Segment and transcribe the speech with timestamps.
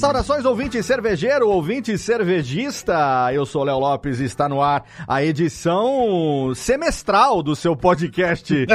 [0.00, 3.30] Saudações, ouvinte cervejeiro, ouvinte cervejista.
[3.34, 8.66] Eu sou Léo Lopes e está no ar a edição semestral do seu podcast.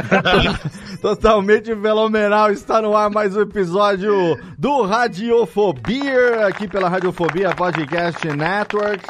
[1.01, 2.51] Totalmente fenomenal.
[2.51, 9.03] Está no ar mais um episódio do Radiofobia, aqui pela Radiofobia Podcast Network.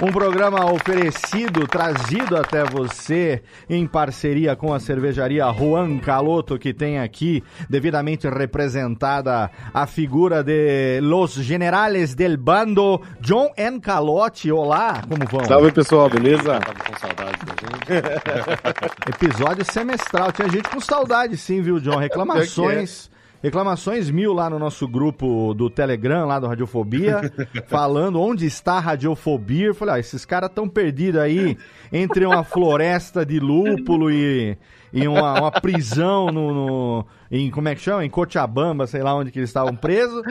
[0.00, 7.00] Um programa oferecido, trazido até você em parceria com a cervejaria Juan Caloto, que tem
[7.00, 13.80] aqui devidamente representada a figura de Los Generales del Bando, John N.
[13.80, 14.52] Calote.
[14.52, 15.44] Olá, como vão?
[15.44, 16.60] Salve pessoal, beleza?
[16.60, 19.08] Tava com saudade da gente.
[19.26, 20.30] Episódio semestral.
[20.30, 21.96] Tinha gente com saudade, sim, viu, John?
[21.98, 23.10] Reclamações.
[23.42, 27.32] Reclamações mil lá no nosso grupo do Telegram, lá do Radiofobia,
[27.68, 29.66] falando onde está a Radiofobia.
[29.66, 31.56] Eu falei, ah, esses caras estão perdidos aí
[31.92, 34.58] entre uma floresta de lúpulo e,
[34.92, 38.04] e uma, uma prisão no, no- em, como é que chama?
[38.04, 40.22] Em Cochabamba, sei lá onde que eles estavam presos.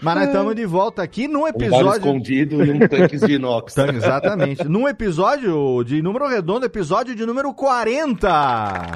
[0.00, 1.90] Mas nós estamos de volta aqui num Um episódio...
[1.92, 3.72] escondido e um tanque de inox.
[3.76, 4.64] Então, exatamente.
[4.68, 8.28] Num episódio de número redondo, episódio de número 40.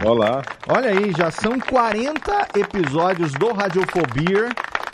[0.06, 0.42] Olá.
[0.68, 4.48] Olha aí, já são 40 episódios do Radiofobia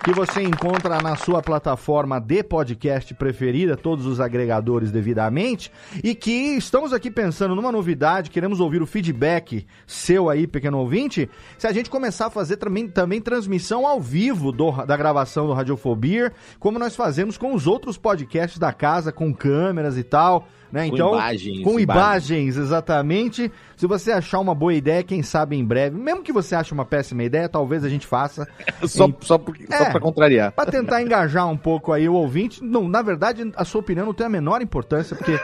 [0.05, 5.73] que você encontra na sua plataforma de podcast preferida, todos os agregadores devidamente,
[6.03, 11.31] e que estamos aqui pensando numa novidade, queremos ouvir o feedback seu aí, pequeno ouvinte,
[11.57, 15.55] se a gente começar a fazer também, também transmissão ao vivo do- da gravação do
[15.55, 20.89] Radiofobia, como nós fazemos com os outros podcasts da casa, com câmeras e tal, né?
[20.89, 22.57] Com Então, imagens, com imagens.
[22.57, 23.51] exatamente.
[23.77, 26.85] Se você achar uma boa ideia, quem sabe em breve, mesmo que você ache uma
[26.85, 28.47] péssima ideia, talvez a gente faça
[28.87, 29.77] Só, Em- só, porque, É.
[29.79, 30.53] só pra contrariar.
[30.53, 32.63] Pra tentar engajar um pouco aí o ouvinte.
[32.63, 35.39] Não, na verdade, a sua opinião não tem a menor importância, porque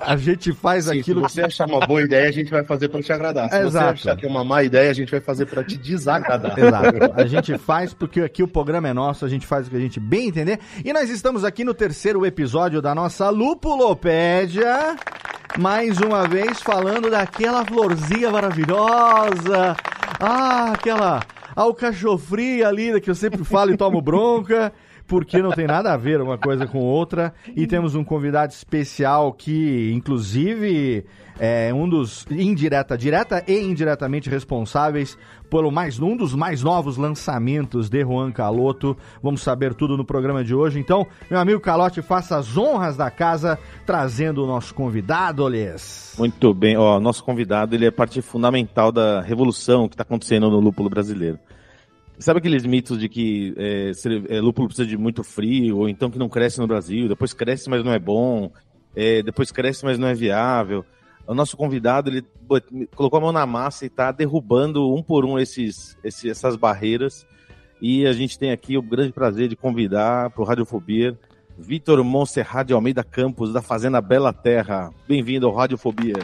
[0.00, 2.88] a gente faz Sim, aquilo Se você achar uma boa ideia, a gente vai fazer
[2.88, 3.48] pra te agradar.
[3.50, 3.98] Se Exato.
[3.98, 6.58] você achar que é uma má ideia, a gente vai fazer pra te desagradar.
[6.58, 7.12] Exato.
[7.14, 9.80] A gente faz porque aqui o programa é nosso, a gente faz o que a
[9.80, 10.58] gente bem entender.
[10.84, 14.65] E nós estamos aqui no terceiro episódio da nossa Lupulopédia.
[15.58, 19.76] Mais uma vez falando daquela florzinha maravilhosa.
[20.20, 21.22] Ah, aquela
[21.54, 24.72] alcachofria ali que eu sempre falo e tomo bronca.
[25.06, 27.32] Porque não tem nada a ver uma coisa com outra.
[27.54, 31.04] E temos um convidado especial que, inclusive,
[31.38, 35.16] é um dos indireta, direta e indiretamente responsáveis
[35.50, 38.96] pelo mais um dos mais novos lançamentos de Juan Caloto.
[39.22, 40.78] Vamos saber tudo no programa de hoje.
[40.78, 46.14] Então, meu amigo Calote, faça as honras da casa trazendo o nosso convidado, Lês.
[46.18, 46.76] Muito bem.
[46.76, 51.38] Ó, nosso convidado, ele é parte fundamental da revolução que está acontecendo no lúpulo brasileiro.
[52.18, 53.90] Sabe aqueles mitos de que é,
[54.30, 57.68] é, lúpulo precisa de muito frio, ou então que não cresce no Brasil, depois cresce,
[57.68, 58.50] mas não é bom,
[58.94, 60.84] é, depois cresce, mas não é viável?
[61.26, 62.24] O nosso convidado, ele
[62.94, 67.26] colocou a mão na massa e está derrubando um por um esses, esses- essas barreiras.
[67.82, 71.18] E a gente tem aqui o grande prazer de convidar para o Radiofobia
[71.58, 74.90] Vitor Monserrat de Almeida Campos, da Fazenda Bela Terra.
[75.08, 76.14] Bem-vindo ao Radiofobia.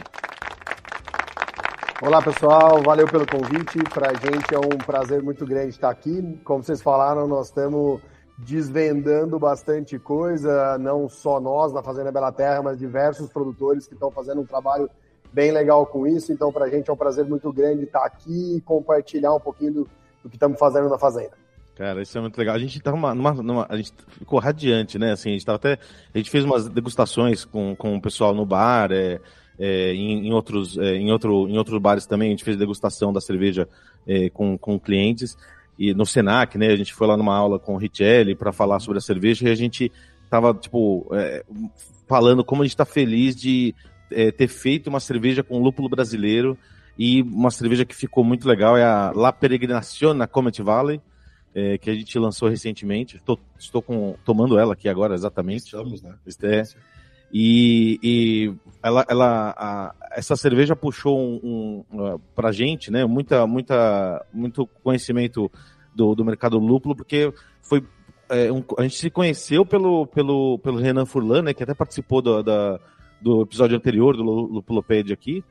[2.05, 3.79] Olá pessoal, valeu pelo convite.
[3.93, 6.37] Para a gente é um prazer muito grande estar aqui.
[6.43, 8.01] Como vocês falaram, nós estamos
[8.37, 14.11] desvendando bastante coisa, não só nós na Fazenda Bela Terra, mas diversos produtores que estão
[14.11, 14.89] fazendo um trabalho
[15.31, 16.33] bem legal com isso.
[16.33, 19.71] Então, para a gente é um prazer muito grande estar aqui e compartilhar um pouquinho
[19.73, 19.89] do,
[20.23, 21.31] do que estamos fazendo na Fazenda.
[21.75, 22.53] Cara, isso é muito legal.
[22.55, 25.13] A gente tá numa, numa- numa- a gente ficou radiante, né?
[25.13, 25.79] Assim, a gente tava até,
[26.13, 29.19] a gente fez umas degustações com, com o pessoal no bar, é,
[29.59, 32.29] é, em, em outros, é, em outro, em outros bares também.
[32.29, 33.67] A gente fez degustação da cerveja
[34.07, 35.37] é, com, com clientes
[35.77, 36.67] e no Senac, né?
[36.67, 39.51] A gente foi lá numa aula com o Richelli para falar sobre a cerveja e
[39.51, 39.91] a gente
[40.29, 41.43] tava tipo é,
[42.07, 43.73] falando como a gente tá feliz de
[44.11, 46.57] é, ter feito uma cerveja com lúpulo brasileiro
[46.97, 51.01] e uma cerveja que ficou muito legal é a La Peregrinación na Comet Valley,
[51.55, 53.19] é, que a gente lançou recentemente.
[53.25, 55.65] Tô, estou com, tomando ela aqui agora, exatamente.
[55.65, 56.15] Estamos, né?
[56.43, 56.63] É,
[57.33, 58.53] e, e
[58.83, 63.05] ela, ela, a, essa cerveja puxou um, um, pra gente, né?
[63.05, 65.51] Muita, muita, muito conhecimento
[65.95, 67.83] do, do mercado lúpulo, porque foi
[68.29, 71.53] é, um, a gente se conheceu pelo, pelo, pelo Renan Furlan, né?
[71.55, 72.79] Que até participou do, da,
[73.19, 75.43] do episódio anterior do Lupulopédia aqui,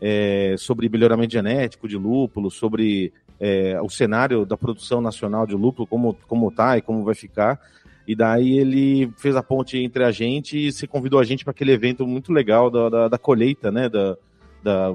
[0.00, 5.86] é, sobre melhoramento genético de lúpulo, sobre é, o cenário da produção nacional de lúpulo,
[5.86, 7.60] como, como tá e como vai ficar.
[8.06, 11.52] E daí ele fez a ponte entre a gente e se convidou a gente para
[11.52, 13.88] aquele evento muito legal da, da, da colheita, né?
[13.88, 14.16] Da,
[14.62, 14.94] da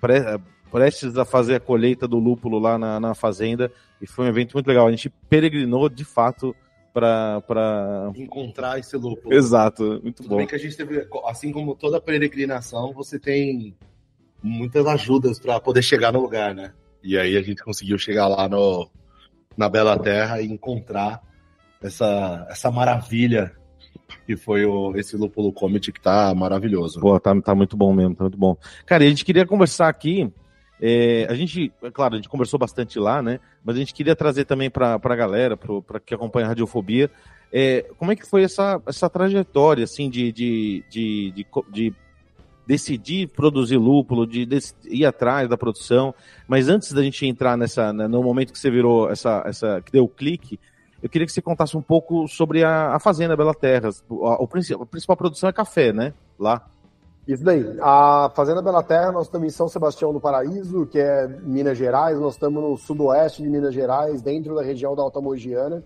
[0.00, 0.38] pré,
[0.70, 3.70] prestes a fazer a colheita do lúpulo lá na, na fazenda.
[4.00, 4.86] E foi um evento muito legal.
[4.86, 6.54] A gente peregrinou de fato
[6.92, 8.10] para pra...
[8.16, 9.32] encontrar esse lúpulo.
[9.32, 10.36] Exato, muito Tudo bom.
[10.38, 13.76] bem que a gente teve, assim como toda peregrinação, você tem
[14.42, 16.72] muitas ajudas para poder chegar no lugar, né?
[17.02, 18.90] E aí a gente conseguiu chegar lá no,
[19.56, 21.22] na Bela Terra e encontrar
[21.82, 23.52] essa, essa maravilha
[24.26, 27.00] que foi o, esse Lúpulo Comet que tá maravilhoso.
[27.00, 28.56] Pô, tá, tá muito bom mesmo, tá muito bom.
[28.86, 30.30] Cara, a gente queria conversar aqui.
[30.80, 33.40] é, a gente, é claro, a gente conversou bastante lá, né?
[33.64, 37.10] Mas a gente queria trazer também para a galera, para que acompanha a Radiofobia,
[37.52, 41.94] é, como é que foi essa, essa trajetória, assim, de, de, de, de, de
[42.66, 46.14] decidir produzir lúpulo, de, de, ir atrás da produção.
[46.46, 49.90] Mas antes da gente entrar nessa, né, no momento que você virou essa, essa, que
[49.90, 50.60] deu o clique,
[51.02, 54.02] eu queria que você contasse um pouco sobre a, a fazenda Bela Terras.
[54.08, 54.44] O, o,
[54.82, 56.12] a principal produção é café, né?
[56.38, 56.66] Lá.
[57.26, 57.76] Isso daí.
[57.82, 62.18] A Fazenda Bela Terra, nós estamos em São Sebastião do Paraíso, que é Minas Gerais.
[62.18, 65.84] Nós estamos no sudoeste de Minas Gerais, dentro da região da Alta Mogiana.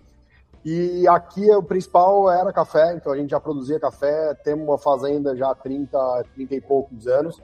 [0.63, 4.33] E aqui o principal era café, então a gente já produzia café.
[4.45, 7.41] Temos uma fazenda já há 30, 30 e poucos anos,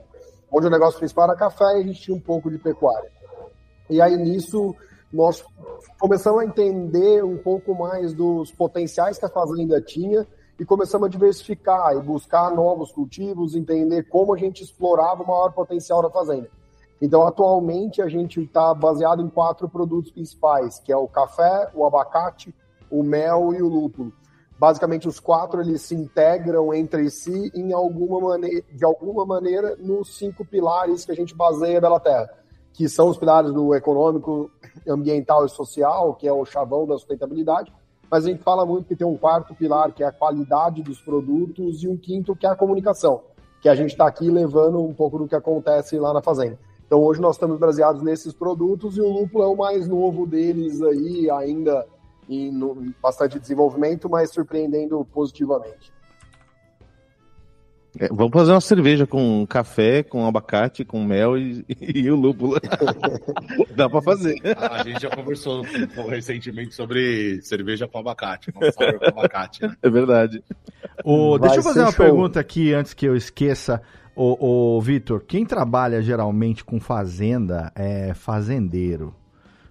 [0.50, 3.10] onde o negócio principal era café e a gente tinha um pouco de pecuária.
[3.90, 4.74] E aí nisso
[5.12, 5.44] nós
[5.98, 10.26] começamos a entender um pouco mais dos potenciais que a fazenda tinha
[10.58, 15.52] e começamos a diversificar e buscar novos cultivos, entender como a gente explorava o maior
[15.52, 16.48] potencial da fazenda.
[17.00, 21.86] Então, atualmente, a gente está baseado em quatro produtos principais, que é o café, o
[21.86, 22.54] abacate,
[22.90, 24.12] o mel e o lúpulo.
[24.58, 30.18] Basicamente, os quatro eles se integram entre si em alguma maneira, de alguma maneira nos
[30.18, 32.28] cinco pilares que a gente baseia Bela Terra,
[32.72, 34.50] que são os pilares do econômico,
[34.88, 37.72] ambiental e social, que é o chavão da sustentabilidade,
[38.10, 41.00] mas a gente fala muito que tem um quarto pilar, que é a qualidade dos
[41.00, 43.22] produtos, e um quinto, que é a comunicação,
[43.60, 46.58] que a gente está aqui levando um pouco do que acontece lá na fazenda.
[46.86, 50.82] Então, hoje nós estamos baseados nesses produtos e o lúpulo é o mais novo deles
[50.82, 51.86] aí, ainda
[52.28, 52.52] em
[53.00, 55.92] bastante desenvolvimento, mas surpreendendo positivamente.
[58.00, 61.62] É, vamos fazer uma cerveja com café, com abacate, com mel e,
[61.94, 62.58] e o lúpulo.
[63.76, 64.40] Dá para fazer.
[64.56, 65.60] A gente já conversou
[66.08, 69.60] recentemente sobre cerveja com abacate, com com abacate.
[69.60, 69.76] Né?
[69.82, 70.42] É verdade.
[71.04, 72.06] O, deixa eu fazer uma show.
[72.06, 73.82] pergunta aqui antes que eu esqueça.
[74.16, 79.14] O, o Vitor, quem trabalha geralmente com fazenda é fazendeiro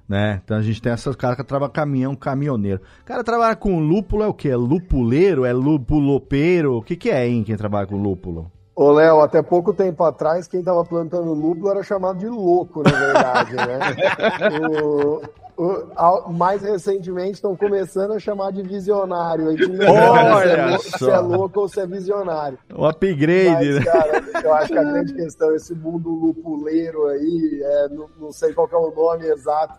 [0.10, 0.42] né?
[0.44, 2.82] Então a gente tem essas caras que trabalham caminhão, caminhoneiro.
[3.02, 4.50] O cara trabalha com lúpulo é o quê?
[4.50, 5.46] É lupuleiro?
[5.46, 6.78] É lupulopeiro?
[6.78, 8.52] O que, que é, hein, quem trabalha com lúpulo?
[8.76, 12.92] Ô, Léo, até pouco tempo atrás, quem tava plantando lúpulo era chamado de louco, na
[12.92, 13.80] verdade, né?
[14.66, 15.22] o,
[15.58, 19.48] o, mais recentemente estão começando a chamar de visionário.
[19.48, 22.58] Olha se, é, se é louco ou se é visionário.
[22.74, 23.84] O upgrade, Mas, né?
[23.84, 28.54] Cara, eu acho que a grande questão, esse mundo lupuleiro aí, é, não, não sei
[28.54, 29.78] qual é o nome exato,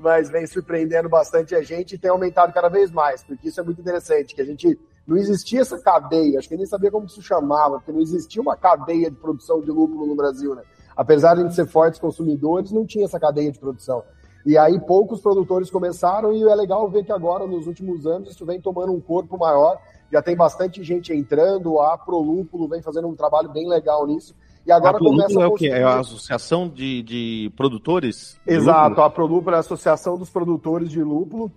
[0.00, 3.62] mas vem surpreendendo bastante a gente e tem aumentado cada vez mais, porque isso é
[3.62, 7.20] muito interessante, que a gente não existia essa cadeia, acho que nem sabia como isso
[7.20, 10.62] chamava, porque não existia uma cadeia de produção de lúpulo no Brasil, né?
[10.96, 14.02] Apesar de a gente ser fortes consumidores, não tinha essa cadeia de produção.
[14.44, 18.46] E aí poucos produtores começaram e é legal ver que agora, nos últimos anos, isso
[18.46, 19.78] vem tomando um corpo maior,
[20.10, 24.34] já tem bastante gente entrando, a Prolúpulo vem fazendo um trabalho bem legal nisso,
[24.66, 25.68] e agora a começa a é o quê?
[25.68, 28.38] É a associação de, de produtores?
[28.46, 29.06] De Exato, lúpulo?
[29.06, 31.50] a Prolúpulo é a associação dos produtores de lúpulo.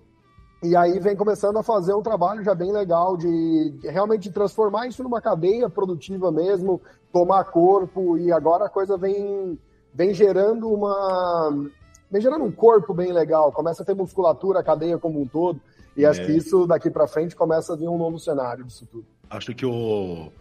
[0.63, 5.03] E aí vem começando a fazer um trabalho já bem legal de realmente transformar isso
[5.03, 6.81] numa cadeia produtiva mesmo,
[7.11, 9.59] tomar corpo, e agora a coisa vem,
[9.93, 11.69] vem gerando uma.
[12.09, 15.59] vem gerando um corpo bem legal, começa a ter musculatura, a cadeia como um todo.
[15.97, 16.07] E é.
[16.07, 19.05] acho que isso daqui para frente começa a vir um novo cenário disso tudo.
[19.29, 20.31] Acho que o,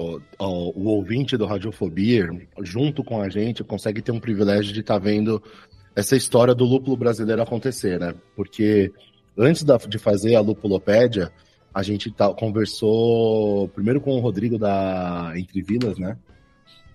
[0.00, 2.28] o, o, ouvinte do Radiofobia,
[2.62, 5.42] junto com a gente, consegue ter um privilégio de estar tá vendo
[5.94, 8.14] essa história do lúpulo brasileiro acontecer, né?
[8.34, 8.92] Porque
[9.36, 11.30] antes da, de fazer a Lupulopédia,
[11.74, 16.16] a gente tá, conversou primeiro com o Rodrigo da Entre Vilas, né?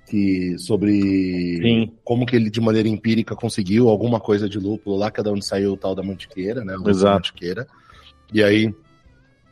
[0.08, 0.92] que sobre
[1.62, 1.92] Sim.
[2.04, 5.32] como que ele de maneira empírica conseguiu alguma coisa de lúpulo lá, que é da
[5.32, 6.78] onde saiu o tal da mantiqueira, né?
[6.78, 7.16] o Exato.
[7.16, 7.68] Mantiqueira.
[8.32, 8.72] E aí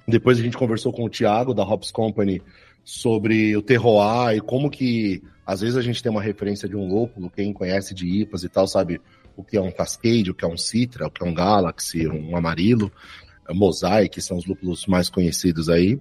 [0.08, 2.42] depois a gente conversou com o Thiago da Hops Company
[2.84, 6.88] sobre o terroir e como que às vezes a gente tem uma referência de um
[6.88, 9.02] lúpulo, quem conhece de IPAs e tal sabe
[9.36, 12.08] o que é um Cascade, o que é um Citra, o que é um Galaxy,
[12.08, 12.92] um Amarilo,
[13.50, 16.00] Mosaic, são os lúpulos mais conhecidos aí,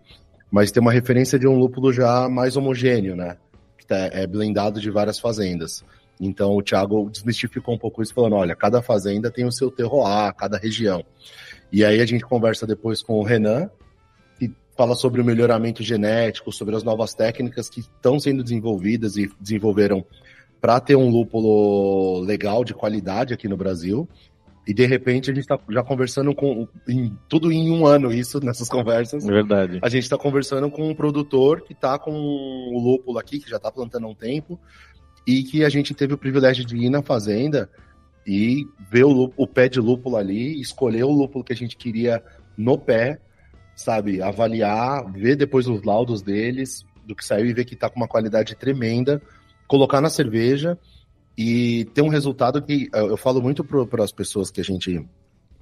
[0.51, 3.37] mas tem uma referência de um lúpulo já mais homogêneo, né?
[3.79, 5.85] Que tá- é blendado de várias fazendas.
[6.21, 10.33] Então o Thiago desmistificou um pouco isso, falando: olha, cada fazenda tem o seu terroir,
[10.35, 11.05] cada região.
[11.73, 13.73] E aí a gente conversa depois com o Renan, que
[14.83, 20.05] fala sobre o melhoramento genético, sobre as novas técnicas que estão sendo desenvolvidas e desenvolveram
[20.61, 24.09] para ter um lúpulo legal, de qualidade aqui no Brasil.
[24.67, 28.41] E de repente a gente está já conversando com em- tudo em um ano isso
[28.45, 29.25] nessas conversas.
[29.25, 29.79] É verdade.
[29.83, 33.59] A gente está conversando com um produtor que está com o lúpulo aqui, que já
[33.59, 34.59] está plantando há um tempo,
[35.25, 37.71] e que a gente teve o privilégio de ir na fazenda
[38.27, 41.77] e ver o, lú- o pé de lúpulo ali, escolher o lúpulo que a gente
[41.77, 42.21] queria
[42.57, 43.21] no pé,
[43.83, 44.23] sabe?
[44.23, 48.09] Avaliar, ver depois os laudos deles, do que saiu e ver que está com uma
[48.09, 49.21] qualidade tremenda,
[49.67, 50.79] colocar na cerveja
[51.37, 55.07] e ter um resultado que eu falo muito para as pessoas que a gente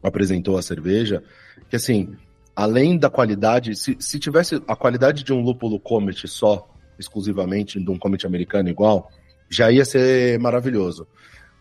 [0.03, 1.23] apresentou a cerveja,
[1.69, 2.15] que assim,
[2.55, 7.91] além da qualidade, se, se tivesse a qualidade de um lúpulo Comet só, exclusivamente, de
[7.91, 9.11] um Comet americano igual,
[9.49, 11.07] já ia ser maravilhoso.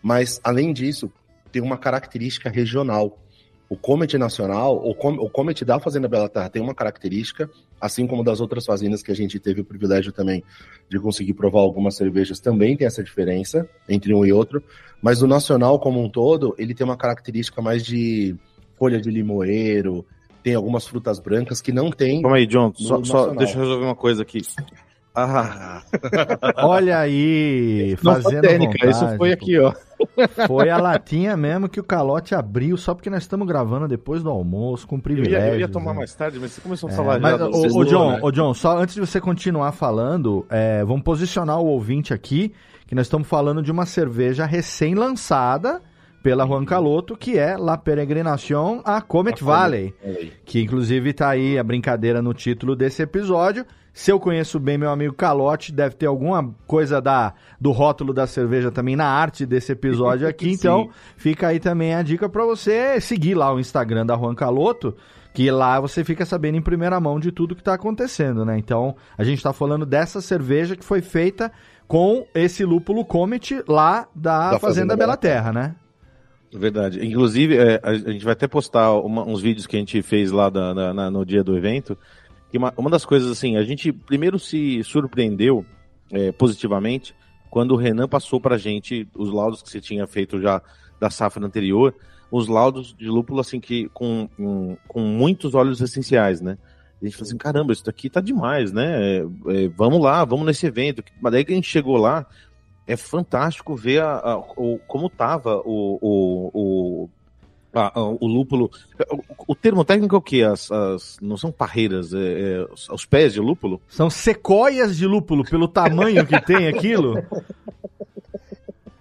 [0.02, 1.10] Mas, além disso,
[1.52, 3.18] tem uma característica regional.
[3.70, 7.48] O Comet nacional, o, Com, o Comet da Fazenda Bela Terra tem uma característica,
[7.80, 10.42] assim como das outras fazendas que a gente teve o privilégio também
[10.88, 14.60] de conseguir provar algumas cervejas, também tem essa diferença entre um e outro.
[15.00, 18.34] Mas o nacional como um todo, ele tem uma característica mais de
[18.76, 20.04] folha de limoeiro,
[20.42, 22.22] tem algumas frutas brancas que não tem.
[22.22, 22.72] Calma aí, John.
[22.74, 24.40] Só, só deixa eu resolver uma coisa aqui.
[25.14, 25.82] Ah,
[26.64, 29.72] Olha aí, fazendo técnica, vontade, isso foi aqui, ó.
[30.46, 34.30] Foi a latinha mesmo que o calote abriu, só porque nós estamos gravando depois do
[34.30, 35.38] almoço, com Eu privilégio.
[35.48, 37.46] ia, eu ia tomar mais tarde, mas você começou a É, falar mas, já.
[37.46, 38.18] ô, ô, John, né?
[38.22, 42.52] ô, John, só antes de você continuar falando, é, vamos posicionar o ouvinte aqui,
[42.86, 45.82] que nós estamos falando de uma cerveja recém-lançada
[46.22, 50.32] pela Juan Caloto, que é La Peregrinación a Comet Valley, Olha aí.
[50.44, 53.64] que inclusive tá aí a brincadeira no título desse episódio.
[54.02, 58.26] Se eu conheço bem meu amigo Calote, deve ter alguma coisa da, do rótulo da
[58.26, 60.50] cerveja também na arte desse episódio aqui.
[60.50, 60.88] Então,
[61.18, 64.96] fica aí também a dica para você seguir lá o Instagram da Juan Caloto,
[65.34, 68.56] que lá você fica sabendo em primeira mão de tudo que tá acontecendo, né?
[68.58, 71.52] Então, a gente tá falando dessa cerveja que foi feita
[71.86, 75.74] com esse lúpulo Comet lá da, Da Fazenda, Fazenda Bela Terra, né?
[76.50, 77.06] Verdade.
[77.06, 80.32] Inclusive, é, a, a gente vai até postar uma- uns vídeos que a gente fez
[80.32, 81.98] lá da- na- na- no dia do evento.
[82.50, 85.64] Que uma, uma das coisas, assim, a gente primeiro se surpreendeu
[86.10, 87.14] é, positivamente
[87.48, 90.60] quando o Renan passou pra gente os laudos que você tinha feito já
[91.00, 91.94] da safra anterior,
[92.30, 96.58] os laudos de lúpulo, assim, que com, com, com muitos óleos essenciais, né?
[97.00, 99.16] A gente falou assim, caramba, isso daqui tá demais, né?
[99.16, 99.18] É,
[99.64, 101.02] é, vamos lá, vamos nesse evento.
[101.20, 102.26] Mas daí que a gente chegou lá,
[102.86, 107.10] é fantástico ver a, a- o, como tava o, o, o,
[107.74, 108.70] a- a- o lúpulo.
[109.46, 110.42] O, o termo técnico é o quê?
[110.42, 113.80] As, as- não são parreiras, é, é, os, pés de lúpulo?
[113.88, 117.14] São sequoias de lúpulo, pelo tamanho que tem aquilo.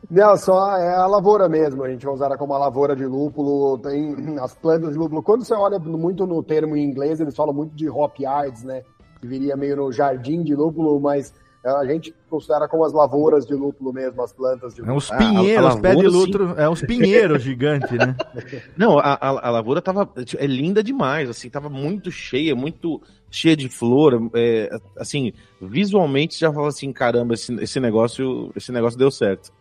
[0.09, 1.83] Não, só é a lavoura mesmo.
[1.83, 3.77] A gente vai usar ela como uma lavoura de lúpulo.
[3.77, 5.21] Tem as plantas de lúpulo.
[5.21, 8.81] Quando você olha muito no termo em inglês, eles falam muito de hop yards, né?
[9.21, 11.31] Que viria meio no jardim de lúpulo, mas
[11.65, 14.97] a gente considera como as lavouras de lúpulo mesmo, as plantas de É lúpulo.
[14.97, 18.15] uns Ah, pinheiros, a- a os pés de lúpulo, é uns pinheiros gigantes, né?
[18.77, 23.57] Não, a, a, a lavoura tava é linda demais, assim, tava muito cheia, muito cheia
[23.57, 29.11] de flor, é, assim, visualmente já fala assim, caramba, esse, esse negócio, esse negócio deu
[29.11, 29.51] certo.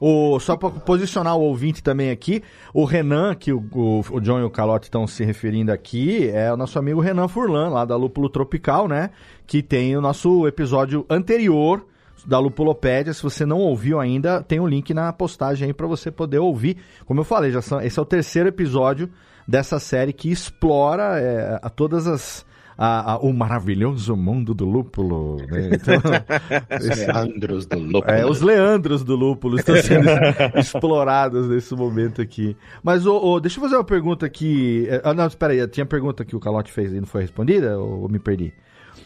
[0.00, 2.42] O, só para posicionar o ouvinte também aqui,
[2.74, 6.52] o Renan, que o, o, o John e o Calote estão se referindo aqui, é
[6.52, 9.10] o nosso amigo Renan Furlan, lá da Lúpulo Tropical, né?
[9.46, 11.86] Que tem o nosso episódio anterior
[12.26, 13.12] da Lupulopédia.
[13.12, 16.78] Se você não ouviu ainda, tem o link na postagem aí para você poder ouvir.
[17.06, 19.10] Como eu falei, já são, esse é o terceiro episódio
[19.46, 22.44] dessa série que explora é, a todas as.
[22.76, 25.36] A- a- o maravilhoso mundo do lúpulo.
[25.48, 25.70] Né?
[25.74, 25.94] Então,
[26.80, 28.04] esse- Leandros do Lúpulo.
[28.14, 30.08] é, os Leandros do Lúpulo estão sendo
[30.58, 32.56] explorados nesse momento aqui.
[32.82, 34.86] Mas, ô, ô, deixa eu fazer uma pergunta aqui.
[34.88, 35.66] É, Ah, não, espera aí.
[35.68, 37.78] Tinha pergunta que o Calote fez e não foi respondida?
[37.78, 38.52] Ou me perdi?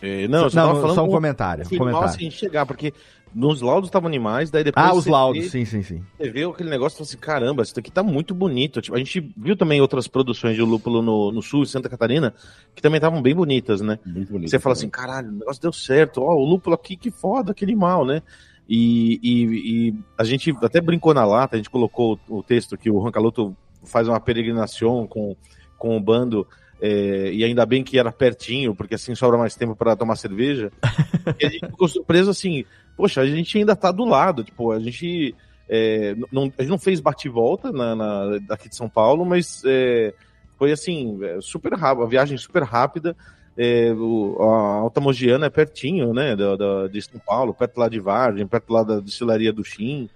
[0.00, 1.62] É, não, eu só não, só um com- comentário.
[1.62, 2.06] assim, comentário.
[2.06, 2.92] mal assim, chegar, porque
[3.34, 6.02] nos laudos estavam animais, daí depois ah, os laudos, vê- sim, sim, sim.
[6.16, 8.80] Você vê aquele negócio e fala assim, caramba, isso daqui tá muito bonito.
[8.80, 12.34] Tipo, a gente viu também outras produções de lúpulo no, no sul, Santa Catarina,
[12.74, 13.98] que também estavam bem bonitas, né?
[14.04, 14.50] Muito bonito.
[14.50, 17.64] Você fala assim, caralho, o negócio deu certo, ó, o lúpulo aqui, que foda, que
[17.64, 18.22] animal, né?
[18.68, 22.90] E, e, e, a gente até brincou na lata, a gente colocou o texto que
[22.90, 25.34] o Rancaloto faz uma peregrinação com,
[25.78, 26.46] com o bando,
[26.80, 30.70] é, e ainda bem que era pertinho, porque assim sobra mais tempo para tomar cerveja.
[31.40, 32.64] e a gente ficou surpreso assim,
[32.98, 35.32] poxa, a gente ainda tá do lado, tipo, a gente.
[35.68, 40.12] É, não, a gente não fez bate-volta na, na, aqui de São Paulo, mas é,
[40.58, 43.16] foi assim, é, super rápido, a viagem super rápida.
[43.56, 47.88] É, o, a Alta Mogiana é pertinho, né, da, da, de São Paulo, perto lá
[47.88, 50.08] de Vargem, perto lá da destilaria do Chim.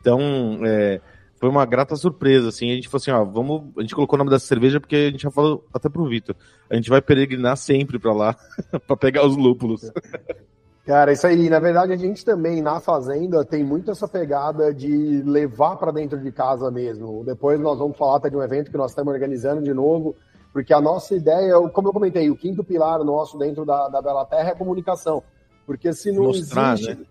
[0.00, 1.00] Então, é,
[1.38, 4.18] foi uma grata surpresa, assim, a gente falou assim, ó, vamos, a gente colocou o
[4.18, 6.34] nome dessa cerveja porque a gente já falou até pro Vitor,
[6.70, 8.36] a gente vai peregrinar sempre para lá,
[8.86, 9.82] para pegar os lúpulos.
[10.86, 15.20] Cara, isso aí, na verdade a gente também na fazenda tem muito essa pegada de
[15.26, 17.24] levar para dentro de casa mesmo.
[17.24, 20.14] Depois nós vamos falar até de um evento que nós estamos organizando de novo,
[20.52, 24.24] porque a nossa ideia, como eu comentei, o quinto pilar nosso dentro da, da Bela
[24.24, 25.24] Terra é a comunicação.
[25.66, 26.94] Porque se não Mostrar, existe.
[26.94, 27.06] Né?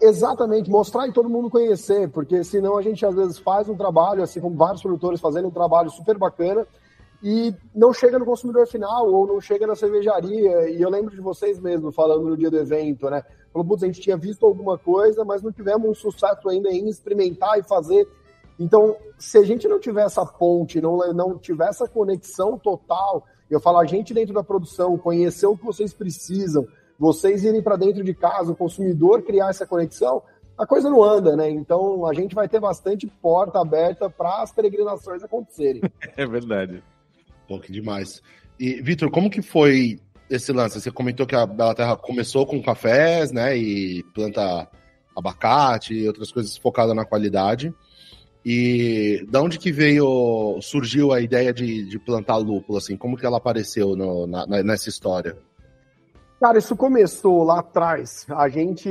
[0.00, 4.24] Exatamente, mostrar e todo mundo conhecer, porque senão a gente às vezes faz um trabalho,
[4.24, 6.66] assim como vários produtores fazendo um trabalho super bacana,
[7.22, 10.70] e não chega no consumidor final ou não chega na cervejaria.
[10.70, 13.22] E eu lembro de vocês mesmo falando no dia do evento, né?
[13.52, 16.88] Falou, putz, a gente tinha visto alguma coisa, mas não tivemos um sucesso ainda em
[16.88, 18.06] experimentar e fazer
[18.60, 23.58] então, se a gente não tiver essa ponte, não, não tiver essa conexão total, eu
[23.58, 26.66] falo, a gente dentro da produção, conhecer o que vocês precisam,
[26.98, 30.22] vocês irem para dentro de casa, o consumidor criar essa conexão,
[30.58, 31.48] a coisa não anda, né?
[31.48, 35.80] Então a gente vai ter bastante porta aberta para as peregrinações acontecerem.
[36.14, 36.84] É verdade.
[37.50, 38.22] Pô, que demais.
[38.60, 39.98] E, Vitor, como que foi
[40.30, 40.80] esse lance?
[40.80, 43.58] Você comentou que a Bela Terra começou com cafés, né?
[43.58, 44.68] E planta
[45.16, 47.74] abacate e outras coisas focadas na qualidade.
[48.46, 52.96] E da onde que veio, surgiu a ideia de, de plantar lúpulo, assim?
[52.96, 55.36] Como que ela apareceu no, na, nessa história?
[56.40, 58.26] Cara, isso começou lá atrás.
[58.30, 58.88] A gente,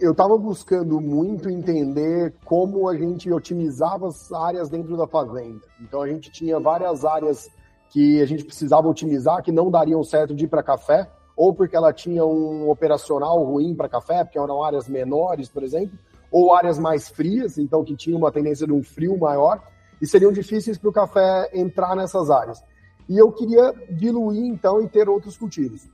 [0.00, 5.60] eu estava buscando muito entender como a gente otimizava as áreas dentro da fazenda.
[5.80, 7.50] Então a gente tinha várias áreas
[7.96, 11.74] que a gente precisava otimizar, que não dariam certo de ir para café, ou porque
[11.74, 15.98] ela tinha um operacional ruim para café, porque eram áreas menores, por exemplo,
[16.30, 19.62] ou áreas mais frias, então que tinham uma tendência de um frio maior,
[19.98, 22.62] e seriam difíceis para o café entrar nessas áreas.
[23.08, 25.88] E eu queria diluir, então, e ter outros cultivos.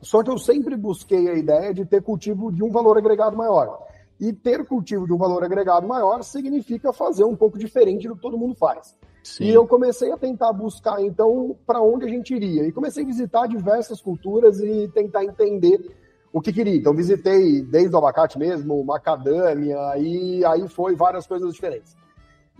[0.00, 3.80] Só que eu sempre busquei a ideia de ter cultivo de um valor agregado maior.
[4.22, 8.22] E ter cultivo de um valor agregado maior significa fazer um pouco diferente do que
[8.22, 8.96] todo mundo faz.
[9.24, 9.46] Sim.
[9.46, 12.64] E eu comecei a tentar buscar, então, para onde a gente iria.
[12.64, 15.92] E comecei a visitar diversas culturas e tentar entender
[16.32, 16.76] o que queria.
[16.76, 21.96] Então, visitei desde o abacate mesmo, macadâmia, e aí foi várias coisas diferentes.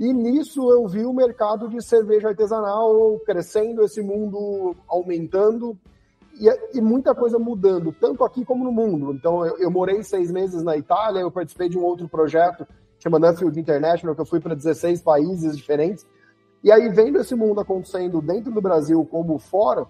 [0.00, 5.78] E nisso eu vi o mercado de cerveja artesanal crescendo, esse mundo aumentando
[6.40, 9.12] e, e muita coisa mudando, tanto aqui como no mundo.
[9.12, 12.66] Então, eu, eu, morei seis meses na Itália, eu participei de um outro projeto
[13.02, 16.06] chama Nuffield International, que eu fui para 16 países diferentes.
[16.62, 19.86] E aí, vendo esse mundo acontecendo dentro do Brasil como fora,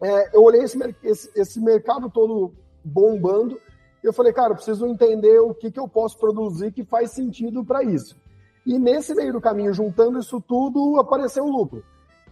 [0.00, 2.52] é, eu olhei esse, esse, esse mercado todo
[2.84, 3.60] bombando.
[4.02, 7.10] E eu falei, cara, eu preciso entender o que, que eu posso produzir que faz
[7.10, 8.16] sentido para isso.
[8.64, 11.82] E nesse meio do caminho, juntando isso tudo, apareceu o lúpulo.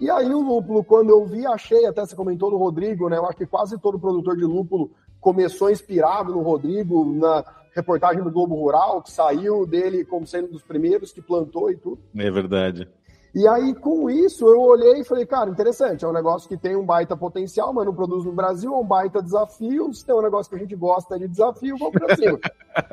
[0.01, 3.17] E aí o lúpulo, quando eu vi, achei, até você comentou do Rodrigo, né?
[3.17, 8.31] Eu acho que quase todo produtor de lúpulo começou inspirado no Rodrigo, na reportagem do
[8.31, 11.99] Globo Rural, que saiu dele como sendo um dos primeiros que plantou e tudo.
[12.17, 12.89] É verdade.
[13.35, 16.75] E aí, com isso, eu olhei e falei, cara, interessante, é um negócio que tem
[16.75, 19.93] um baita potencial, mas não produz no Brasil, é um baita desafio.
[19.93, 22.39] Se tem um negócio que a gente gosta de desafio, vamos para cima.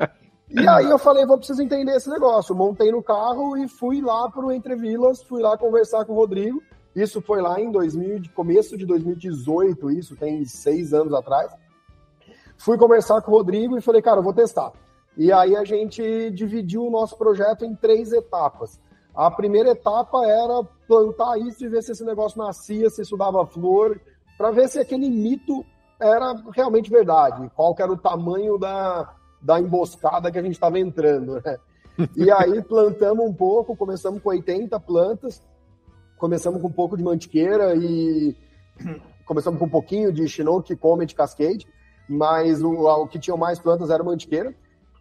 [0.50, 2.54] e aí eu falei, vou precisar entender esse negócio.
[2.54, 6.16] Montei no carro e fui lá para o Entre Vilas, fui lá conversar com o
[6.16, 6.62] Rodrigo.
[6.96, 11.54] Isso foi lá em 2000, começo de 2018, isso tem seis anos atrás.
[12.56, 14.72] Fui conversar com o Rodrigo e falei, cara, eu vou testar.
[15.14, 18.80] E aí a gente dividiu o nosso projeto em três etapas.
[19.14, 23.44] A primeira etapa era plantar isso e ver se esse negócio nascia, se isso dava
[23.44, 24.00] flor,
[24.38, 25.62] para ver se aquele mito
[26.00, 31.42] era realmente verdade, qual era o tamanho da, da emboscada que a gente estava entrando.
[31.44, 31.58] Né?
[32.16, 35.42] E aí plantamos um pouco, começamos com 80 plantas,
[36.16, 38.34] começamos com um pouco de mantiqueira e
[39.24, 41.66] começamos com um pouquinho de Chinook, Comet, Cascade,
[42.08, 44.54] mas o, o que tinha mais plantas era mantiqueira.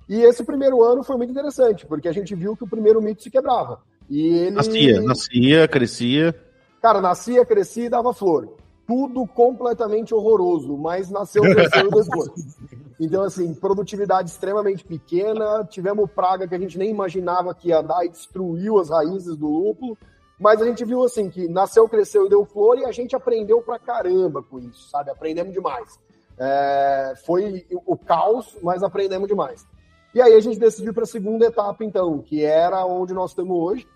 [0.08, 3.23] E esse primeiro ano foi muito interessante, porque a gente viu que o primeiro mito
[3.23, 3.82] se quebrava.
[4.10, 4.51] E ele.
[4.51, 6.36] Nascia, nascia, crescia.
[6.82, 8.54] Cara, nascia, crescia e dava flor.
[8.86, 12.30] Tudo completamente horroroso, mas nasceu, cresceu depois.
[12.97, 15.65] Então, assim, produtividade extremamente pequena.
[15.65, 19.49] Tivemos praga que a gente nem imaginava que ia dar e destruiu as raízes do
[19.49, 19.97] lúpulo.
[20.39, 23.62] Mas a gente viu, assim, que nasceu, cresceu e deu flor e a gente aprendeu
[23.62, 25.10] pra caramba com isso, sabe?
[25.10, 26.00] Aprendemos demais.
[26.38, 29.65] É, foi o caos, mas aprendemos demais.
[30.13, 33.58] E aí a gente decidiu para a segunda etapa, então, que era onde nós estamos
[33.58, 33.88] hoje,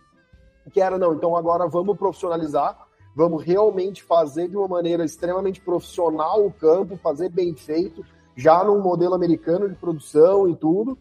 [0.71, 2.77] que era, não, então agora vamos profissionalizar,
[3.15, 8.81] vamos realmente fazer de uma maneira extremamente profissional o campo, fazer bem feito, já num
[8.81, 10.97] modelo americano de produção e tudo,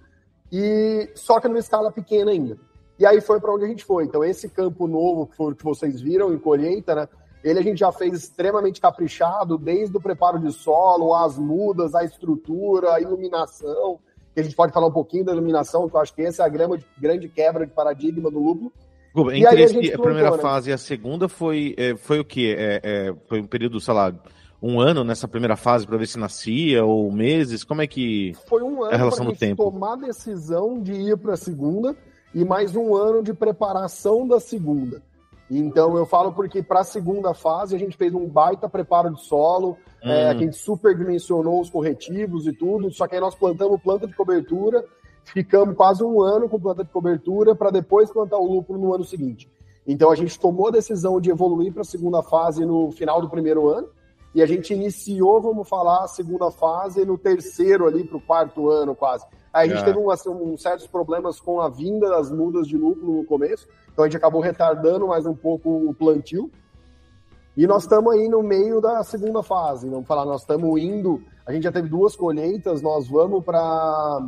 [0.50, 2.58] e só que numa escala pequena ainda.
[2.98, 4.04] E aí foi para onde a gente foi.
[4.04, 7.08] Então, esse campo novo que, vocês viram em colheita, né?
[7.44, 12.02] Ele a gente já fez extremamente caprichado, desde o preparo de solo, as mudas, a
[12.02, 14.00] estrutura, a iluminação,
[14.34, 16.46] que a gente pode falar um pouquinho da iluminação, que eu acho que essa é
[16.46, 18.72] a grande, grande quebra de paradigma do lúpulo.
[19.32, 20.38] Entre a, esse, a, primeira né?
[20.38, 22.54] fase e a segunda foi, é, foi o quê?
[22.58, 24.12] É, é, foi um período, sei lá,
[24.60, 27.62] um ano nessa primeira fase para ver se nascia, ou meses?
[27.62, 29.70] Como é que foi um ano é a relação do tempo?
[29.70, 31.96] tomar a decisão de ir para a segunda
[32.34, 35.02] e mais um ano de preparação da segunda.
[35.50, 39.22] Então eu falo porque para a segunda fase a gente fez um baita preparo de
[39.22, 40.08] solo, hum.
[40.08, 44.14] é, a gente superdimensionou os corretivos e tudo, só que aí nós plantamos planta de
[44.14, 44.84] cobertura,
[45.24, 49.04] ficamos quase um ano com planta de cobertura para depois plantar o lúpulo no ano
[49.04, 49.50] seguinte.
[49.86, 53.30] Então a gente tomou a decisão de evoluir para a segunda fase no final do
[53.30, 53.88] primeiro ano,
[54.34, 58.68] e a gente iniciou, vamos falar, a segunda fase no terceiro ali para o quarto
[58.68, 59.24] ano quase.
[59.52, 59.84] Aí a gente é.
[59.86, 63.66] teve um, assim, um, certos problemas com a vinda das mudas de lúpulo no começo,
[63.92, 66.50] então a gente acabou retardando mais um pouco o plantio.
[67.56, 71.52] E nós estamos aí no meio da segunda fase, vamos falar, nós estamos indo, a
[71.52, 74.20] gente já teve duas colheitas, nós vamos para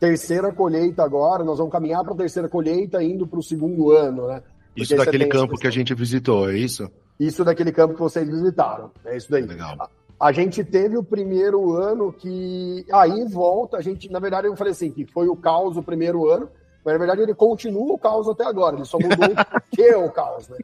[0.00, 4.26] terceira colheita agora, nós vamos caminhar para a terceira colheita indo para o segundo ano,
[4.28, 4.42] né?
[4.68, 6.88] Porque isso daquele campo que a gente visitou, é isso?
[7.18, 9.44] Isso daquele campo que vocês visitaram, é isso daí.
[9.44, 9.76] Legal.
[10.20, 12.84] A gente teve o primeiro ano que.
[12.92, 16.28] Aí volta, a gente, na verdade, eu falei assim, que foi o caos o primeiro
[16.28, 16.50] ano,
[16.84, 19.96] mas na verdade ele continua o caos até agora, ele só mudou o que é
[19.96, 20.58] o caos, né?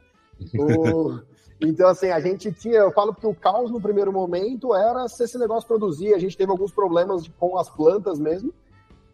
[0.58, 1.20] O...
[1.60, 5.22] Então, assim, a gente tinha, eu falo que o caos no primeiro momento era se
[5.22, 8.52] esse negócio produzir, a gente teve alguns problemas com as plantas mesmo,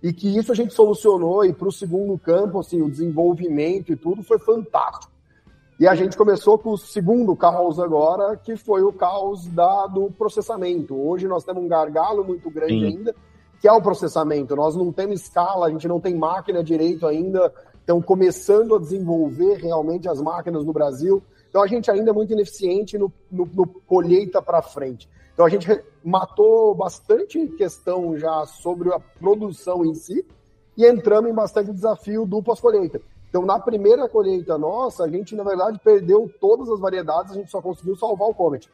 [0.03, 3.97] e que isso a gente solucionou, e para o segundo campo, assim, o desenvolvimento e
[3.97, 5.10] tudo foi fantástico.
[5.81, 10.11] E a gente começou com o segundo caos agora, que foi o caos da, do
[10.11, 10.95] processamento.
[10.95, 12.85] Hoje nós temos um gargalo muito grande Sim.
[12.85, 13.15] ainda,
[13.59, 14.55] que é o processamento.
[14.55, 19.55] Nós não temos escala, a gente não tem máquina direito ainda, estão começando a desenvolver
[19.55, 21.23] realmente as máquinas no Brasil.
[21.49, 25.09] Então a gente ainda é muito ineficiente no, no, no colheita para frente.
[25.33, 25.67] Então a gente
[26.05, 30.27] matou bastante questão já sobre a produção em si
[30.77, 33.01] e entramos em bastante desafio do pós-colheita.
[33.31, 37.51] Então, na primeira colheita nossa, a gente, na verdade, perdeu todas as variedades, a gente
[37.51, 38.69] só conseguiu salvar o Comet.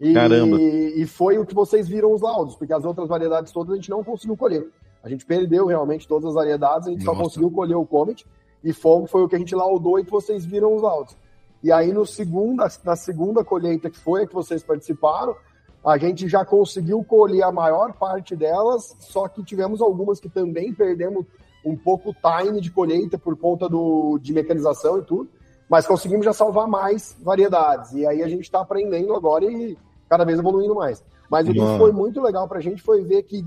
[0.00, 0.58] E, Caramba!
[0.58, 3.90] E foi o que vocês viram os laudos, porque as outras variedades todas a gente
[3.90, 4.66] não conseguiu colher.
[5.02, 7.18] A gente perdeu realmente todas as variedades, a gente nossa.
[7.18, 8.26] só conseguiu colher o Comet,
[8.64, 11.14] e foi, foi o que a gente laudou e que vocês viram os laudos.
[11.62, 15.36] E aí, no segunda, na segunda colheita, que foi a que vocês participaram,
[15.84, 20.72] a gente já conseguiu colher a maior parte delas, só que tivemos algumas que também
[20.72, 21.26] perdemos
[21.64, 25.28] um pouco o time de colheita por conta do, de mecanização e tudo,
[25.68, 27.92] mas conseguimos já salvar mais variedades.
[27.92, 29.76] E aí a gente está aprendendo agora e
[30.08, 31.02] cada vez evoluindo mais.
[31.30, 33.44] Mas o que foi muito legal para a gente foi ver que,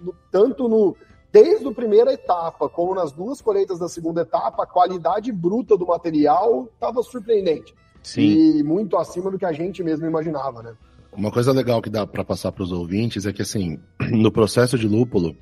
[0.00, 0.94] no, tanto no
[1.32, 5.86] desde a primeira etapa, como nas duas colheitas da segunda etapa, a qualidade bruta do
[5.86, 7.74] material estava surpreendente.
[8.02, 8.20] Sim.
[8.58, 10.74] E muito acima do que a gente mesmo imaginava, né?
[11.16, 13.78] Uma coisa legal que dá para passar para os ouvintes é que, assim,
[14.12, 15.34] no processo de lúpulo,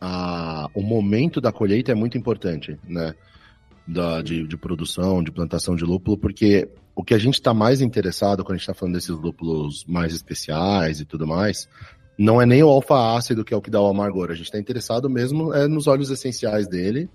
[0.00, 3.14] a, o momento da colheita é muito importante, né?
[3.86, 7.80] Da, de, de produção, de plantação de lúpulo, porque o que a gente está mais
[7.80, 11.68] interessado quando a gente está falando desses lúpulos mais especiais e tudo mais,
[12.18, 14.30] não é nem o alfa-ácido que é o que dá o amargor.
[14.30, 17.08] A gente está interessado mesmo é nos óleos essenciais dele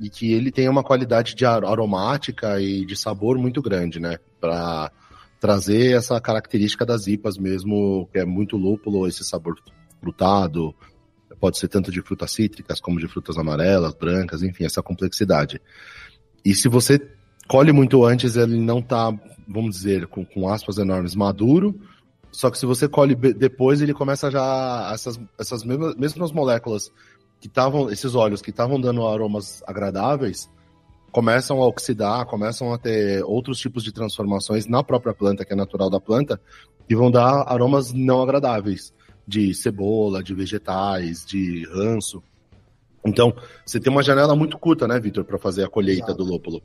[0.00, 4.18] e que ele tenha uma qualidade de aromática e de sabor muito grande, né?
[4.40, 4.90] Para
[5.38, 9.54] trazer essa característica das IPAs mesmo, que é muito lúpulo, esse sabor
[10.00, 10.74] frutado,
[11.40, 15.60] pode ser tanto de frutas cítricas como de frutas amarelas, brancas, enfim, essa complexidade.
[16.44, 17.00] E se você
[17.48, 19.10] colhe muito antes, ele não está,
[19.48, 21.74] vamos dizer, com, com aspas enormes, maduro,
[22.30, 26.92] só que se você colhe depois, ele começa já essas, essas mesmas, mesmas moléculas
[27.40, 30.48] que estavam, esses óleos que estavam dando aromas agradáveis,
[31.10, 35.56] começam a oxidar, começam a ter outros tipos de transformações na própria planta, que é
[35.56, 36.40] natural da planta,
[36.88, 38.92] e vão dar aromas não agradáveis
[39.30, 42.20] de cebola, de vegetais, de ranço.
[43.06, 43.32] Então,
[43.64, 46.18] você tem uma janela muito curta, né, Vitor, para fazer a colheita Exato.
[46.18, 46.60] do lúpulo.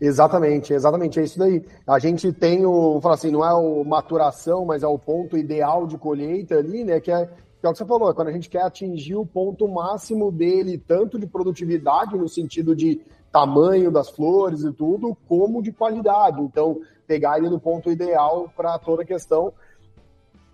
[0.00, 1.62] Exatamente, exatamente, é isso daí.
[1.86, 5.86] A gente tem o, falar assim, não é o maturação, mas é o ponto ideal
[5.86, 8.32] de colheita ali, né, que é, que é o que você falou, é quando a
[8.32, 14.08] gente quer atingir o ponto máximo dele, tanto de produtividade, no sentido de tamanho das
[14.08, 16.40] flores e tudo, como de qualidade.
[16.40, 19.52] Então, pegar ele no ponto ideal para toda a questão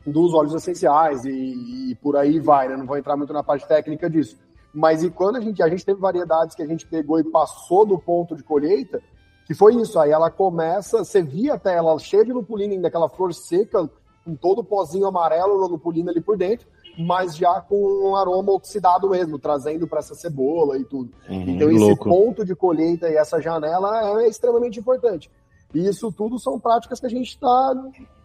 [0.06, 2.76] dos óleos essenciais e, e por aí vai, né?
[2.76, 4.38] Não vou entrar muito na parte técnica disso.
[4.72, 7.84] Mas e quando a gente, a gente teve variedades que a gente pegou e passou
[7.84, 9.00] do ponto de colheita,
[9.46, 13.08] que foi isso, aí ela começa, você via até ela cheia de lupulina ainda, aquela
[13.08, 13.88] flor seca,
[14.24, 16.66] com todo o pozinho amarelo da lupulina ali por dentro,
[16.98, 21.10] mas já com um aroma oxidado mesmo, trazendo para essa cebola e tudo.
[21.28, 22.08] Uhum, então esse louco.
[22.08, 25.30] ponto de colheita e essa janela é extremamente importante.
[25.74, 27.74] E isso tudo são práticas que a gente está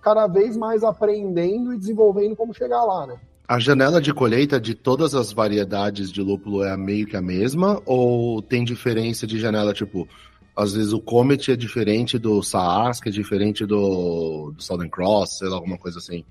[0.02, 3.20] cada vez mais aprendendo e desenvolvendo como chegar lá, né?
[3.48, 7.82] A janela de colheita de todas as variedades de lúpulo é meio que a mesma?
[7.86, 10.08] Ou tem diferença de janela, tipo,
[10.56, 15.40] às vezes o Comet é diferente do Saas, que é diferente do, do Southern Cross,
[15.40, 16.24] sei lá, alguma coisa assim?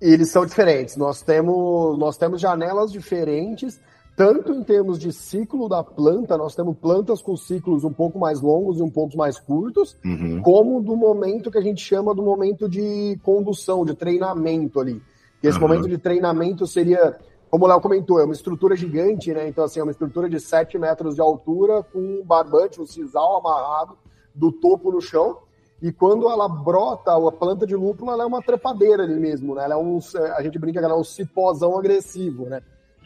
[0.00, 0.96] Eles são diferentes.
[0.96, 3.80] Nós temos, nós temos janelas diferentes,
[4.18, 8.40] tanto em termos de ciclo da planta, nós temos plantas com ciclos um pouco mais
[8.40, 10.42] longos e um pouco mais curtos, uhum.
[10.42, 15.00] como do momento que a gente chama do momento de condução, de treinamento ali.
[15.40, 15.68] E esse uhum.
[15.68, 17.16] momento de treinamento seria,
[17.48, 19.46] como o Léo comentou, é uma estrutura gigante, né?
[19.46, 23.36] Então, assim, é uma estrutura de 7 metros de altura, com um barbante, um sisal
[23.36, 23.96] amarrado
[24.34, 25.38] do topo no chão.
[25.80, 29.62] E quando ela brota, a planta de lúpulo, ela é uma trepadeira ali mesmo, né?
[29.62, 30.00] Ela é um,
[30.36, 32.60] a gente brinca que ela é um cipózão agressivo, né?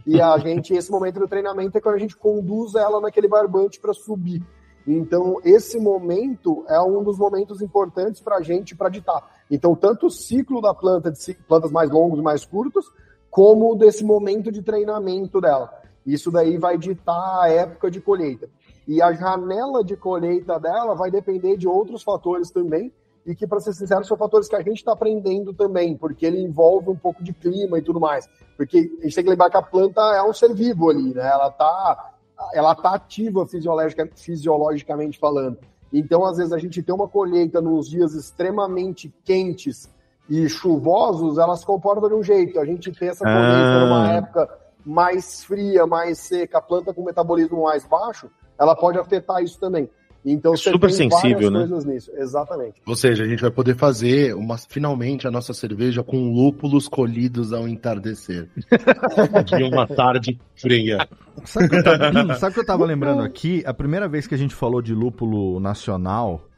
[0.07, 3.81] E a gente, esse momento do treinamento é quando a gente conduz ela naquele barbante
[3.81, 4.43] para subir.
[4.87, 9.43] Então, esse momento é um dos momentos importantes para a gente para ditar.
[9.51, 12.91] Então, tanto o ciclo da planta, de plantas mais longos e mais curtos,
[13.31, 15.73] como desse momento de treinamento dela.
[16.05, 18.51] Isso daí vai ditar a época de colheita.
[18.87, 22.93] E a janela de colheita dela vai depender de outros fatores também,
[23.25, 26.41] e que, para ser sincero, são fatores que a gente está aprendendo também, porque ele
[26.41, 28.29] envolve um pouco de clima e tudo mais.
[28.57, 31.29] Porque a gente tem que lembrar que a planta é um ser vivo ali, né?
[31.29, 32.13] Ela está
[32.53, 35.59] ela tá ativa fisiologica, fisiologicamente falando.
[35.93, 39.89] Então, às vezes, a gente tem uma colheita nos dias extremamente quentes
[40.29, 42.59] e chuvosos, ela se comporta de um jeito.
[42.59, 43.85] A gente tem essa colheita ah.
[43.85, 49.43] numa época mais fria, mais seca, a planta com metabolismo mais baixo, ela pode afetar
[49.43, 49.89] isso também.
[50.25, 51.69] Então, é super sensível, né?
[51.85, 52.11] Nisso.
[52.17, 52.81] Exatamente.
[52.87, 57.53] Ou seja, a gente vai poder fazer uma, finalmente a nossa cerveja com lúpulos colhidos
[57.53, 58.49] ao entardecer.
[59.45, 61.09] de uma tarde fria.
[61.45, 61.83] Sabe o que, eu,
[62.53, 63.63] que eu tava lembrando aqui?
[63.67, 66.49] A primeira vez que a gente falou de lúpulo nacional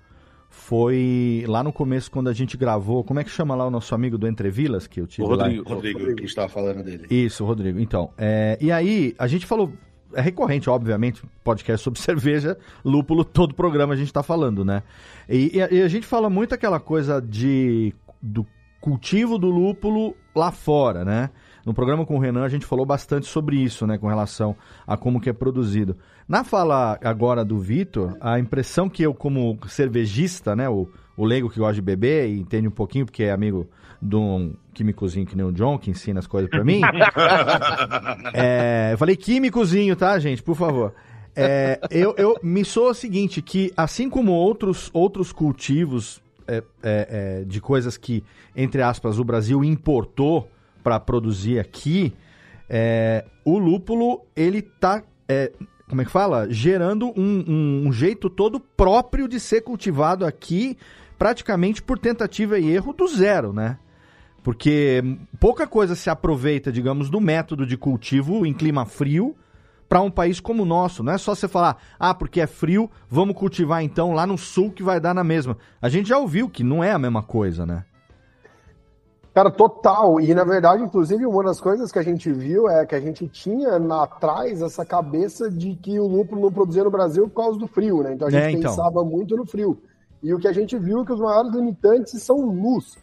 [0.50, 3.02] foi lá no começo, quando a gente gravou.
[3.02, 4.86] Como é que chama lá o nosso amigo do Entrevilas?
[4.86, 5.74] Que eu tive o Rodrigo, lá?
[5.74, 7.06] Rodrigo, Rodrigo, que estava falando dele.
[7.10, 7.80] Isso, Rodrigo.
[7.80, 9.72] Então, é, e aí a gente falou
[10.14, 14.82] é recorrente, obviamente, podcast sobre cerveja, lúpulo, todo programa a gente está falando, né?
[15.28, 18.46] E, e, a gente fala muito aquela coisa de do
[18.80, 21.30] cultivo do lúpulo lá fora, né?
[21.64, 24.54] No programa com o Renan a gente falou bastante sobre isso, né, com relação
[24.86, 25.96] a como que é produzido.
[26.28, 31.48] Na fala agora do Vitor, a impressão que eu como cervejista, né, o, o leigo
[31.50, 33.68] que gosta de beber e entende um pouquinho porque é amigo
[34.00, 36.80] de um químicozinho que nem o John, que ensina as coisas para mim.
[38.34, 40.42] é, eu falei químicozinho, tá, gente?
[40.42, 40.92] Por favor.
[41.36, 47.42] É, eu, eu me sou o seguinte, que assim como outros, outros cultivos é, é,
[47.42, 48.22] é de coisas que,
[48.54, 50.48] entre aspas, o Brasil importou
[50.82, 52.12] para produzir aqui,
[52.68, 55.02] é, o lúpulo, ele tá,
[55.88, 56.46] como é que fala?
[56.50, 60.76] Gerando um, um, um jeito todo próprio de ser cultivado aqui,
[61.18, 63.78] praticamente por tentativa e erro do zero, né?
[64.42, 65.02] Porque
[65.40, 69.34] pouca coisa se aproveita, digamos, do método de cultivo em clima frio
[69.88, 71.02] para um país como o nosso.
[71.02, 74.70] Não é só você falar, ah, porque é frio, vamos cultivar então lá no sul
[74.70, 75.56] que vai dar na mesma.
[75.80, 77.84] A gente já ouviu que não é a mesma coisa, né?
[79.34, 80.20] Cara, total.
[80.20, 83.26] E na verdade, inclusive, uma das coisas que a gente viu é que a gente
[83.26, 87.58] tinha na, atrás essa cabeça de que o lúpulo não produzia no Brasil por causa
[87.58, 88.12] do frio, né?
[88.14, 88.70] Então a gente é, então.
[88.70, 89.76] pensava muito no frio.
[90.24, 92.96] E o que a gente viu é que os maiores limitantes são luz.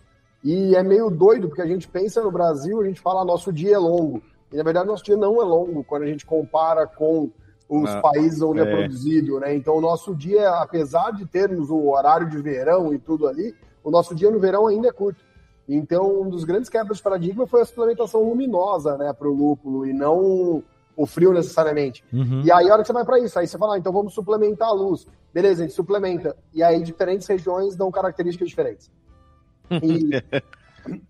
[0.44, 3.76] E é meio doido, porque a gente pensa no Brasil, a gente fala nosso dia
[3.76, 4.24] é longo.
[4.52, 7.30] E na verdade nosso dia não é longo quando a gente compara com
[7.70, 8.64] os ah, países onde é.
[8.64, 8.76] é.
[8.76, 9.56] produzido, né?
[9.56, 13.92] Então o nosso dia, apesar de termos o horário de verão e tudo ali, o
[13.92, 15.24] nosso dia no verão ainda é curto.
[15.70, 19.86] Então um dos grandes quebras de paradigma foi a suplementação luminosa, né, para o lúpulo
[19.86, 20.64] e não
[20.98, 22.04] o frio necessariamente.
[22.12, 22.42] Uhum.
[22.44, 24.12] E aí a hora que você vai para isso, aí você fala, ah, então vamos
[24.16, 25.08] suplementar a luz.
[25.34, 26.36] Beleza, a gente suplementa.
[26.54, 28.92] E aí diferentes regiões dão características diferentes.
[29.72, 30.10] E,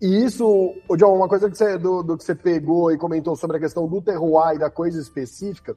[0.00, 3.34] e isso, o John, uma coisa que você, do, do, que você pegou e comentou
[3.34, 5.76] sobre a questão do terroir e da coisa específica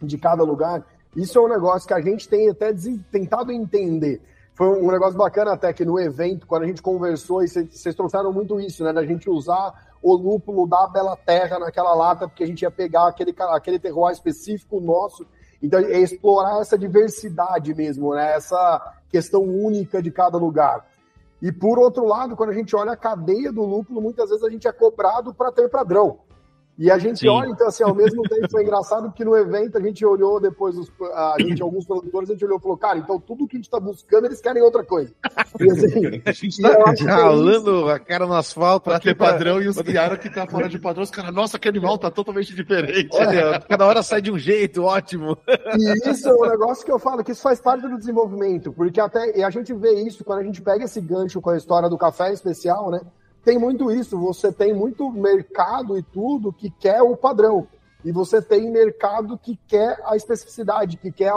[0.00, 2.72] de cada lugar, isso é um negócio que a gente tem até
[3.10, 4.22] tentado entender.
[4.54, 8.32] Foi um negócio bacana até que no evento, quando a gente conversou, e vocês trouxeram
[8.32, 8.92] muito isso, né?
[8.92, 13.06] Da gente usar o lúpulo da Bela Terra naquela lata, porque a gente ia pegar
[13.06, 15.24] aquele, aquele terroir específico nosso.
[15.62, 18.34] Então, é explorar essa diversidade mesmo, né?
[18.34, 20.86] Essa questão única de cada lugar.
[21.40, 24.50] E por outro lado, quando a gente olha a cadeia do lúpulo, muitas vezes a
[24.50, 26.18] gente é cobrado para ter padrão.
[26.78, 27.28] E a gente Sim.
[27.28, 30.78] olha, então, assim, ao mesmo tempo foi engraçado porque no evento a gente olhou depois,
[30.78, 33.58] os, a gente, alguns produtores, a gente olhou e falou, cara, então tudo que a
[33.58, 35.12] gente está buscando, eles querem outra coisa.
[35.58, 39.64] E, assim, a gente tá ralando a cara no asfalto para ter padrão pra...
[39.64, 42.54] e os criaram que tá fora de padrão, os caras, nossa, que animal, tá totalmente
[42.54, 43.08] diferente.
[43.12, 45.36] Olha, cada hora sai de um jeito, ótimo.
[45.76, 49.00] E isso é um negócio que eu falo, que isso faz parte do desenvolvimento, porque
[49.00, 51.88] até, e a gente vê isso quando a gente pega esse gancho com a história
[51.88, 53.00] do café especial, né?
[53.44, 54.18] Tem muito isso.
[54.18, 57.66] Você tem muito mercado e tudo que quer o padrão.
[58.04, 61.32] E você tem mercado que quer a especificidade, que quer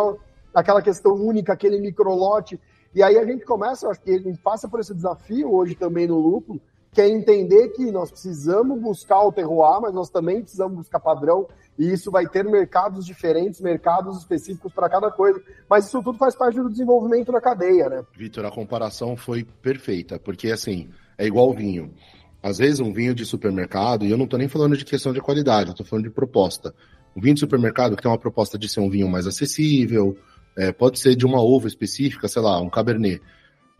[0.53, 2.59] aquela questão única, aquele microlote.
[2.93, 6.07] E aí a gente começa, acho que a gente passa por esse desafio hoje também
[6.07, 6.61] no lucro,
[6.91, 11.47] que é entender que nós precisamos buscar o terroir, mas nós também precisamos buscar padrão,
[11.79, 15.41] e isso vai ter mercados diferentes, mercados específicos para cada coisa.
[15.69, 18.03] Mas isso tudo faz parte do desenvolvimento da cadeia, né?
[18.13, 20.89] Vitor, a comparação foi perfeita, porque assim,
[21.21, 21.93] é igual vinho.
[22.41, 25.21] Às vezes um vinho de supermercado, e eu não estou nem falando de questão de
[25.21, 26.73] qualidade, tô falando de proposta.
[27.15, 30.17] Um vinho de supermercado que tem uma proposta de ser um vinho mais acessível,
[30.57, 33.21] é, pode ser de uma uva específica, sei lá, um cabernet.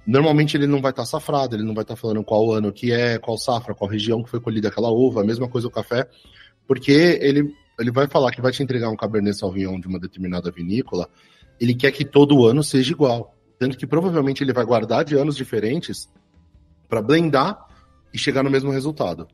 [0.05, 2.71] Normalmente ele não vai estar tá safrado, ele não vai estar tá falando qual ano
[2.71, 5.71] que é, qual safra, qual região que foi colhida aquela uva, a mesma coisa o
[5.71, 6.07] café,
[6.67, 10.51] porque ele, ele vai falar que vai te entregar um cabernet sauvignon de uma determinada
[10.51, 11.09] vinícola,
[11.59, 13.35] ele quer que todo ano seja igual.
[13.57, 16.07] Tanto que provavelmente ele vai guardar de anos diferentes
[16.91, 17.69] para blendar
[18.13, 19.25] e chegar no mesmo resultado.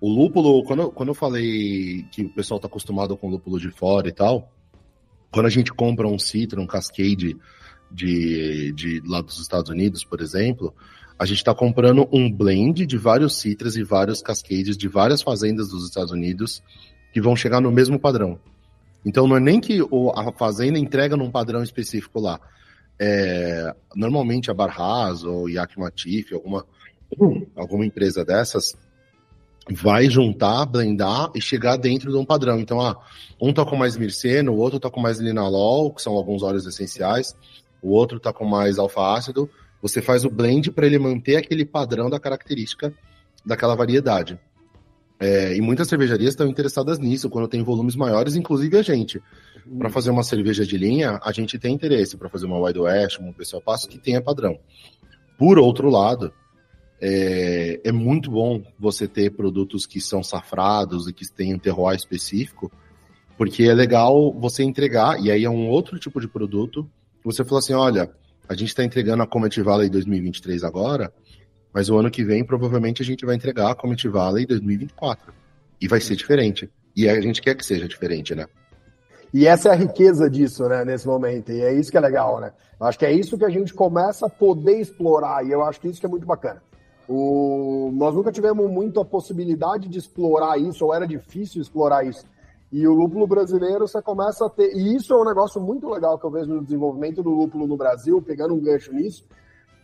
[0.00, 4.08] O lúpulo, quando, quando eu falei que o pessoal está acostumado com lúpulo de fora
[4.08, 4.48] e tal,
[5.32, 7.36] quando a gente compra um Citra, um Cascade
[7.90, 10.72] de, de lá dos Estados Unidos, por exemplo,
[11.18, 15.68] a gente está comprando um blend de vários Citras e vários Cascades de várias fazendas
[15.70, 16.62] dos Estados Unidos
[17.12, 18.38] que vão chegar no mesmo padrão.
[19.04, 19.80] Então não é nem que
[20.14, 22.38] a fazenda entrega num padrão específico lá.
[23.00, 25.90] É, normalmente a Barras ou Yakima
[26.32, 26.64] alguma
[27.56, 28.76] alguma empresa dessas
[29.68, 32.58] vai juntar, blendar e chegar dentro de um padrão.
[32.58, 32.98] Então, ah,
[33.40, 36.66] um tá com mais mirceno, o outro tá com mais linalol, que são alguns óleos
[36.66, 37.36] essenciais,
[37.82, 39.48] o outro tá com mais alfa-ácido.
[39.82, 42.92] Você faz o blend para ele manter aquele padrão da característica
[43.44, 44.38] daquela variedade.
[45.18, 49.22] É, e muitas cervejarias estão interessadas nisso, quando tem volumes maiores, inclusive a gente.
[49.78, 53.18] Para fazer uma cerveja de linha, a gente tem interesse para fazer uma Wide West,
[53.18, 54.58] uma Pessoal Passo, que tenha padrão.
[55.38, 56.32] Por outro lado,
[57.00, 61.96] é, é, muito bom você ter produtos que são safrados e que têm um terroir
[61.96, 62.70] específico,
[63.38, 66.88] porque é legal você entregar, e aí é um outro tipo de produto.
[67.24, 68.10] Você falou assim: olha,
[68.48, 71.12] a gente está entregando a Comet Valley 2023 agora,
[71.72, 75.32] mas o ano que vem provavelmente a gente vai entregar a Comet Valley 2024.
[75.80, 76.68] E vai ser diferente.
[76.94, 78.46] E a gente quer que seja diferente, né?
[79.32, 81.52] E essa é a riqueza disso, né, nesse momento.
[81.52, 82.52] E é isso que é legal, né?
[82.78, 85.46] Acho que é isso que a gente começa a poder explorar.
[85.46, 86.60] E eu acho que isso que é muito bacana.
[87.12, 87.90] O...
[87.92, 92.24] Nós nunca tivemos muito a possibilidade de explorar isso, ou era difícil explorar isso.
[92.70, 94.72] E o lúpulo brasileiro você começa a ter.
[94.76, 97.76] E isso é um negócio muito legal que eu vejo no desenvolvimento do lúpulo no
[97.76, 99.24] Brasil, pegando um gancho nisso,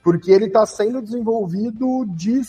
[0.04, 2.40] porque ele está sendo desenvolvido de...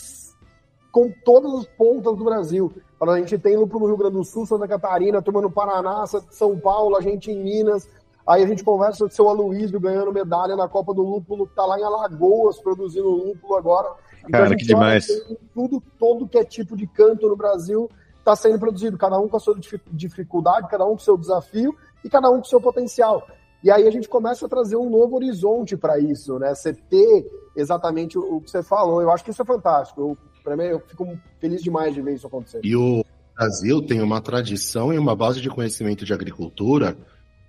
[0.92, 2.72] com todas as pontas do Brasil.
[3.00, 6.56] A gente tem lúpulo no Rio Grande do Sul, Santa Catarina, turma no Paraná, São
[6.56, 7.88] Paulo, a gente em Minas.
[8.24, 11.52] Aí a gente conversa com o seu Aloysio ganhando medalha na Copa do Lúpulo, que
[11.52, 13.88] está lá em Alagoas produzindo lúpulo agora.
[14.28, 15.06] Então, Cara, que demais.
[15.54, 19.38] Tudo, todo que é tipo de canto no Brasil está sendo produzido, cada um com
[19.38, 19.58] a sua
[19.90, 23.26] dificuldade, cada um com o seu desafio e cada um com o seu potencial.
[23.64, 26.54] E aí a gente começa a trazer um novo horizonte para isso, né?
[26.54, 29.00] Você ter exatamente o, que você falou.
[29.02, 30.16] Eu acho que isso é fantástico.
[30.44, 32.60] Para mim, eu fico feliz demais de ver isso acontecer.
[32.62, 33.02] E o
[33.34, 36.96] Brasil tem uma tradição e uma base de conhecimento de agricultura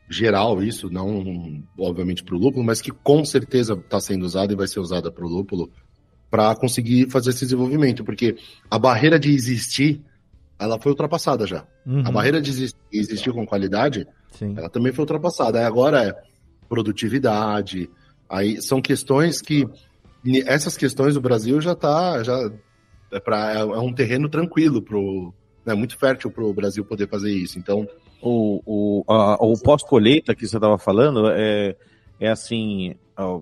[0.10, 4.56] geral, isso, não obviamente para o lúpulo, mas que com certeza está sendo usada e
[4.56, 5.70] vai ser usada para o lúpulo
[6.30, 8.38] para conseguir fazer esse desenvolvimento, porque
[8.70, 10.02] a barreira de existir,
[10.60, 11.66] ela foi ultrapassada já.
[11.86, 12.04] Uhum.
[12.06, 14.54] A barreira de existir, existir com qualidade, Sim.
[14.58, 15.60] ela também foi ultrapassada.
[15.60, 16.16] Aí agora é
[16.68, 17.90] produtividade,
[18.30, 19.68] aí são questões que
[20.46, 22.52] essas questões o Brasil já está já
[23.12, 25.34] é, pra, é, um terreno tranquilo pro
[25.66, 27.58] é muito fértil para o Brasil poder fazer isso.
[27.58, 27.88] Então
[28.22, 31.76] o, o, o pós-colheita que você estava falando é,
[32.20, 32.96] é assim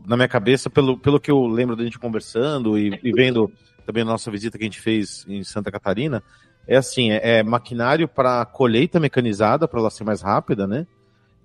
[0.05, 3.51] na minha cabeça, pelo, pelo que eu lembro da gente conversando e, e vendo
[3.85, 6.23] também a nossa visita que a gente fez em Santa Catarina,
[6.67, 10.85] é assim, é, é maquinário para colheita mecanizada, para ela ser mais rápida, né?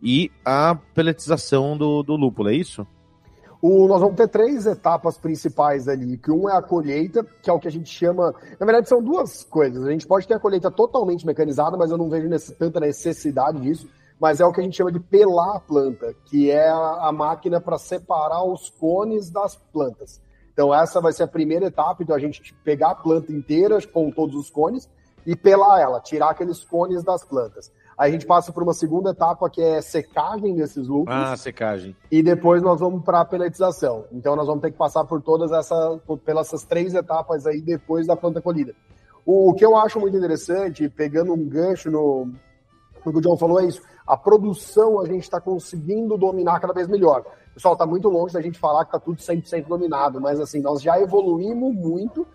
[0.03, 2.85] E a peletização do, do lúpulo, é isso?
[3.61, 7.53] O, nós vamos ter três etapas principais ali, que um é a colheita, que é
[7.53, 8.35] o que a gente chama.
[8.59, 9.87] Na verdade, são duas coisas.
[9.87, 12.28] A gente pode ter a colheita totalmente mecanizada, mas eu não vejo
[12.59, 13.89] tanta necessidade disso
[14.23, 17.12] mas é o que a gente chama de pelar a planta, que é a, a
[17.12, 20.23] máquina para separar os cones das plantas.
[20.53, 24.12] Então essa vai ser a primeira etapa, então a gente pegar a planta inteira com
[24.12, 24.89] todos os cones
[25.27, 27.73] e pelar ela, tirar aqueles cones das plantas.
[27.99, 31.20] Aí a gente passa por uma segunda etapa que é secagem desses lúpulos.
[31.20, 31.97] Ah, secagem.
[32.09, 34.05] E depois nós vamos para a peletização.
[34.12, 38.07] Então nós vamos ter que passar por todas essas, pelas essas três etapas aí depois
[38.07, 38.73] da planta colhida.
[39.27, 42.31] O, o que eu acho muito interessante, pegando um gancho no,
[43.05, 43.83] no que o John falou, é isso.
[44.07, 47.24] A produção a gente está conseguindo dominar cada vez melhor.
[47.55, 50.82] Pessoal, está muito longe da gente falar que está tudo 100% dominado, mas assim, nós
[50.82, 52.26] já evoluímos muito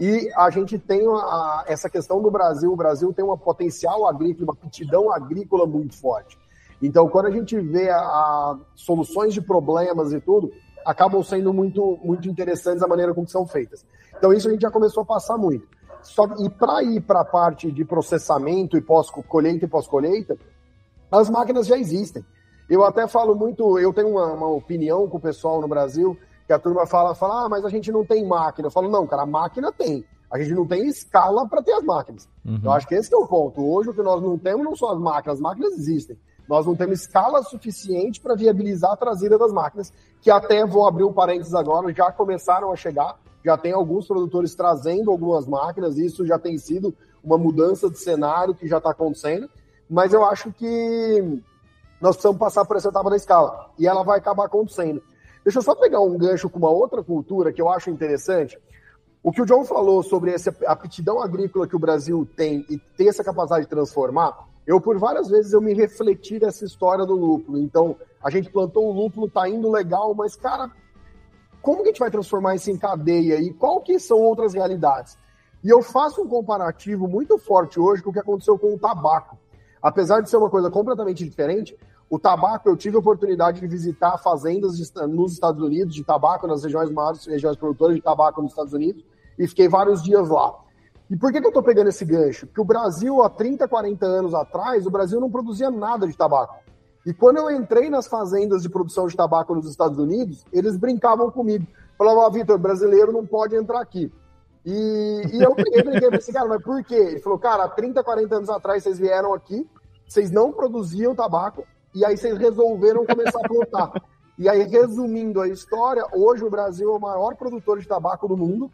[0.00, 2.72] e a gente tem a, essa questão do Brasil.
[2.72, 6.36] O Brasil tem uma potencial agrícola, uma aptidão agrícola muito forte.
[6.82, 10.50] Então, quando a gente vê a, a, soluções de problemas e tudo,
[10.84, 13.86] acabam sendo muito, muito interessantes a maneira como são feitas.
[14.16, 15.66] Então, isso a gente já começou a passar muito.
[16.02, 20.36] Só, e para ir para a parte de processamento e pós-colheita e pós-colheita,
[21.10, 22.24] as máquinas já existem.
[22.68, 26.52] Eu até falo muito, eu tenho uma, uma opinião com o pessoal no Brasil que
[26.52, 28.68] a turma fala, fala, ah, mas a gente não tem máquina.
[28.68, 30.04] Eu falo, não, cara, a máquina tem.
[30.30, 32.28] A gente não tem escala para ter as máquinas.
[32.44, 32.60] Uhum.
[32.62, 33.62] Eu acho que esse é o ponto.
[33.62, 36.18] Hoje o que nós não temos não são as máquinas, as máquinas existem.
[36.48, 41.04] Nós não temos escala suficiente para viabilizar a trazida das máquinas, que até vou abrir
[41.04, 46.26] um parênteses agora, já começaram a chegar, já tem alguns produtores trazendo algumas máquinas, isso
[46.26, 49.48] já tem sido uma mudança de cenário que já está acontecendo,
[49.88, 51.42] mas eu acho que
[52.00, 55.02] nós precisamos passar por essa etapa da escala, e ela vai acabar acontecendo.
[55.42, 58.58] Deixa eu só pegar um gancho com uma outra cultura que eu acho interessante.
[59.22, 63.08] O que o John falou sobre essa aptidão agrícola que o Brasil tem e ter
[63.08, 67.58] essa capacidade de transformar, eu por várias vezes eu me refleti nessa história do lúpulo.
[67.58, 70.70] Então, a gente plantou o lúpulo, tá indo legal, mas cara,
[71.60, 75.16] como que a gente vai transformar isso em cadeia e qual que são outras realidades?
[75.62, 79.38] E eu faço um comparativo muito forte hoje com o que aconteceu com o tabaco.
[79.84, 81.76] Apesar de ser uma coisa completamente diferente,
[82.08, 84.78] o tabaco, eu tive a oportunidade de visitar fazendas
[85.10, 89.04] nos Estados Unidos de tabaco, nas regiões maiores regiões produtoras de tabaco nos Estados Unidos,
[89.38, 90.54] e fiquei vários dias lá.
[91.10, 92.46] E por que, que eu estou pegando esse gancho?
[92.46, 96.64] Porque o Brasil, há 30, 40 anos atrás, o Brasil não produzia nada de tabaco.
[97.04, 101.30] E quando eu entrei nas fazendas de produção de tabaco nos Estados Unidos, eles brincavam
[101.30, 101.66] comigo.
[101.98, 104.10] Falavam, ah, Vitor, brasileiro não pode entrar aqui.
[104.64, 106.94] E, e eu peguei, brinquei, falei assim, cara, mas por quê?
[106.94, 109.68] Ele falou, cara, há 30, 40 anos atrás vocês vieram aqui,
[110.06, 113.92] vocês não produziam tabaco, e aí vocês resolveram começar a plantar.
[114.38, 118.36] E aí, resumindo a história, hoje o Brasil é o maior produtor de tabaco do
[118.36, 118.70] mundo.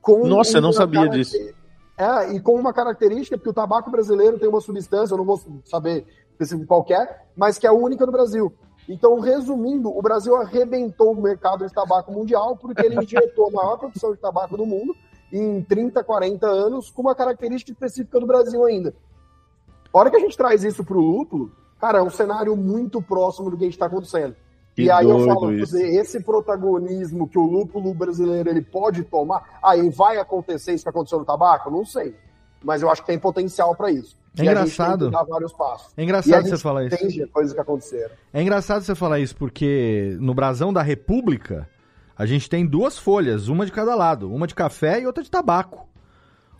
[0.00, 1.36] Com Nossa, eu não sabia disso.
[1.96, 5.40] É, e com uma característica, porque o tabaco brasileiro tem uma substância, eu não vou
[5.64, 8.52] saber específico qualquer, mas que é a única no Brasil.
[8.88, 13.78] Então, resumindo, o Brasil arrebentou o mercado de tabaco mundial porque ele injetou a maior
[13.78, 14.94] produção de tabaco do mundo
[15.32, 18.94] em 30, 40 anos, com uma característica específica do Brasil ainda.
[19.92, 21.50] A hora que a gente traz isso para o lúpulo,
[21.80, 24.34] Cara, é um cenário muito próximo do que está acontecendo.
[24.74, 29.58] Que e aí eu falo, dizer, esse protagonismo que o lúpulo brasileiro ele pode tomar,
[29.62, 31.70] aí vai acontecer isso que aconteceu no tabaco?
[31.70, 32.14] Não sei.
[32.62, 34.16] Mas eu acho que tem potencial para isso.
[34.38, 35.10] É e engraçado.
[35.10, 35.92] dar vários passos.
[35.96, 36.96] É engraçado você falar isso.
[36.96, 38.14] Tem coisas que aconteceram.
[38.32, 41.68] É engraçado você falar isso, porque no brasão da República,
[42.16, 45.30] a gente tem duas folhas, uma de cada lado, uma de café e outra de
[45.30, 45.86] tabaco.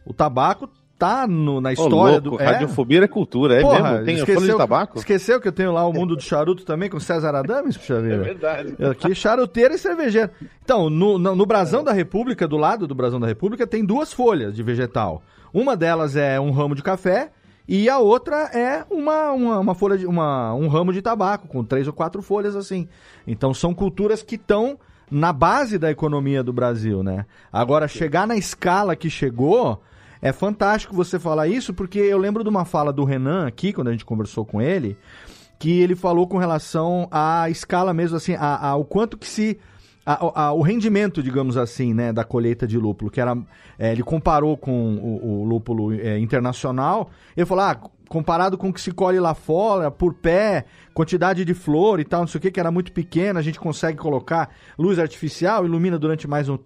[0.05, 2.41] O tabaco tá no, na história do.
[2.41, 2.45] É?
[2.45, 4.05] Radiofobia é cultura, é Porra, mesmo?
[4.05, 4.99] Tem esqueceu, folha de tabaco?
[4.99, 8.17] Esqueceu que eu tenho lá o mundo do charuto também com César Adames, puxa vida.
[8.17, 8.77] É verdade.
[8.83, 10.33] Aqui, charuteira e cervejeira.
[10.65, 14.13] Então, no, no, no Brasão da República, do lado do Brasão da República, tem duas
[14.13, 15.23] folhas de vegetal.
[15.53, 17.31] Uma delas é um ramo de café
[17.69, 21.65] e a outra é uma, uma, uma folha de, uma, um ramo de tabaco, com
[21.65, 22.89] três ou quatro folhas assim.
[23.27, 24.79] Então são culturas que estão
[25.11, 27.27] na base da economia do Brasil, né?
[27.53, 29.83] Agora, chegar na escala que chegou,
[30.21, 33.89] é fantástico você falar isso, porque eu lembro de uma fala do Renan aqui, quando
[33.89, 34.97] a gente conversou com ele,
[35.59, 39.59] que ele falou com relação à escala mesmo, assim, a, a o quanto que se.
[40.05, 43.37] A, a, o rendimento, digamos assim, né, da colheita de lúpulo, que era.
[43.77, 47.11] É, ele comparou com o, o lúpulo é, internacional.
[47.37, 51.55] Ele falou: ah, comparado com o que se colhe lá fora, por pé, quantidade de
[51.55, 54.51] flor e tal, não sei o que, que era muito pequena, a gente consegue colocar
[54.79, 56.59] luz artificial, ilumina durante mais um,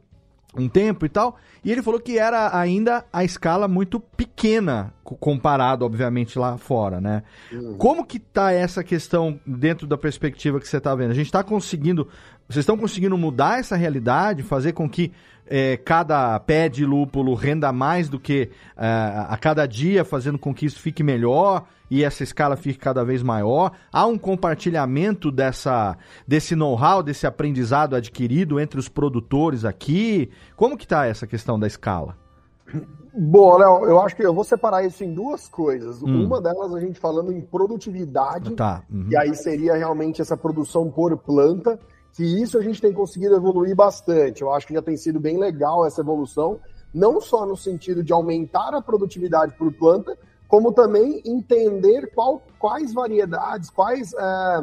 [0.57, 1.36] um tempo e tal.
[1.64, 7.22] E ele falou que era ainda a escala muito pequena, comparado, obviamente, lá fora, né?
[7.53, 7.76] Uhum.
[7.76, 11.11] Como que tá essa questão dentro da perspectiva que você está vendo?
[11.11, 12.09] A gente está conseguindo.
[12.49, 15.12] Vocês estão conseguindo mudar essa realidade, fazer com que
[15.51, 18.86] é, cada pé de lúpulo renda mais do que é,
[19.28, 21.66] a cada dia, fazendo com que isso fique melhor?
[21.90, 23.72] e essa escala fique cada vez maior?
[23.92, 25.96] Há um compartilhamento dessa,
[26.26, 30.30] desse know-how, desse aprendizado adquirido entre os produtores aqui?
[30.55, 32.16] Como que está essa questão da escala?
[33.12, 36.01] Bom, Léo, eu acho que eu vou separar isso em duas coisas.
[36.01, 36.26] Hum.
[36.26, 38.82] Uma delas a gente falando em produtividade, tá.
[38.88, 39.09] Uhum.
[39.11, 41.78] e aí seria realmente essa produção por planta,
[42.14, 44.42] que isso a gente tem conseguido evoluir bastante.
[44.42, 46.58] Eu acho que já tem sido bem legal essa evolução,
[46.92, 50.16] não só no sentido de aumentar a produtividade por planta,
[50.48, 54.61] como também entender qual, quais variedades, quais é,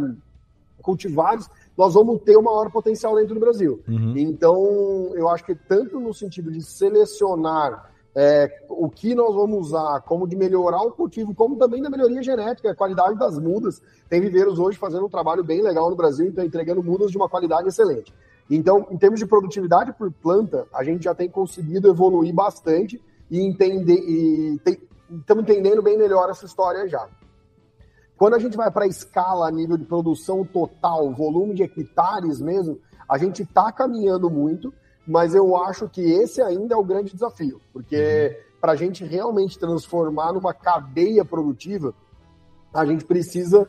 [0.81, 3.79] cultivares nós vamos ter o maior potencial dentro do Brasil.
[3.87, 4.13] Uhum.
[4.17, 10.01] Então, eu acho que tanto no sentido de selecionar é, o que nós vamos usar,
[10.01, 13.79] como de melhorar o cultivo, como também da melhoria genética, a qualidade das mudas.
[14.09, 17.29] Tem viveiros hoje fazendo um trabalho bem legal no Brasil, então entregando mudas de uma
[17.29, 18.11] qualidade excelente.
[18.49, 22.99] Então, em termos de produtividade por planta, a gente já tem conseguido evoluir bastante
[23.29, 24.59] e entender e
[25.11, 27.07] estamos entendendo bem melhor essa história já.
[28.17, 32.41] Quando a gente vai para a escala a nível de produção total, volume de hectares
[32.41, 34.73] mesmo, a gente está caminhando muito,
[35.07, 39.57] mas eu acho que esse ainda é o grande desafio, porque para a gente realmente
[39.57, 41.93] transformar numa cadeia produtiva,
[42.73, 43.67] a gente precisa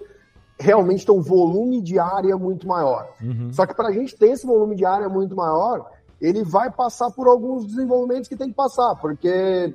[0.59, 3.09] realmente ter um volume de área muito maior.
[3.22, 3.53] Uhum.
[3.53, 5.89] Só que para a gente ter esse volume de área muito maior,
[6.20, 9.72] ele vai passar por alguns desenvolvimentos que tem que passar, porque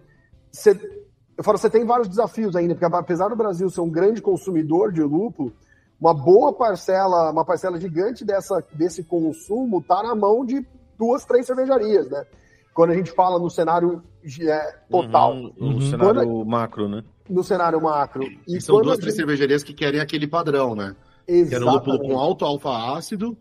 [0.51, 0.77] você
[1.37, 4.91] eu falo, você tem vários desafios ainda, porque apesar do Brasil ser um grande consumidor
[4.91, 5.51] de lúpulo,
[5.99, 10.65] uma boa parcela, uma parcela gigante dessa, desse consumo está na mão de
[11.03, 12.25] duas, três cervejarias, né?
[12.73, 14.01] Quando a gente fala no cenário
[14.41, 15.33] é, total.
[15.33, 15.81] Uhum, no uhum.
[15.81, 17.03] cenário quando, macro, né?
[17.29, 18.23] No cenário macro.
[18.23, 19.01] E, e são duas, gente...
[19.01, 20.95] três cervejarias que querem aquele padrão, né?
[21.27, 21.49] Exatamente.
[21.49, 23.37] Querem lúpulo com alto alfa-ácido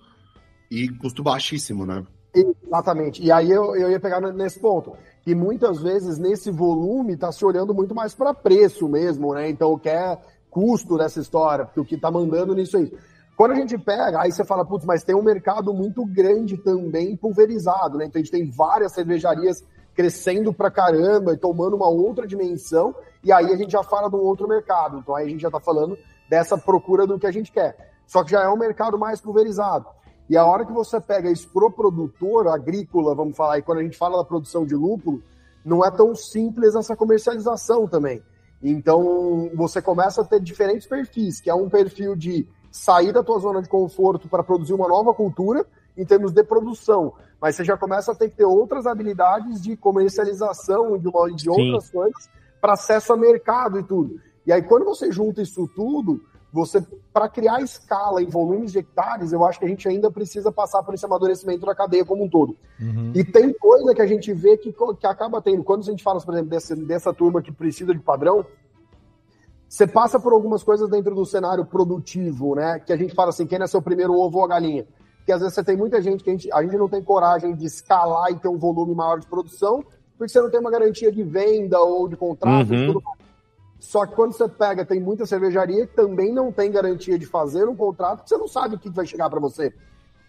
[0.70, 2.04] e custo baixíssimo, né?
[2.34, 3.22] Exatamente.
[3.22, 7.44] E aí eu, eu ia pegar nesse ponto que muitas vezes nesse volume está se
[7.44, 9.48] olhando muito mais para preço mesmo, né?
[9.48, 10.18] Então, o que é
[10.50, 12.92] custo dessa história, porque o que está mandando nisso aí.
[13.36, 17.16] Quando a gente pega, aí você fala, putz, mas tem um mercado muito grande também
[17.16, 18.04] pulverizado, né?
[18.04, 19.64] Então a gente tem várias cervejarias
[19.94, 24.16] crescendo pra caramba e tomando uma outra dimensão, e aí a gente já fala de
[24.16, 24.98] um outro mercado.
[24.98, 27.92] Então aí a gente já está falando dessa procura do que a gente quer.
[28.06, 29.86] Só que já é um mercado mais pulverizado.
[30.28, 33.82] E a hora que você pega isso pro produtor agrícola, vamos falar, e quando a
[33.82, 35.22] gente fala da produção de lúpulo,
[35.64, 38.22] não é tão simples essa comercialização também.
[38.62, 43.38] Então, você começa a ter diferentes perfis, que é um perfil de sair da tua
[43.38, 45.64] zona de conforto para produzir uma nova cultura
[45.96, 49.76] em termos de produção, mas você já começa a ter que ter outras habilidades de
[49.76, 54.18] comercialização de, uma, de outras coisas para acesso a mercado e tudo.
[54.46, 56.20] E aí, quando você junta isso tudo,
[56.52, 60.52] você, para criar escala em volumes de hectares, eu acho que a gente ainda precisa
[60.52, 62.56] passar por esse amadurecimento da cadeia como um todo.
[62.80, 63.12] Uhum.
[63.14, 65.64] E tem coisa que a gente vê que, que acaba tendo.
[65.64, 68.44] Quando a gente fala, por exemplo, dessa, dessa turma que precisa de padrão,
[69.72, 72.78] você passa por algumas coisas dentro do cenário produtivo, né?
[72.78, 74.86] Que a gente fala assim, quem é seu primeiro ovo ou a galinha?
[75.16, 77.54] Porque às vezes você tem muita gente que a gente, a gente não tem coragem
[77.54, 79.82] de escalar e ter um volume maior de produção,
[80.18, 82.82] porque você não tem uma garantia de venda ou de contrato uhum.
[82.82, 83.18] e tudo mais.
[83.80, 87.66] Só que quando você pega, tem muita cervejaria que também não tem garantia de fazer
[87.66, 89.72] um contrato, que você não sabe o que vai chegar para você.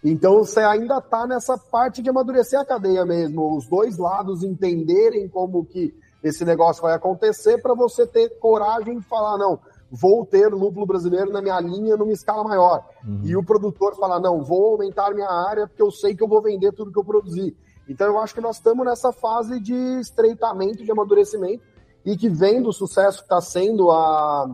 [0.02, 5.28] Então você ainda está nessa parte de amadurecer a cadeia mesmo, os dois lados entenderem
[5.28, 5.94] como que
[6.24, 9.60] esse negócio vai acontecer para você ter coragem de falar, não,
[9.90, 12.88] vou ter lúpulo brasileiro na minha linha numa escala maior.
[13.06, 13.20] Uhum.
[13.22, 16.40] E o produtor falar, não, vou aumentar minha área porque eu sei que eu vou
[16.40, 17.54] vender tudo que eu produzi.
[17.86, 21.62] Então eu acho que nós estamos nessa fase de estreitamento, de amadurecimento,
[22.04, 24.50] e que vem do sucesso que está sendo a,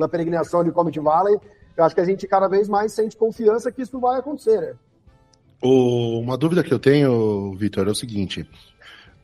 [0.00, 1.38] a peregrinação de Comet Valley,
[1.76, 4.60] eu acho que a gente cada vez mais sente confiança que isso vai acontecer.
[4.60, 4.74] Né?
[5.62, 8.48] O, uma dúvida que eu tenho, Vitor, é o seguinte: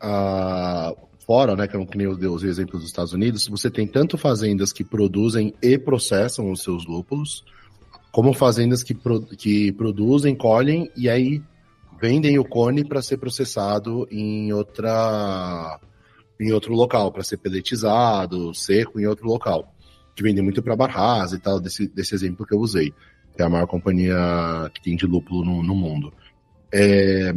[0.02, 0.96] uh,
[1.32, 4.84] fora, né, que eu nem os exemplos dos Estados Unidos, você tem tanto fazendas que
[4.84, 7.42] produzem e processam os seus lúpulos,
[8.12, 11.42] como fazendas que, pro, que produzem, colhem e aí
[11.98, 15.80] vendem o cone para ser processado em outra
[16.38, 19.74] em outro local, para ser peletizado, seco em outro local.
[20.14, 22.92] Que vende muito para Barras e tal, desse, desse exemplo que eu usei,
[23.34, 26.12] que é a maior companhia que tem de lúpulo no, no mundo.
[26.70, 27.32] É,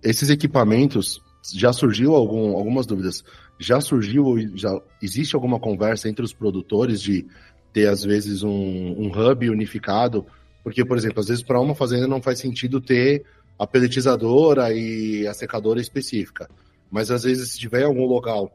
[0.00, 1.20] esses equipamentos,
[1.54, 3.24] já surgiu algum, algumas dúvidas.
[3.58, 7.26] Já surgiu, já existe alguma conversa entre os produtores de
[7.72, 10.26] ter, às vezes, um, um hub unificado?
[10.62, 13.24] Porque, por exemplo, às vezes para uma fazenda não faz sentido ter
[13.58, 16.48] a peletizadora e a secadora específica
[16.92, 18.54] mas às vezes se tiver algum local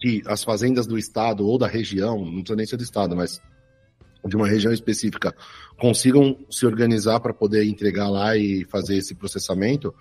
[0.00, 3.42] que as fazendas do estado ou da região, não precisa nem ser do estado, mas
[4.24, 5.34] de uma região específica,
[5.76, 9.92] consigam se organizar para poder entregar lá e fazer esse processamento,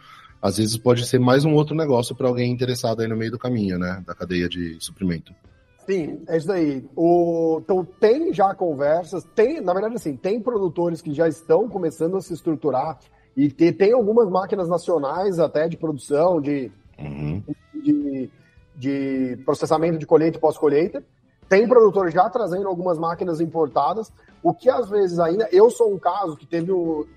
[0.42, 3.40] às vezes pode ser mais um outro negócio para alguém interessado aí no meio do
[3.40, 5.34] caminho, né, da cadeia de suprimento.
[5.86, 6.86] Sim, é isso daí.
[6.96, 12.18] O, então tem já conversas, tem, na verdade assim, tem produtores que já estão começando
[12.18, 13.00] a se estruturar
[13.38, 17.42] e tem, tem algumas máquinas nacionais até de produção, de uhum.
[17.74, 18.30] de,
[18.76, 21.04] de processamento de colheita e pós-colheita.
[21.48, 24.12] Tem produtor já trazendo algumas máquinas importadas,
[24.44, 25.48] o que às vezes ainda.
[25.52, 27.08] Eu sou um caso que teve o.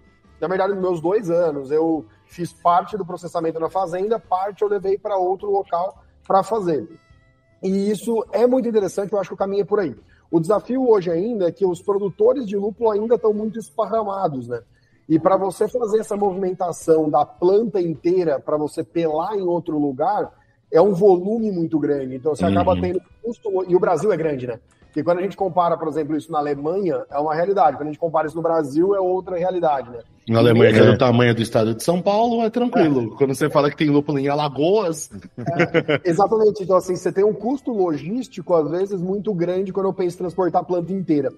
[0.41, 4.69] na verdade, nos meus dois anos, eu fiz parte do processamento na fazenda, parte eu
[4.69, 6.89] levei para outro local para fazer.
[7.63, 9.95] E isso é muito interessante, eu acho que o caminho é por aí.
[10.31, 14.63] O desafio hoje ainda é que os produtores de lúpulo ainda estão muito esparramados, né?
[15.09, 20.33] E para você fazer essa movimentação da planta inteira para você pelar em outro lugar,
[20.73, 22.15] é um volume muito grande.
[22.15, 22.53] Então você uhum.
[22.53, 23.65] acaba tendo custo.
[23.67, 24.61] E o Brasil é grande, né?
[24.91, 27.77] Porque quando a gente compara, por exemplo, isso na Alemanha, é uma realidade.
[27.77, 30.01] Quando a gente compara isso no Brasil, é outra realidade, né?
[30.29, 33.13] Na Alemanha, que é do tamanho do estado de São Paulo, é tranquilo.
[33.15, 33.17] É.
[33.17, 35.09] Quando você fala que tem lúpulo em Alagoas.
[35.39, 36.65] É, exatamente.
[36.65, 40.19] Então, assim, você tem um custo logístico, às vezes, muito grande quando eu penso em
[40.19, 41.33] transportar a planta inteira.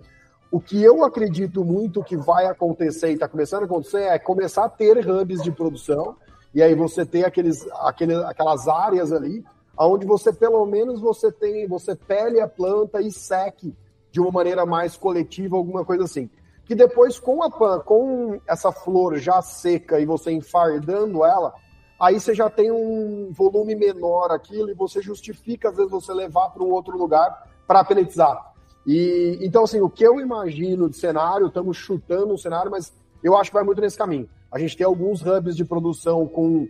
[0.51, 4.65] O que eu acredito muito que vai acontecer e está começando a acontecer é começar
[4.65, 6.17] a ter hubs de produção
[6.55, 9.45] e aí você ter aqueles, aquele, aquelas áreas ali
[9.87, 13.77] onde você pelo menos você tem você pele a planta e seque
[14.11, 16.29] de uma maneira mais coletiva alguma coisa assim
[16.65, 21.53] que depois com a com essa flor já seca e você enfardando ela
[22.01, 26.51] aí você já tem um volume menor aquilo e você justifica às vezes você levar
[26.51, 28.53] para um outro lugar para peletizar
[28.87, 33.37] e então, assim, o que eu imagino de cenário, estamos chutando um cenário, mas eu
[33.37, 34.29] acho que vai muito nesse caminho.
[34.51, 36.69] A gente tem alguns hubs de produção com.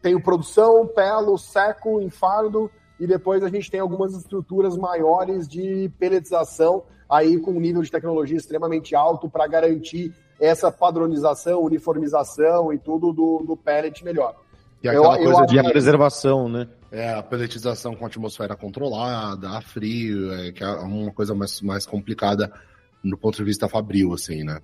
[0.00, 6.84] Tem produção, pelo, seco, enfardo, e depois a gente tem algumas estruturas maiores de pelletização,
[7.08, 13.12] aí com um nível de tecnologia extremamente alto para garantir essa padronização, uniformização e tudo
[13.12, 14.36] do, do pellet melhor.
[14.82, 16.68] E aquela eu, coisa eu, de preservação, né?
[16.92, 21.60] É, a pelletização com a atmosfera controlada, a frio, é, que é uma coisa mais,
[21.62, 22.52] mais complicada
[23.02, 24.60] no ponto de vista fabril, assim, né?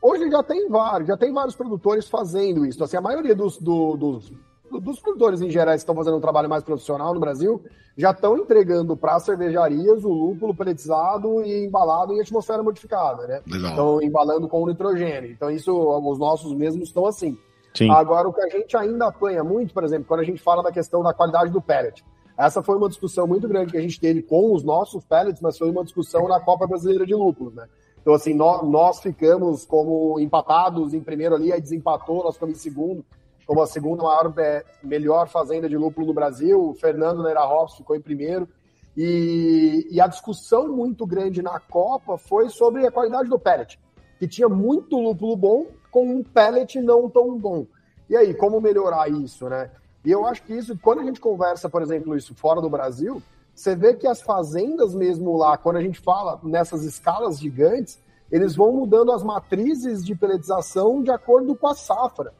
[0.00, 2.82] Hoje já tem vários, já tem vários produtores fazendo isso.
[2.82, 4.32] Assim, a maioria dos, do, dos,
[4.80, 7.62] dos produtores em geral que estão fazendo um trabalho mais profissional no Brasil
[7.96, 13.42] já estão entregando para cervejarias o lúpulo pelletizado e embalado em atmosfera modificada, né?
[13.46, 13.70] Legal.
[13.70, 15.30] Estão embalando com nitrogênio.
[15.30, 17.36] Então, isso, os nossos mesmos estão assim.
[17.74, 17.90] Sim.
[17.90, 20.72] Agora, o que a gente ainda apanha muito, por exemplo, quando a gente fala da
[20.72, 22.04] questão da qualidade do pellet.
[22.36, 25.58] Essa foi uma discussão muito grande que a gente teve com os nossos pellets, mas
[25.58, 27.66] foi uma discussão na Copa Brasileira de Lúpulos, né?
[28.00, 32.58] Então, assim, nós, nós ficamos como empatados em primeiro ali, aí desempatou, nós ficamos em
[32.58, 33.04] segundo,
[33.52, 36.70] como a segunda maior, é, melhor fazenda de lúpulo do Brasil.
[36.70, 38.48] O Fernando Neira Hoffs ficou em primeiro.
[38.96, 43.78] E, e, a discussão muito grande na Copa foi sobre a qualidade do pellet,
[44.18, 47.66] que tinha muito lúpulo bom com um pellet não tão bom.
[48.08, 49.70] E aí, como melhorar isso, né?
[50.02, 53.22] E eu acho que isso, quando a gente conversa, por exemplo, isso fora do Brasil,
[53.54, 57.98] você vê que as fazendas mesmo lá, quando a gente fala nessas escalas gigantes,
[58.30, 62.32] eles vão mudando as matrizes de pelletização de acordo com a safra,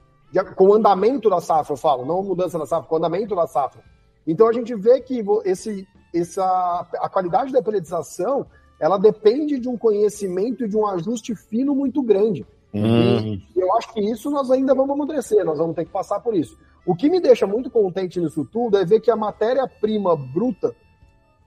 [0.57, 3.47] com o andamento da safra, eu falo, não mudança da safra, com o andamento da
[3.47, 3.83] safra.
[4.27, 8.47] Então a gente vê que esse, essa, a qualidade da pelletização,
[8.81, 12.47] ela depende de um conhecimento e de um ajuste fino muito grande.
[12.73, 13.41] Hum.
[13.55, 16.35] E eu acho que isso nós ainda vamos amadurecer, nós vamos ter que passar por
[16.35, 16.57] isso.
[16.85, 20.75] O que me deixa muito contente nisso tudo é ver que a matéria-prima bruta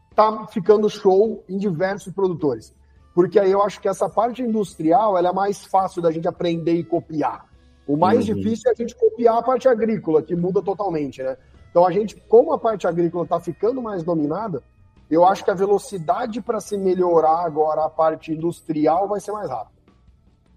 [0.09, 2.73] está ficando show em diversos produtores.
[3.13, 6.73] Porque aí eu acho que essa parte industrial ela é mais fácil da gente aprender
[6.73, 7.45] e copiar.
[7.87, 8.35] O mais uhum.
[8.35, 11.37] difícil é a gente copiar a parte agrícola, que muda totalmente, né?
[11.69, 14.63] Então a gente, como a parte agrícola está ficando mais dominada,
[15.09, 19.49] eu acho que a velocidade para se melhorar agora a parte industrial vai ser mais
[19.49, 19.75] rápida.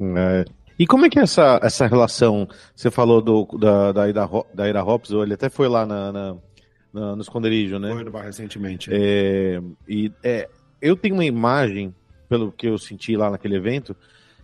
[0.01, 0.45] É,
[0.79, 2.49] e como é que é essa, essa relação?
[2.75, 6.37] Você falou do, da, da, Ida, da Ida Hops, ele até foi lá na, na,
[6.93, 7.93] na, no esconderijo, né?
[7.93, 8.89] Foi no bar recentemente.
[8.93, 10.49] É, e é,
[10.81, 11.93] eu tenho uma imagem,
[12.29, 13.97] pelo que eu senti lá naquele evento,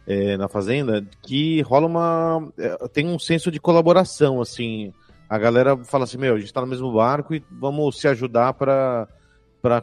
[0.07, 2.53] é, na fazenda, que rola uma.
[2.59, 4.93] É, tem um senso de colaboração, assim.
[5.29, 8.53] A galera fala assim: meu, a gente tá no mesmo barco e vamos se ajudar
[8.55, 9.09] para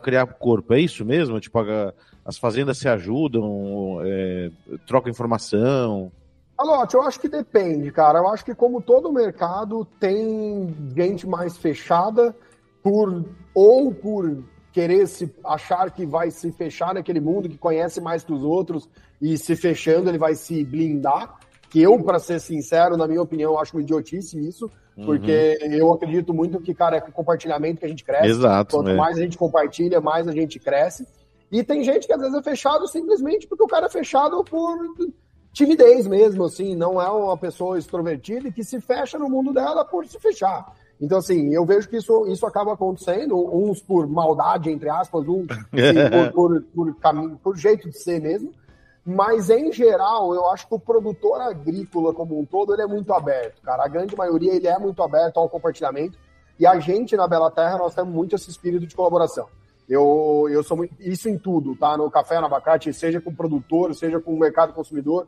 [0.02, 0.74] criar corpo.
[0.74, 1.40] É isso mesmo?
[1.40, 1.94] Tipo, a,
[2.24, 4.52] as fazendas se ajudam, é,
[4.86, 6.12] trocam informação.
[6.58, 8.20] Alote, eu acho que depende, cara.
[8.20, 12.36] Eu acho que como todo mercado tem gente mais fechada
[12.84, 18.24] por ou por querer se achar que vai se fechar naquele mundo que conhece mais
[18.24, 18.88] que os outros
[19.22, 21.40] e se fechando ele vai se blindar.
[21.70, 25.06] Que eu, para ser sincero, na minha opinião, acho uma idiotice isso, uhum.
[25.06, 28.28] porque eu acredito muito que, cara, é com compartilhamento que a gente cresce.
[28.28, 28.76] Exato.
[28.76, 28.96] Quanto é.
[28.96, 31.08] mais a gente compartilha, mais a gente cresce.
[31.50, 34.78] E tem gente que às vezes é fechado simplesmente porque o cara é fechado por
[35.54, 39.84] timidez mesmo, assim, não é uma pessoa extrovertida e que se fecha no mundo dela
[39.86, 40.74] por se fechar.
[41.00, 45.48] Então, assim, eu vejo que isso, isso acaba acontecendo, uns por maldade, entre aspas, uns
[45.50, 48.54] assim, por, por, por, caminho, por jeito de ser mesmo.
[49.06, 53.12] Mas, em geral, eu acho que o produtor agrícola como um todo, ele é muito
[53.14, 53.84] aberto, cara.
[53.84, 56.18] A grande maioria, ele é muito aberto ao compartilhamento.
[56.60, 59.48] E a gente, na Bela Terra, nós temos muito esse espírito de colaboração.
[59.90, 61.98] Eu, eu sou muito, isso em tudo, tá?
[61.98, 65.26] No café, no abacate, seja com o produtor, seja com o mercado consumidor.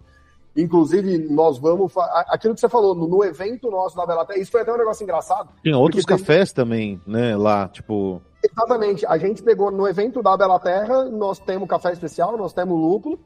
[0.55, 1.91] Inclusive, nós vamos.
[2.27, 4.77] Aquilo que você falou, no, no evento nosso da Bela Terra, isso foi até um
[4.77, 5.49] negócio engraçado.
[5.63, 6.63] Tinha outros cafés tem...
[6.63, 8.21] também, né, lá, tipo.
[8.43, 9.05] Exatamente.
[9.07, 13.19] A gente pegou no evento da Bela Terra, nós temos café especial, nós temos lúpulo,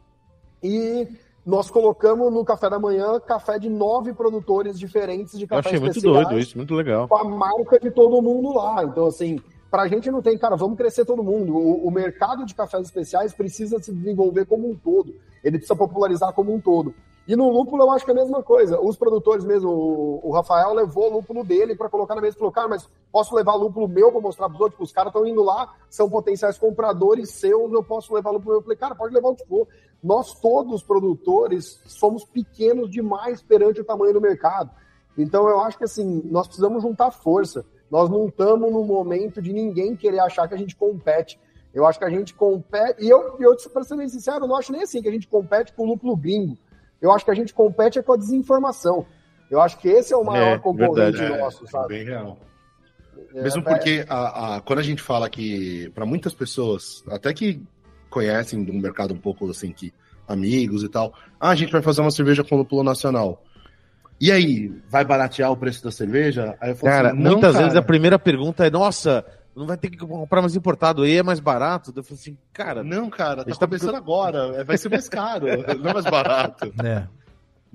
[0.64, 1.08] e
[1.46, 5.80] nós colocamos no café da manhã café de nove produtores diferentes de café Eu achei
[5.80, 7.08] muito doido isso, muito legal.
[7.08, 8.84] Com a marca de todo mundo lá.
[8.84, 9.40] Então, assim,
[9.72, 11.56] pra gente não tem, cara, vamos crescer todo mundo.
[11.56, 15.16] O, o mercado de cafés especiais precisa se desenvolver como um todo.
[15.42, 16.94] Ele precisa popularizar como um todo.
[17.28, 18.80] E no lúpulo eu acho que é a mesma coisa.
[18.80, 22.40] Os produtores mesmo, o, o Rafael levou o lúpulo dele para colocar na mesa e
[22.40, 24.82] falou, cara, mas posso levar lúpulo meu para mostrar para os outros?
[24.82, 28.60] Os caras estão indo lá, são potenciais compradores seus, eu posso levar lúpulo meu.
[28.60, 29.68] Eu falei, cara, pode levar o que for.
[30.02, 34.72] Nós todos, produtores, somos pequenos demais perante o tamanho do mercado.
[35.18, 37.66] Então eu acho que assim, nós precisamos juntar força.
[37.92, 41.38] Nós não estamos no momento de ninguém querer achar que a gente compete.
[41.74, 43.04] Eu acho que a gente compete.
[43.04, 45.74] E eu, eu para ser bem sincero, não acho nem assim que a gente compete
[45.74, 46.58] com o lúpulo gringo
[47.02, 49.06] eu acho que a gente compete é com a desinformação.
[49.50, 51.96] Eu acho que esse é o maior é, concorrente verdade, nosso, é, sabe?
[51.96, 52.38] É bem real.
[53.34, 57.62] É, Mesmo porque a, a, quando a gente fala que, para muitas pessoas, até que
[58.10, 59.94] conhecem do mercado um pouco assim, que
[60.28, 63.42] amigos e tal, ah, a gente vai fazer uma cerveja com lúpulo nacional.
[64.20, 66.58] E aí, vai baratear o preço da cerveja?
[66.60, 67.64] Aí cara, assim, muitas cara.
[67.64, 69.24] vezes a primeira pergunta é: nossa,
[69.58, 71.92] não vai ter que comprar mais importado, aí é mais barato.
[71.96, 72.84] Eu falei assim, cara.
[72.84, 75.48] Não, cara, tá, tá pensando agora, é, vai ser mais caro,
[75.80, 76.72] não é mais barato.
[76.84, 77.08] É.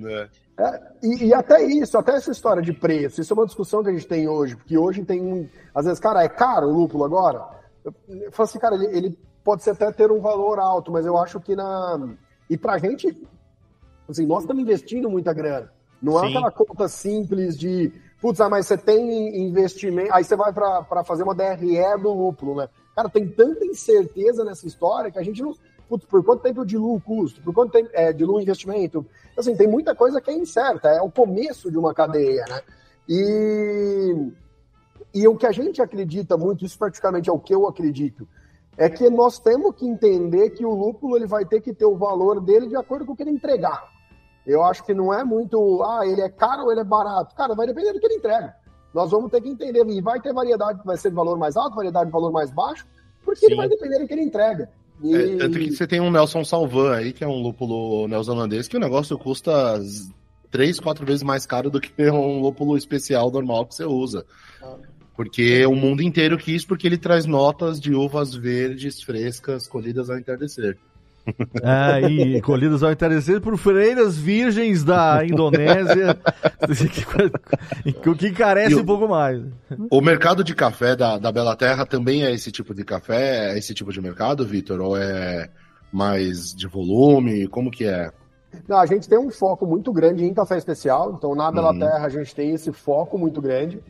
[0.04, 0.28] É.
[0.58, 3.88] É, e, e, até isso, até essa história de preço, isso é uma discussão que
[3.88, 7.42] a gente tem hoje, porque hoje tem, às vezes, cara, é caro o lúpulo agora?
[7.82, 11.18] Eu, eu falo assim, cara, ele, ele, pode até ter um valor alto, mas eu
[11.18, 12.14] acho que na.
[12.48, 13.08] E pra gente,
[14.08, 15.72] assim, nós estamos investindo muita grana.
[16.00, 16.36] Não é Sim.
[16.36, 17.92] aquela conta simples de
[18.22, 20.14] Putz, ah, mas você tem investimento.
[20.14, 22.68] Aí você vai para fazer uma DRE do lúpulo, né?
[22.94, 25.52] Cara, tem tanta incerteza nessa história que a gente não.
[25.88, 27.42] Putz, por quanto tempo eu diluo o custo?
[27.42, 29.04] Por quanto tempo é, diluo o investimento?
[29.36, 32.62] Assim, tem muita coisa que é incerta, é o começo de uma cadeia, né?
[33.08, 34.30] E,
[35.12, 38.28] e o que a gente acredita muito, isso praticamente é o que eu acredito,
[38.76, 41.96] é que nós temos que entender que o lúpulo ele vai ter que ter o
[41.96, 43.91] valor dele de acordo com o que ele entregar.
[44.46, 47.34] Eu acho que não é muito, ah, ele é caro ou ele é barato.
[47.34, 48.54] Cara, vai depender do que ele entrega.
[48.92, 51.56] Nós vamos ter que entender, e vai ter variedade que vai ser de valor mais
[51.56, 52.86] alto, variedade de valor mais baixo,
[53.24, 53.46] porque Sim.
[53.46, 54.68] ele vai depender do que ele entrega.
[55.02, 55.14] E...
[55.14, 58.76] É, tanto que você tem um Nelson Salvan aí, que é um lúpulo neozelandês, que
[58.76, 59.80] o negócio custa
[60.50, 64.26] três, quatro vezes mais caro do que um lúpulo especial normal que você usa.
[64.62, 64.76] Ah.
[65.16, 70.18] Porque o mundo inteiro quis, porque ele traz notas de uvas verdes frescas colhidas ao
[70.18, 70.78] entardecer.
[71.62, 76.18] Ah, e colhidas ao entardecer por freiras virgens da Indonésia,
[78.04, 79.40] o que carece um pouco mais.
[79.90, 83.52] O mercado de café da, da Bela Terra também é esse tipo de café?
[83.52, 84.80] É esse tipo de mercado, Vitor?
[84.80, 85.48] Ou é
[85.92, 87.46] mais de volume?
[87.46, 88.10] Como que é?
[88.68, 91.78] Não, a gente tem um foco muito grande em café especial, então na Bela uhum.
[91.78, 93.80] Terra a gente tem esse foco muito grande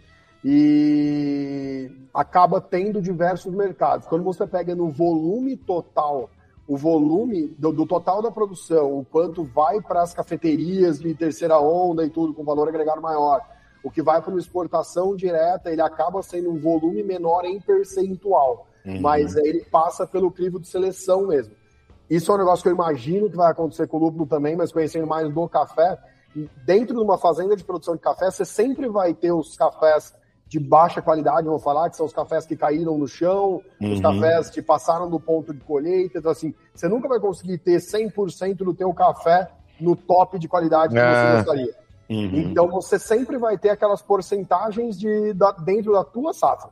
[0.44, 4.06] e acaba tendo diversos mercados.
[4.06, 6.30] Quando você pega no volume total
[6.72, 11.60] o volume do, do, total da produção, o quanto vai para as cafeterias de terceira
[11.60, 13.42] onda e tudo, com valor agregado maior,
[13.84, 18.66] o que vai para uma exportação direta, ele acaba sendo um volume menor em percentual,
[18.86, 19.02] uhum.
[19.02, 21.54] mas ele passa pelo crivo de seleção mesmo.
[22.08, 24.72] Isso é um negócio que eu imagino que vai acontecer com o lúpulo também, mas
[24.72, 25.98] conhecendo mais do café,
[26.64, 30.14] dentro de uma fazenda de produção de café, você sempre vai ter os cafés
[30.52, 33.92] de baixa qualidade, vou falar, que são os cafés que caíram no chão, uhum.
[33.94, 36.18] os cafés que passaram do ponto de colheita.
[36.18, 39.50] Então, assim, você nunca vai conseguir ter 100% do teu café
[39.80, 41.10] no top de qualidade que é.
[41.10, 41.74] você gostaria.
[42.10, 42.50] Uhum.
[42.50, 46.68] Então, você sempre vai ter aquelas porcentagens de, da, dentro da tua safra.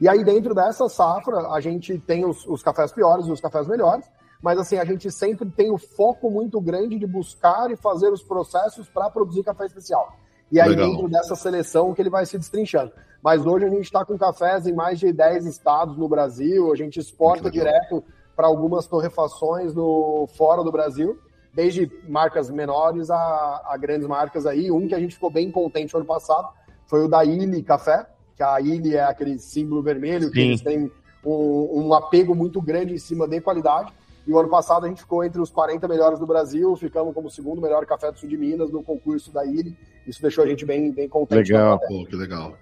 [0.00, 3.68] E aí, dentro dessa safra, a gente tem os, os cafés piores e os cafés
[3.68, 4.10] melhores,
[4.40, 8.22] mas assim, a gente sempre tem o foco muito grande de buscar e fazer os
[8.22, 10.16] processos para produzir café especial.
[10.52, 10.90] E aí, Legal.
[10.90, 12.92] dentro dessa seleção, que ele vai se destrinchando.
[13.22, 16.76] Mas hoje a gente está com cafés em mais de 10 estados no Brasil, a
[16.76, 18.04] gente exporta direto
[18.36, 21.18] para algumas torrefações no fora do Brasil,
[21.54, 24.70] desde marcas menores a, a, grandes marcas aí.
[24.70, 26.48] Um que a gente ficou bem contente no ano passado
[26.86, 30.32] foi o da Illy Café, que a Illy é aquele símbolo vermelho, Sim.
[30.32, 30.90] que eles têm
[31.24, 33.92] um, um apego muito grande em cima de qualidade.
[34.26, 37.30] E o ano passado a gente ficou entre os 40 melhores do Brasil, ficamos como
[37.30, 39.72] segundo melhor café do sul de Minas no concurso da Ilha.
[40.06, 41.52] Isso deixou a gente bem, bem contente.
[41.52, 42.56] Legal, pô, que legal.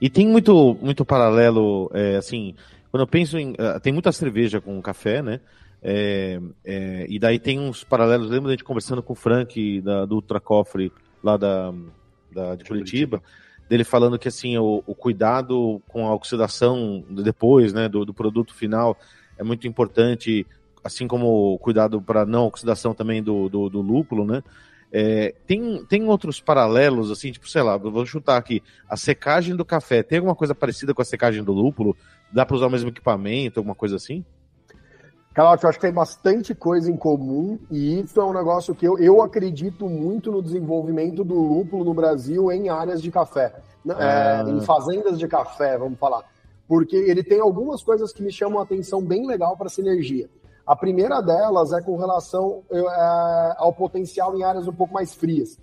[0.00, 2.54] E tem muito, muito paralelo, é, assim,
[2.90, 3.52] quando eu penso em.
[3.52, 5.40] Uh, tem muita cerveja com café, né?
[5.82, 8.30] É, é, e daí tem uns paralelos.
[8.30, 11.72] Lembra da gente conversando com o Frank da, do Ultra Cofre lá da,
[12.32, 13.22] da, de Curitiba,
[13.68, 18.54] dele falando que assim o, o, cuidado com a oxidação depois, né, do, do produto
[18.54, 18.96] final
[19.38, 20.46] é muito importante
[20.86, 24.42] assim como o cuidado para não oxidação também do, do, do lúpulo, né?
[24.92, 29.64] É, tem, tem outros paralelos, assim, tipo, sei lá, vou chutar aqui, a secagem do
[29.64, 31.96] café, tem alguma coisa parecida com a secagem do lúpulo?
[32.32, 34.24] Dá para usar o mesmo equipamento, alguma coisa assim?
[35.34, 38.86] Calote, eu acho que tem bastante coisa em comum e isso é um negócio que
[38.86, 43.94] eu, eu acredito muito no desenvolvimento do lúpulo no Brasil em áreas de café, né,
[43.98, 44.44] é, ah.
[44.48, 46.24] em fazendas de café, vamos falar.
[46.66, 50.30] Porque ele tem algumas coisas que me chamam a atenção bem legal para sinergia.
[50.66, 55.58] A primeira delas é com relação é, ao potencial em áreas um pouco mais frias.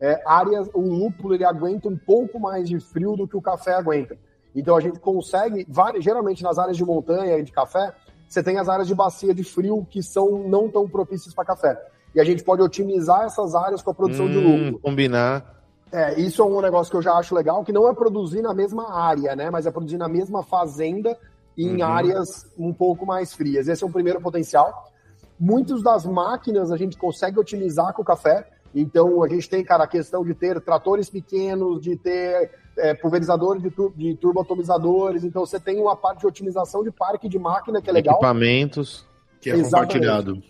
[0.00, 3.74] É, áreas, o lúpulo ele aguenta um pouco mais de frio do que o café
[3.74, 4.16] aguenta.
[4.54, 5.66] Então a gente consegue,
[6.00, 7.92] geralmente nas áreas de montanha e de café,
[8.28, 11.80] você tem as áreas de bacia de frio que são não tão propícias para café.
[12.14, 14.80] E a gente pode otimizar essas áreas com a produção hum, de lucro.
[14.80, 15.54] Combinar.
[15.92, 18.52] É, isso é um negócio que eu já acho legal, que não é produzir na
[18.52, 19.50] mesma área, né?
[19.50, 21.16] Mas é produzir na mesma fazenda
[21.58, 21.84] em uhum.
[21.84, 23.66] áreas um pouco mais frias.
[23.66, 24.92] Esse é o primeiro potencial.
[25.38, 28.48] Muitas das máquinas a gente consegue otimizar com o café.
[28.72, 33.60] Então a gente tem, cara, a questão de ter tratores pequenos, de ter é, pulverizadores
[33.62, 35.24] de, tur de turboatomizadores.
[35.24, 38.14] Então você tem uma parte de otimização de parque de máquina que é legal.
[38.14, 39.04] Equipamentos.
[39.40, 39.98] Que é Exatamente.
[39.98, 40.42] compartilhado.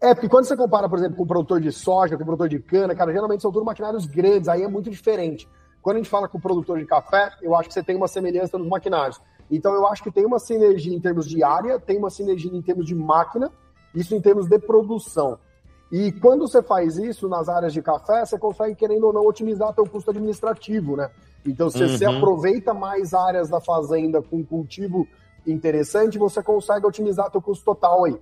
[0.00, 2.48] É, porque quando você compara, por exemplo, com o produtor de soja, com o produtor
[2.48, 5.46] de cana, cara, geralmente são tudo maquinários grandes, aí é muito diferente.
[5.82, 8.08] Quando a gente fala com o produtor de café, eu acho que você tem uma
[8.08, 9.20] semelhança nos maquinários.
[9.50, 12.62] Então eu acho que tem uma sinergia em termos de área, tem uma sinergia em
[12.62, 13.50] termos de máquina,
[13.94, 15.38] isso em termos de produção.
[15.90, 19.74] E quando você faz isso nas áreas de café, você consegue, querendo ou não, otimizar
[19.74, 21.10] seu custo administrativo, né?
[21.44, 21.88] Então, se uhum.
[21.88, 25.08] você aproveita mais áreas da fazenda com cultivo
[25.44, 28.16] interessante, você consegue otimizar seu custo total aí.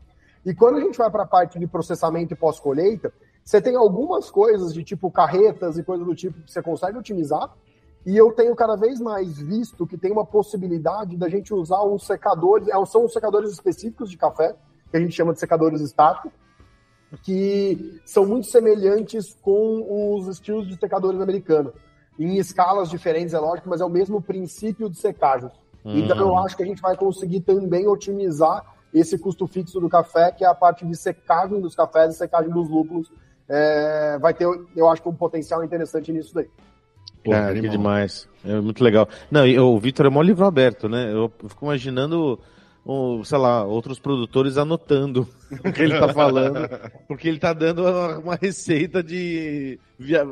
[0.46, 3.12] E quando a gente vai para a parte de processamento e pós-colheita,
[3.44, 7.54] você tem algumas coisas de tipo carretas e coisas do tipo que você consegue otimizar.
[8.06, 12.06] E eu tenho cada vez mais visto que tem uma possibilidade da gente usar uns
[12.06, 14.54] secadores, é, são uns secadores específicos de café,
[14.90, 16.32] que a gente chama de secadores estáticos,
[17.22, 21.72] que são muito semelhantes com os estilos de secadores americanos
[22.18, 25.50] em escalas diferentes, é lógico, mas é o mesmo princípio de secagem.
[25.84, 25.98] Uhum.
[25.98, 30.32] Então eu acho que a gente vai conseguir também otimizar esse custo fixo do café,
[30.32, 33.10] que é a parte de secagem dos cafés e secagem dos lúpulos.
[33.48, 36.50] É, vai ter, eu acho um potencial interessante nisso daí.
[37.28, 38.26] Pô, Cara, que demais.
[38.42, 39.06] É muito legal.
[39.30, 41.12] Não, e o Vitor é mó livro aberto, né?
[41.12, 42.38] Eu fico imaginando
[42.86, 45.28] ou, sei lá, outros produtores anotando
[45.62, 46.66] o que ele está falando,
[47.06, 47.82] porque ele está dando
[48.20, 50.26] uma receita de via...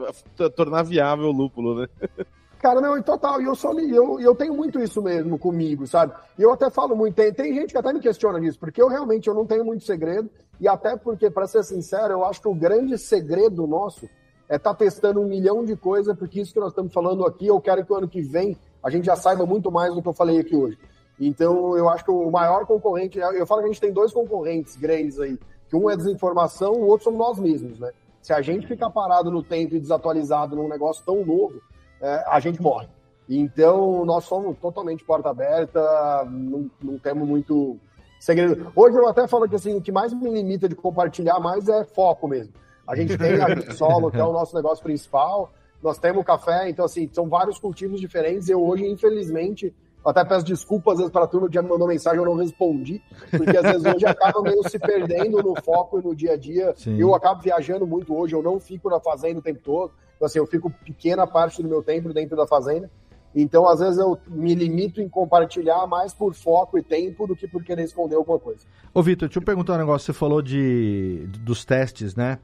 [0.57, 1.89] tornar viável o lúpulo, né?
[2.59, 6.15] Cara, não, em total, e eu só eu, eu tenho muito isso mesmo comigo, sabe?
[6.39, 8.89] E eu até falo muito, tem, tem gente que até me questiona disso, porque eu
[8.89, 12.49] realmente eu não tenho muito segredo, e até porque, para ser sincero, eu acho que
[12.49, 14.09] o grande segredo nosso
[14.49, 17.61] é tá testando um milhão de coisas, porque isso que nós estamos falando aqui, eu
[17.61, 20.13] quero que o ano que vem a gente já saiba muito mais do que eu
[20.13, 20.79] falei aqui hoje.
[21.19, 24.77] Então, eu acho que o maior concorrente, eu falo que a gente tem dois concorrentes
[24.77, 25.39] grandes aí,
[25.69, 27.91] que um é desinformação, o outro somos nós mesmos, né?
[28.23, 31.61] Se a gente ficar parado no tempo e desatualizado num negócio tão novo,
[32.01, 32.87] é, a gente morre.
[33.29, 37.79] Então, nós somos totalmente porta aberta, não, não temos muito
[38.21, 38.71] segredo.
[38.77, 41.83] Hoje eu até falo que assim, o que mais me limita de compartilhar mais é
[41.83, 42.53] foco mesmo.
[42.87, 46.69] A gente tem a solo, que é o nosso negócio principal, nós temos o café,
[46.69, 48.49] então assim, são vários cultivos diferentes.
[48.49, 49.75] Eu hoje, infelizmente,
[50.05, 52.37] até peço desculpas às vezes para a turma que já me mandou mensagem, eu não
[52.37, 56.37] respondi, porque às vezes hoje acaba meio se perdendo no foco e no dia a
[56.37, 56.73] dia.
[56.77, 56.97] Sim.
[56.97, 59.93] Eu acabo viajando muito hoje, eu não fico na fazenda o tempo todo.
[60.15, 62.91] Então, assim, eu fico pequena parte do meu tempo dentro da fazenda.
[63.35, 67.47] Então, às vezes, eu me limito em compartilhar mais por foco e tempo do que
[67.47, 68.65] por querer esconder alguma coisa.
[68.95, 70.07] Ô, Vitor, deixa eu perguntar um negócio.
[70.07, 72.39] Você falou de, dos testes, né?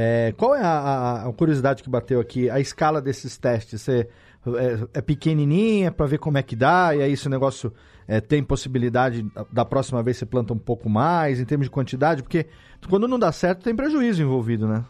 [0.00, 2.48] É, qual é a, a, curiosidade que bateu aqui?
[2.48, 3.80] A escala desses testes?
[3.82, 4.08] Você
[4.46, 7.72] é, é pequenininha para ver como é que dá, e aí esse negócio
[8.06, 12.22] é, tem possibilidade da próxima vez você planta um pouco mais, em termos de quantidade,
[12.22, 12.46] porque
[12.88, 14.84] quando não dá certo tem prejuízo envolvido, né?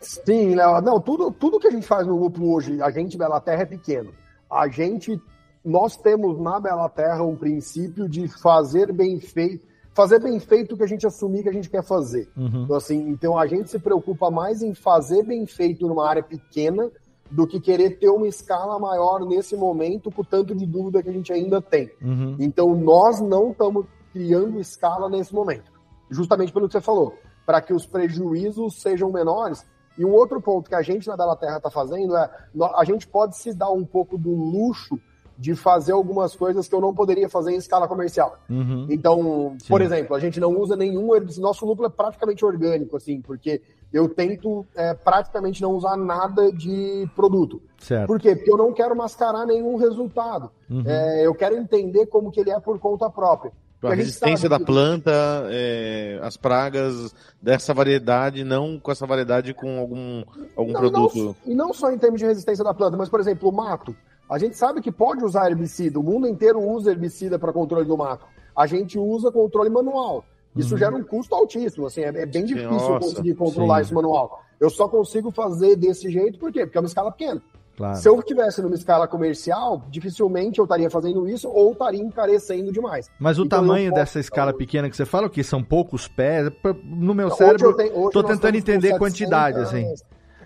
[0.00, 0.80] Sim, Léo.
[0.80, 3.66] Não, tudo, tudo que a gente faz no grupo hoje, a gente Bela Terra é
[3.66, 4.12] pequeno.
[4.48, 5.20] A gente,
[5.64, 9.66] nós temos na Bela Terra um princípio de fazer bem feito,
[9.98, 12.30] fazer bem feito o que a gente assumir que a gente quer fazer.
[12.36, 12.62] Uhum.
[12.62, 16.88] Então, assim, então a gente se preocupa mais em fazer bem feito numa área pequena
[17.28, 21.12] do que querer ter uma escala maior nesse momento, com tanto de dúvida que a
[21.12, 21.90] gente ainda tem.
[22.00, 22.36] Uhum.
[22.38, 25.72] Então, nós não estamos criando escala nesse momento,
[26.08, 29.66] justamente pelo que você falou, para que os prejuízos sejam menores.
[29.98, 32.30] E um outro ponto que a gente na Bela Terra está fazendo é
[32.76, 34.96] a gente pode se dar um pouco do luxo
[35.38, 38.38] de fazer algumas coisas que eu não poderia fazer em escala comercial.
[38.50, 38.88] Uhum.
[38.90, 39.68] Então, Sim.
[39.68, 43.62] por exemplo, a gente não usa nenhum nosso lúpulo é praticamente orgânico, assim, porque
[43.92, 47.62] eu tento é, praticamente não usar nada de produto.
[47.78, 48.08] Certo.
[48.08, 48.34] Por quê?
[48.34, 50.50] Porque eu não quero mascarar nenhum resultado.
[50.68, 50.82] Uhum.
[50.84, 53.52] É, eu quero entender como que ele é por conta própria.
[53.80, 55.12] A, a resistência da planta,
[55.50, 60.24] é, as pragas dessa variedade, não com essa variedade com algum,
[60.56, 61.16] algum não, produto.
[61.16, 63.52] E não, e não só em termos de resistência da planta, mas, por exemplo, o
[63.52, 63.94] mato.
[64.28, 67.96] A gente sabe que pode usar herbicida, o mundo inteiro usa herbicida para controle do
[67.96, 68.26] mato.
[68.54, 70.24] A gente usa controle manual.
[70.54, 70.78] Isso uhum.
[70.78, 73.82] gera um custo altíssimo, assim, é, é bem difícil Nossa, conseguir controlar sim.
[73.82, 74.42] isso manual.
[74.58, 76.66] Eu só consigo fazer desse jeito, por quê?
[76.66, 77.40] Porque é uma escala pequena.
[77.76, 77.96] Claro.
[77.96, 83.08] Se eu estivesse numa escala comercial, dificilmente eu estaria fazendo isso ou estaria encarecendo demais.
[83.20, 84.00] Mas o então, tamanho posso...
[84.00, 86.50] dessa escala pequena que você fala, o que são poucos pés,
[86.84, 88.98] no meu cérebro, estou tentando entender 700...
[88.98, 89.94] quantidade, assim.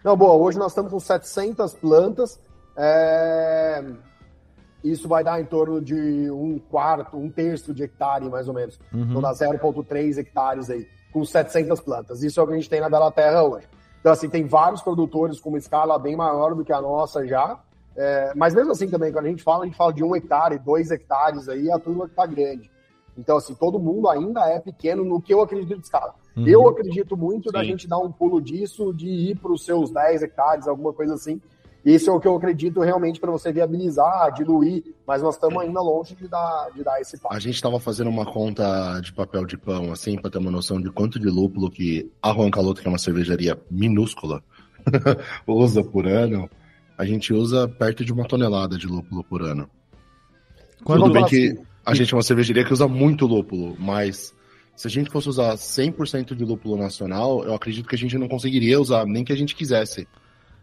[0.04, 2.38] Não, boa, hoje nós estamos com 700 plantas,
[2.76, 3.84] é...
[4.82, 8.78] isso vai dar em torno de um quarto, um terço de hectare, mais ou menos.
[8.92, 9.02] Uhum.
[9.02, 12.22] Então dá 0,3 hectares aí, com 700 plantas.
[12.22, 13.66] Isso é o que a gente tem na Bela Terra hoje.
[14.02, 17.60] Então, assim, tem vários produtores com uma escala bem maior do que a nossa já.
[17.94, 20.58] É, mas mesmo assim também, quando a gente fala, a gente fala de um hectare,
[20.58, 22.70] dois hectares aí, a turma que tá grande.
[23.16, 26.14] Então, assim, todo mundo ainda é pequeno no que eu acredito de escala.
[26.36, 26.48] Uhum.
[26.48, 27.52] Eu acredito muito Sim.
[27.52, 31.14] da gente dar um pulo disso, de ir para os seus 10 hectares, alguma coisa
[31.14, 31.40] assim,
[31.84, 35.80] isso é o que eu acredito realmente para você viabilizar, diluir, mas nós estamos ainda
[35.80, 37.34] longe de dar, de dar esse passo.
[37.34, 40.80] A gente estava fazendo uma conta de papel de pão, assim, para ter uma noção
[40.80, 44.42] de quanto de lúpulo que a Juan Caloto, que é uma cervejaria minúscula,
[45.46, 46.48] usa por ano.
[46.96, 49.68] A gente usa perto de uma tonelada de lúpulo por ano.
[50.84, 54.32] Quando Tudo bem que assim, a gente é uma cervejaria que usa muito lúpulo, mas
[54.76, 58.28] se a gente fosse usar 100% de lúpulo nacional, eu acredito que a gente não
[58.28, 60.06] conseguiria usar, nem que a gente quisesse.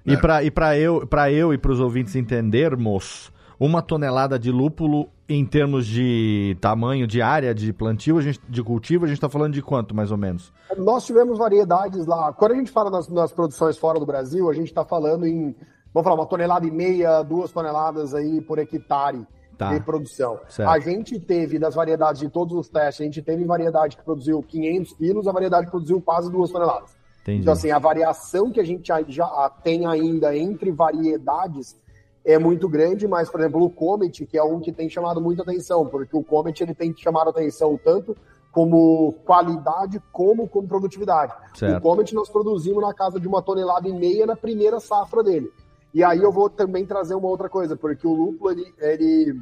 [0.06, 4.52] E para e pra eu, pra eu e para os ouvintes entendermos, uma tonelada de
[4.52, 9.30] lúpulo em termos de tamanho de área de plantio, gente, de cultivo, a gente está
[9.30, 10.52] falando de quanto, mais ou menos?
[10.78, 12.34] Nós tivemos variedades lá.
[12.34, 15.56] Quando a gente fala nas, nas produções fora do Brasil, a gente está falando em,
[15.94, 19.74] vamos falar, uma tonelada e meia, duas toneladas aí por hectare tá.
[19.74, 20.40] de produção.
[20.48, 20.70] Certo.
[20.70, 24.42] A gente teve, das variedades de todos os testes, a gente teve variedade que produziu
[24.42, 26.98] 500 quilos, a variedade que produziu quase duas toneladas.
[27.30, 27.42] Entendi.
[27.42, 31.78] Então, assim, a variação que a gente já tem ainda entre variedades
[32.26, 35.44] é muito grande, mas, por exemplo, o Comet, que é um que tem chamado muita
[35.44, 38.16] atenção, porque o Comet ele tem chamado atenção tanto
[38.52, 41.34] como qualidade como como produtividade.
[41.56, 41.78] Certo.
[41.78, 45.52] O Comet nós produzimos na casa de uma tonelada e meia na primeira safra dele.
[45.94, 49.42] E aí eu vou também trazer uma outra coisa, porque o lúpulo ele, ele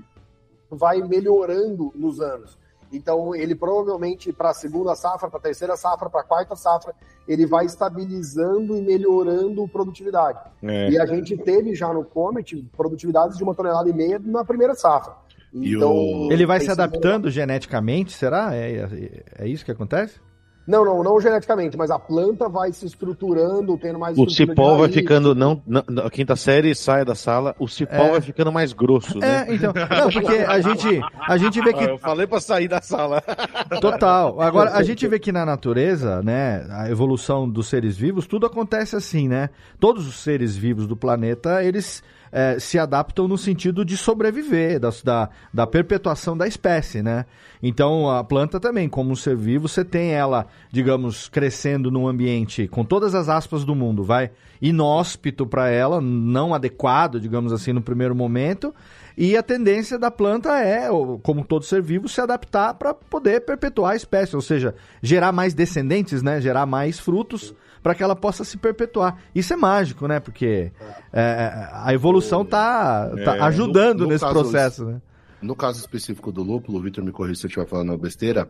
[0.70, 2.58] vai melhorando nos anos.
[2.92, 6.94] Então, ele provavelmente para a segunda safra, para a terceira safra, para a quarta safra,
[7.28, 10.40] ele vai estabilizando e melhorando a produtividade.
[10.64, 10.90] É.
[10.90, 14.74] E a gente teve já no Comet produtividades de uma tonelada e meia na primeira
[14.76, 15.14] safra.
[15.54, 16.32] Então, o...
[16.32, 18.56] Ele vai se adaptando geneticamente, será?
[18.56, 20.20] É, é, é isso que acontece?
[20.68, 24.90] Não, não, não geneticamente, mas a planta vai se estruturando, tendo mais O cipó vai
[24.90, 28.12] ficando, não, não, a quinta série sai da sala, o cipó é.
[28.12, 29.46] vai ficando mais grosso, né?
[29.48, 31.86] É, então, não, porque a gente, a gente vê que...
[31.86, 33.24] Ah, eu falei para sair da sala.
[33.80, 34.42] Total.
[34.42, 38.96] Agora, a gente vê que na natureza, né, a evolução dos seres vivos, tudo acontece
[38.98, 39.50] assim, né?
[39.80, 44.90] Todos os seres vivos do planeta, eles é, se adaptam no sentido de sobreviver, da,
[45.04, 47.26] da, da, perpetuação da espécie, né?
[47.62, 52.68] Então a planta também, como um ser vivo, você tem ela, digamos, crescendo num ambiente
[52.68, 57.82] com todas as aspas do mundo, vai inóspito para ela, não adequado, digamos assim, no
[57.82, 58.74] primeiro momento.
[59.18, 60.88] E a tendência da planta é,
[61.24, 65.54] como todo ser vivo, se adaptar para poder perpetuar a espécie, ou seja, gerar mais
[65.54, 66.40] descendentes, né?
[66.40, 69.18] Gerar mais frutos para que ela possa se perpetuar.
[69.34, 70.20] Isso é mágico, né?
[70.20, 70.72] Porque
[71.12, 75.02] é, a evolução está tá é, ajudando no, no nesse caso, processo, né?
[75.42, 78.50] No caso específico do lúpulo, o Vitor me corrija se eu estiver falando besteira,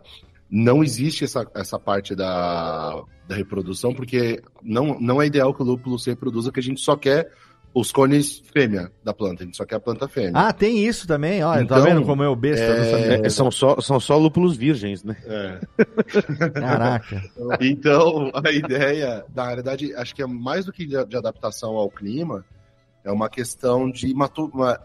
[0.49, 5.65] não existe essa, essa parte da, da reprodução, porque não, não é ideal que o
[5.65, 7.29] lúpulo se reproduza, que a gente só quer
[7.73, 10.31] os cones fêmea da planta, a gente só quer a planta fêmea.
[10.33, 11.53] Ah, tem isso também, ó.
[11.53, 12.65] Tá então, tá vendo como é o besta?
[12.65, 13.25] É...
[13.25, 15.15] É, são, só, são só lúpulos virgens, né?
[15.25, 15.59] É.
[16.59, 17.21] Caraca.
[17.61, 22.43] Então, a ideia, na verdade, acho que é mais do que de adaptação ao clima,
[23.07, 24.13] é uma questão de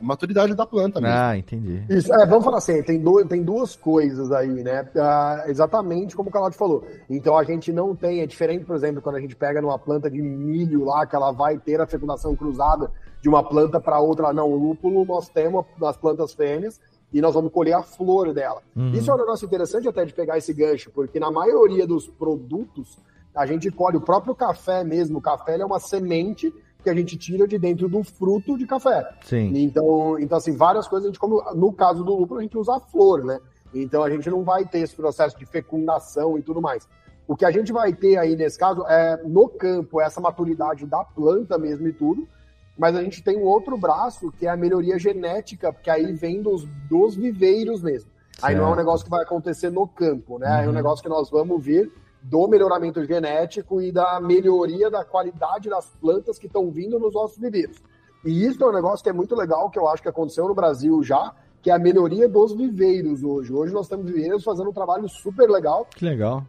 [0.00, 1.16] maturidade da planta mesmo.
[1.16, 1.82] Ah, entendi.
[1.88, 4.88] Isso, é, vamos falar assim, tem, do, tem duas coisas aí, né?
[4.96, 6.86] Ah, exatamente como o Claudio falou.
[7.10, 10.08] Então a gente não tem, é diferente, por exemplo, quando a gente pega numa planta
[10.08, 14.32] de milho lá, que ela vai ter a fecundação cruzada de uma planta para outra.
[14.32, 16.80] Não, o lúpulo nós temos nas plantas fêmeas
[17.12, 18.62] e nós vamos colher a flor dela.
[18.76, 18.92] Uhum.
[18.92, 22.98] Isso é um negócio interessante até de pegar esse gancho, porque na maioria dos produtos
[23.34, 25.18] a gente colhe o próprio café mesmo.
[25.18, 29.08] O café é uma semente que a gente tira de dentro do fruto de café.
[29.24, 29.52] Sim.
[29.56, 32.76] Então, então assim, várias coisas a gente come, no caso do lúpulo, a gente usa
[32.76, 33.38] a flor, né?
[33.74, 36.86] Então a gente não vai ter esse processo de fecundação e tudo mais.
[37.26, 41.02] O que a gente vai ter aí nesse caso é no campo essa maturidade da
[41.04, 42.28] planta mesmo e tudo,
[42.76, 46.42] mas a gente tem um outro braço que é a melhoria genética, que aí vem
[46.42, 48.10] dos, dos viveiros mesmo.
[48.42, 48.78] Aí não é um Certo.
[48.78, 50.62] negócio que vai acontecer no campo, né?
[50.62, 50.72] É um Uhum.
[50.72, 51.90] negócio que nós vamos vir
[52.22, 57.38] do melhoramento genético e da melhoria da qualidade das plantas que estão vindo nos nossos
[57.38, 57.76] viveiros.
[58.24, 60.54] E isso é um negócio que é muito legal, que eu acho que aconteceu no
[60.54, 63.52] Brasil já, que é a melhoria dos viveiros hoje.
[63.52, 66.44] Hoje nós temos viveiros fazendo um trabalho super legal, Que legal.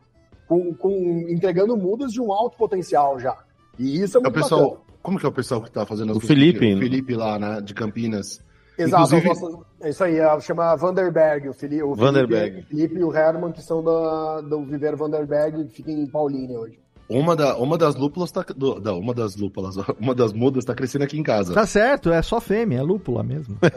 [0.48, 0.92] com, com
[1.30, 3.38] entregando mudas de um alto potencial já.
[3.80, 4.82] E isso é É o muito pessoal, bacana.
[5.02, 6.76] como que é o pessoal que tá fazendo as O Felipe.
[6.76, 8.40] O Felipe lá, né, de Campinas.
[8.78, 12.64] Exato, Inclusive- nossas- é isso aí, é, chama Vanderberg, o Felipe, o Vanderberg.
[12.64, 16.08] Felipe, o Felipe e o Herman, que são da, do Viveiro Vanderberg, que fica em
[16.08, 16.80] Paulínia hoje.
[17.10, 18.44] Uma, da, uma das lúpulas tá.
[18.56, 21.54] do- não, uma das lúpulas, uma das mudas tá crescendo aqui em casa.
[21.54, 23.58] Tá certo, é só fêmea, é lúpula mesmo.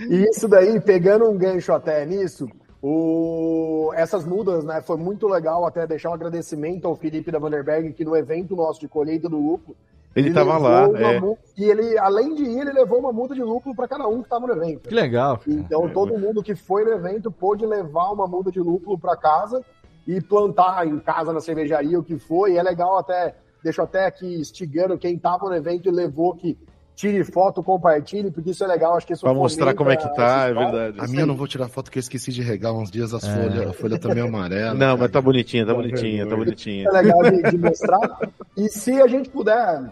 [0.00, 2.48] E isso daí, pegando um gancho até nisso,
[2.80, 3.92] o...
[3.94, 8.04] essas mudas, né, foi muito legal até deixar um agradecimento ao Felipe da Vanderberg, que
[8.04, 9.76] no evento nosso de colheita do lúpulo,
[10.14, 11.20] Ele tava levou lá, é.
[11.20, 14.18] mu- E ele, além de ir, ele levou uma muda de lúpulo para cada um
[14.18, 14.88] que estava no evento.
[14.88, 15.38] Que legal.
[15.38, 15.50] cara.
[15.56, 19.62] Então todo mundo que foi no evento pôde levar uma muda de lúpulo para casa
[20.06, 22.52] e plantar em casa na cervejaria o que foi.
[22.54, 26.58] E é legal até, deixo até aqui instigando quem estava no evento e levou que
[26.94, 28.94] tire foto, compartilhe, porque isso é legal.
[28.96, 31.00] Acho que isso Pra mostrar como é que tá, é verdade.
[31.00, 33.24] A minha eu não vou tirar foto que eu esqueci de regar uns dias as
[33.24, 33.34] É.
[33.34, 33.66] folhas.
[33.70, 34.74] A folha tá meio amarela.
[34.74, 36.86] Não, mas tá bonitinha, tá bonitinha, tá bonitinha.
[36.88, 38.18] é legal de, de mostrar.
[38.56, 39.90] E se a gente puder,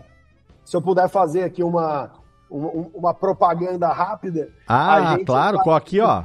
[0.64, 2.10] se eu puder fazer aqui uma,
[2.50, 4.48] uma, uma propaganda rápida.
[4.68, 6.24] Ah, claro, vai- com aqui, ó.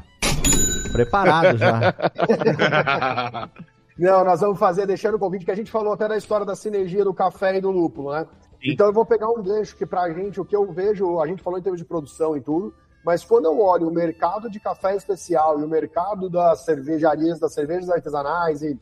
[0.92, 1.94] Preparado já.
[3.98, 6.56] Não, nós vamos fazer, deixando o convite, que a gente falou até da história da
[6.56, 8.28] sinergia do café e do lúpulo, né?
[8.64, 11.42] Então eu vou pegar um gancho que pra gente, o que eu vejo, a gente
[11.42, 12.74] falou em termos de produção e tudo,
[13.06, 17.54] mas quando eu olho o mercado de café especial e o mercado das cervejarias, das
[17.54, 18.78] cervejas artesanais e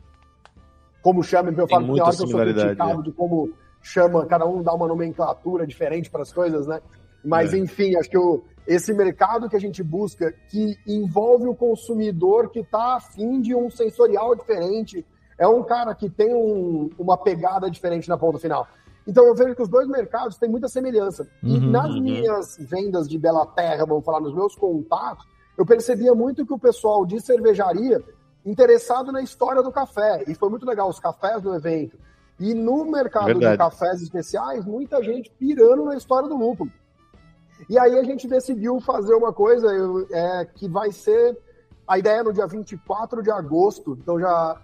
[1.02, 2.26] como chamem, eu falo que eu sou
[2.64, 3.50] criticado de como
[3.84, 6.80] chama, cada um dá uma nomenclatura diferente para as coisas, né?
[7.24, 7.58] Mas É.
[7.58, 12.60] enfim, acho que o, esse mercado que a gente busca, que envolve o consumidor que
[12.60, 15.04] está afim de um sensorial diferente,
[15.38, 18.66] é um cara que tem um- uma pegada diferente na ponta final.
[19.06, 21.28] Então eu vejo que os dois mercados têm muita semelhança.
[21.42, 22.00] E Uhum, nas uhum.
[22.00, 25.26] minhas vendas de Bela Terra, vamos falar, nos meus contatos,
[25.58, 28.02] eu percebia muito que o pessoal de cervejaria
[28.46, 30.24] interessado na história do café.
[30.26, 31.98] E foi muito legal os cafés do evento.
[32.38, 33.58] E no mercado de Verdade.
[33.58, 36.70] cafés especiais, muita gente pirando na história do lúpulo.
[37.68, 39.68] E aí a gente decidiu fazer uma coisa
[40.10, 41.38] é, que vai ser.
[41.86, 44.60] A ideia é no dia 24 de agosto, então já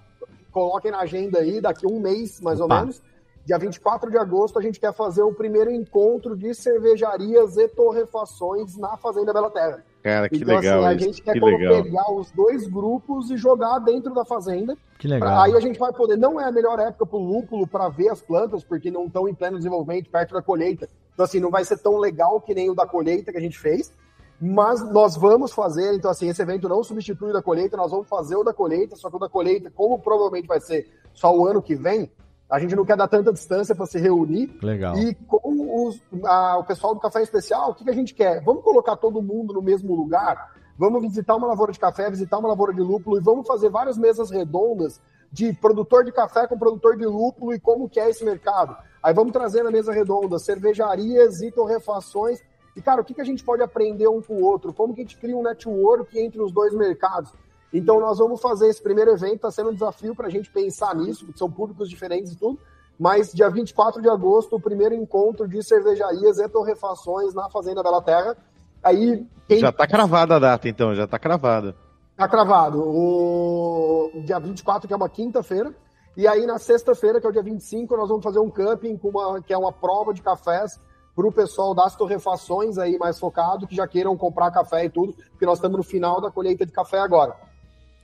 [0.50, 2.74] coloquem na agenda aí, daqui a um mês mais Opa.
[2.74, 3.02] ou menos.
[3.44, 8.76] Dia 24 de agosto, a gente quer fazer o primeiro encontro de cervejarias e torrefações
[8.76, 9.84] na Fazenda Bela Terra.
[10.02, 11.04] Cara, que então, legal assim, a isso.
[11.04, 11.82] gente quer Que legal.
[11.82, 14.74] pegar os dois grupos e jogar dentro da fazenda.
[14.98, 15.40] Que Pra- legal.
[15.42, 16.16] Aí a gente vai poder.
[16.16, 19.28] Não é a melhor época para o lúpulo para ver as plantas, porque não estão
[19.28, 20.88] em pleno desenvolvimento, perto da colheita.
[21.12, 23.58] Então, assim, não vai ser tão legal que nem o da colheita que a gente
[23.58, 23.92] fez.
[24.40, 28.08] Mas nós vamos fazer, então, assim, esse evento não substitui o da colheita, nós vamos
[28.08, 31.44] fazer o da colheita, só que o da colheita, como provavelmente vai ser só o
[31.44, 32.10] ano que vem,
[32.48, 34.50] a gente não quer dar tanta distância para se reunir.
[34.62, 34.96] Legal.
[34.96, 38.42] E com os- a- o pessoal do Café Especial, o que, que a gente quer?
[38.42, 40.52] Vamos colocar todo mundo no mesmo lugar?
[40.78, 43.98] Vamos visitar uma lavoura de café, visitar uma lavoura de lúpulo e vamos fazer várias
[43.98, 45.00] mesas redondas
[45.30, 48.76] de produtor de café com produtor de lúpulo e como que é esse mercado.
[49.02, 52.40] Aí vamos trazer na mesa redonda cervejarias e torrefações.
[52.74, 54.72] E, cara, o que, que a gente pode aprender um com o outro?
[54.72, 57.32] Como que a gente cria um network entre os dois mercados?
[57.72, 60.94] Então, nós vamos fazer esse primeiro evento, está sendo um desafio para a gente pensar
[60.94, 62.58] nisso, porque são públicos diferentes e tudo.
[63.00, 68.02] Mas dia 24 de agosto, o primeiro encontro de cervejarias e torrefações na Fazenda Bela
[68.02, 68.36] Terra.
[68.82, 71.74] Aí, quem Já tá cravada a data, então, já tá cravada.
[72.14, 72.78] Tá cravado.
[72.78, 75.74] O dia 24, que é uma quinta-feira.
[76.14, 79.08] E aí, na sexta-feira, que é o dia 25, nós vamos fazer um camping, com
[79.08, 80.78] uma, que é uma prova de cafés
[81.16, 85.14] para o pessoal das torrefações aí mais focado, que já queiram comprar café e tudo,
[85.30, 87.34] porque nós estamos no final da colheita de café agora.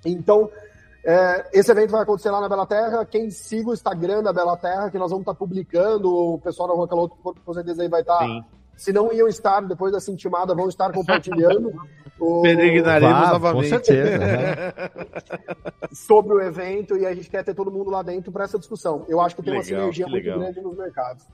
[0.06, 0.50] Então,
[1.06, 3.04] é, esse evento vai acontecer lá na Bela Terra.
[3.04, 6.74] Quem siga o Instagram da Bela Terra, que nós vamos estar publicando, o pessoal da
[6.74, 8.18] Rua Caloto, com certeza aí vai estar.
[8.26, 8.44] Sim.
[8.76, 11.72] Se não iam estar, depois dessa intimada, vão estar compartilhando.
[12.20, 13.62] o- Peregrinaremos Vá, novamente.
[13.62, 14.18] com certeza.
[14.18, 14.72] né?
[15.92, 19.04] sobre o evento e a gente quer ter todo mundo lá dentro para essa discussão.
[19.08, 20.38] Eu acho que tem uma Legal, sinergia que muito legal.
[20.40, 21.24] grande nos mercados.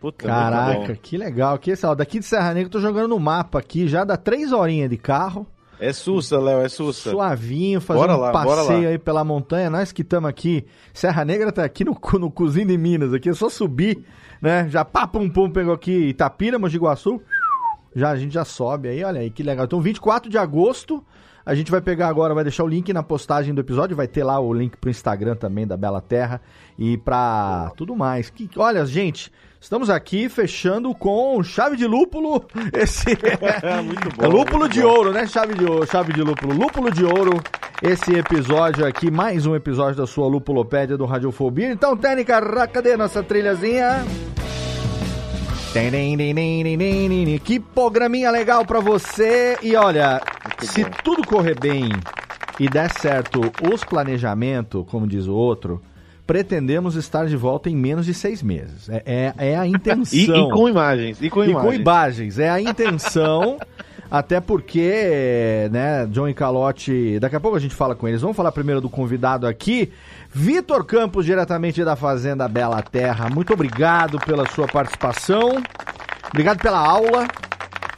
[0.00, 1.58] Puta, Caraca, que legal.
[1.58, 4.50] Que, ó, daqui de Serra Negra, eu tô jogando no mapa aqui, já dá três
[4.50, 5.46] horinhas de carro.
[5.80, 7.10] É sussa, Léo, é sussa.
[7.10, 9.70] Suavinho, fazendo um lá, bora passeio aí pela montanha.
[9.70, 13.32] Nós que estamos aqui, Serra Negra tá aqui no, no cozinho de Minas, aqui é
[13.32, 14.04] só subir,
[14.42, 14.68] né?
[14.68, 17.20] Já pá, pum, pum, pegou aqui Itapira, Mogi Guaçu.
[17.96, 19.64] Já, a gente já sobe aí, olha aí que legal.
[19.64, 21.02] Então, 24 de agosto,
[21.44, 24.22] a gente vai pegar agora, vai deixar o link na postagem do episódio, vai ter
[24.22, 26.40] lá o link pro Instagram também da Bela Terra
[26.78, 28.28] e pra tudo mais.
[28.28, 32.46] Que, olha, gente, Estamos aqui fechando com chave de lúpulo.
[32.72, 33.10] Esse
[33.62, 34.88] é muito bom, lúpulo muito de bom.
[34.88, 35.26] ouro, né?
[35.26, 37.38] Chave de ouro, chave de lúpulo, lúpulo de ouro.
[37.82, 41.70] Esse episódio aqui, mais um episódio da sua Lupulopédia do Radiofobia.
[41.70, 44.04] Então, Técnica, cadê nossa trilhazinha?
[47.44, 49.58] Que programinha legal para você.
[49.62, 50.90] E olha, muito se bom.
[51.04, 51.90] tudo correr bem
[52.58, 55.80] e der certo os planejamentos, como diz o outro,
[56.30, 58.88] pretendemos estar de volta em menos de seis meses.
[58.88, 60.16] É, é, é a intenção.
[60.16, 61.20] E, e com imagens.
[61.20, 61.80] E com E com imagens.
[61.80, 62.38] imagens.
[62.38, 63.58] É a intenção.
[64.08, 68.20] Até porque, né, John e Calote, daqui a pouco a gente fala com eles.
[68.20, 69.90] Vamos falar primeiro do convidado aqui,
[70.32, 73.28] Vitor Campos, diretamente da Fazenda Bela Terra.
[73.28, 75.60] Muito obrigado pela sua participação.
[76.28, 77.26] Obrigado pela aula.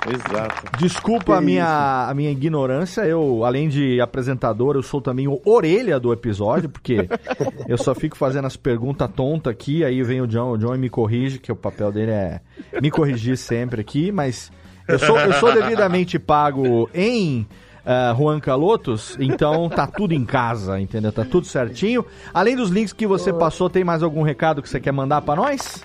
[0.08, 0.78] Exato.
[0.78, 3.02] Desculpa a minha, a minha ignorância.
[3.02, 7.08] Eu, além de apresentador, eu sou também o orelha do episódio, porque
[7.68, 9.84] eu só fico fazendo as perguntas tontas aqui.
[9.84, 12.40] Aí vem o John, o John me corrige, que o papel dele é
[12.80, 14.50] me corrigir sempre aqui, mas
[14.88, 17.46] eu sou, eu sou devidamente pago em
[17.84, 21.12] ah, Juan Calotos, então tá tudo em casa, entendeu?
[21.12, 22.04] Tá tudo certinho.
[22.32, 25.36] Além dos links que você passou, tem mais algum recado que você quer mandar pra
[25.36, 25.82] nós?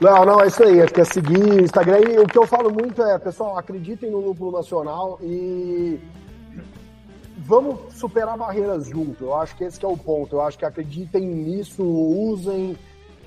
[0.00, 0.78] Não, não, é isso aí.
[0.78, 1.98] É seguir o Instagram.
[2.00, 5.98] E o que eu falo muito é, pessoal, acreditem no Lúpulo Nacional e
[7.36, 9.24] vamos superar barreiras junto.
[9.24, 10.36] Eu acho que esse que é o ponto.
[10.36, 12.76] Eu acho que acreditem nisso, usem.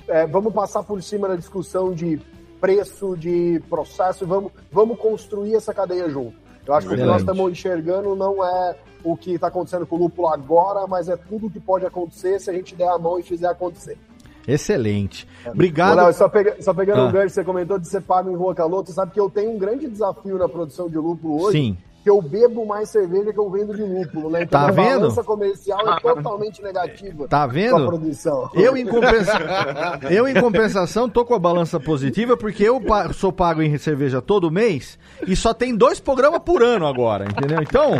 [0.07, 2.21] é, vamos passar por cima da discussão de
[2.61, 4.25] preço, de processo.
[4.25, 6.39] Vamos, vamos construir essa cadeia junto.
[6.65, 9.95] Eu acho que o que nós estamos enxergando não é o que está acontecendo com
[9.95, 13.19] o Lúpulo agora, mas é tudo que pode acontecer se a gente der a mão
[13.19, 13.97] e fizer acontecer.
[14.47, 15.27] Excelente.
[15.45, 15.97] Obrigado.
[15.97, 17.05] Não, só, pega- só pegando Ah.
[17.07, 19.57] um gancho, você comentou de ser pago em Rua Caloto, sabe que eu tenho um
[19.57, 21.77] grande desafio na produção de lúpulo hoje, Sim.
[22.03, 24.43] Que eu bebo mais cerveja que eu vendo de lúpulo, né?
[24.43, 25.01] Então Tá a vendo?
[25.01, 27.85] balança comercial é totalmente negativa Tá com a vendo?
[27.87, 28.49] produção.
[28.53, 29.39] Eu em, compensa...
[30.09, 34.21] eu, em compensação, tô com a balança positiva porque eu pa- sou pago em cerveja
[34.21, 34.97] todo mês
[35.27, 37.61] e só tem dois programas por ano agora, entendeu?
[37.61, 37.91] Então,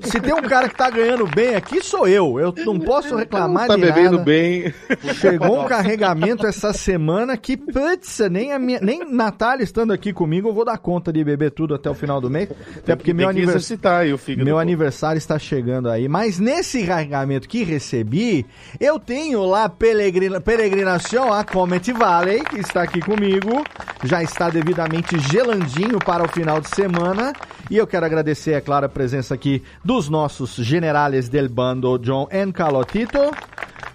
[0.00, 2.38] se tem um cara que tá ganhando bem aqui, sou eu.
[2.40, 4.24] Eu não posso reclamar Tá de bebendo nada.
[4.24, 4.74] bem.
[5.14, 10.48] Chegou um carregamento essa semana que, putz, nem, a minha, nem Natália estando aqui comigo,
[10.48, 12.48] eu vou dar conta de beber tudo até o final do mês.
[12.78, 13.58] Até porque meu Aniversário.
[13.58, 14.44] exercitar aí o fígado.
[14.44, 18.46] Meu aniversário está chegando aí, mas nesse carregamento que recebi,
[18.80, 23.64] eu tenho lá peregrina, peregrinação a Comet Valley, que está aqui comigo,
[24.04, 27.32] já está devidamente gelandinho para o final de semana,
[27.70, 32.28] e eu quero agradecer, é claro, a presença aqui dos nossos generales del bando, John
[32.30, 33.18] e Calotito.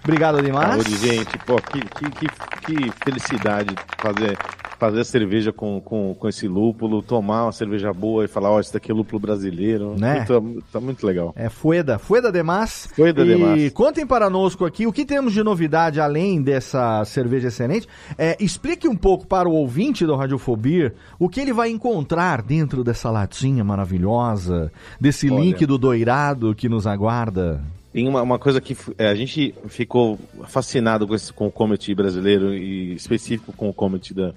[0.04, 0.82] Obrigado demais.
[0.82, 1.38] Saúde, gente.
[1.46, 2.26] Pô, que, que, que,
[2.66, 4.36] que felicidade fazer,
[4.78, 8.60] fazer a cerveja com, com, com esse lúpulo, tomar uma cerveja boa e falar, ó,
[8.60, 9.94] esse daqui é lúpulo brasileiro.
[9.96, 10.26] Né?
[10.28, 11.32] Muito, tá muito legal.
[11.36, 12.88] É Fueda, Fueda demais.
[12.94, 13.72] Fueda e demais.
[13.72, 17.86] contem para nós aqui o que temos de novidade além dessa cerveja excelente.
[18.18, 22.82] É, explique um pouco para o ouvinte do Radiofobia o que ele vai encontrar dentro
[22.82, 24.70] dessa latinha maravilhosa,
[25.00, 25.40] desse Olha.
[25.40, 27.60] link do doirado que nos aguarda.
[27.92, 31.94] Tem uma, uma coisa que é, a gente ficou fascinado com, esse, com o Comet
[31.94, 34.32] brasileiro e específico com o Comet da,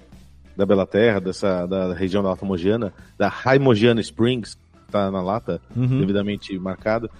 [0.54, 5.22] da Bela Terra, dessa, da região da Lata Mogiana, da Raimogiana Springs, que tá na
[5.22, 6.00] lata, Uhum.
[6.00, 7.10] devidamente marcado.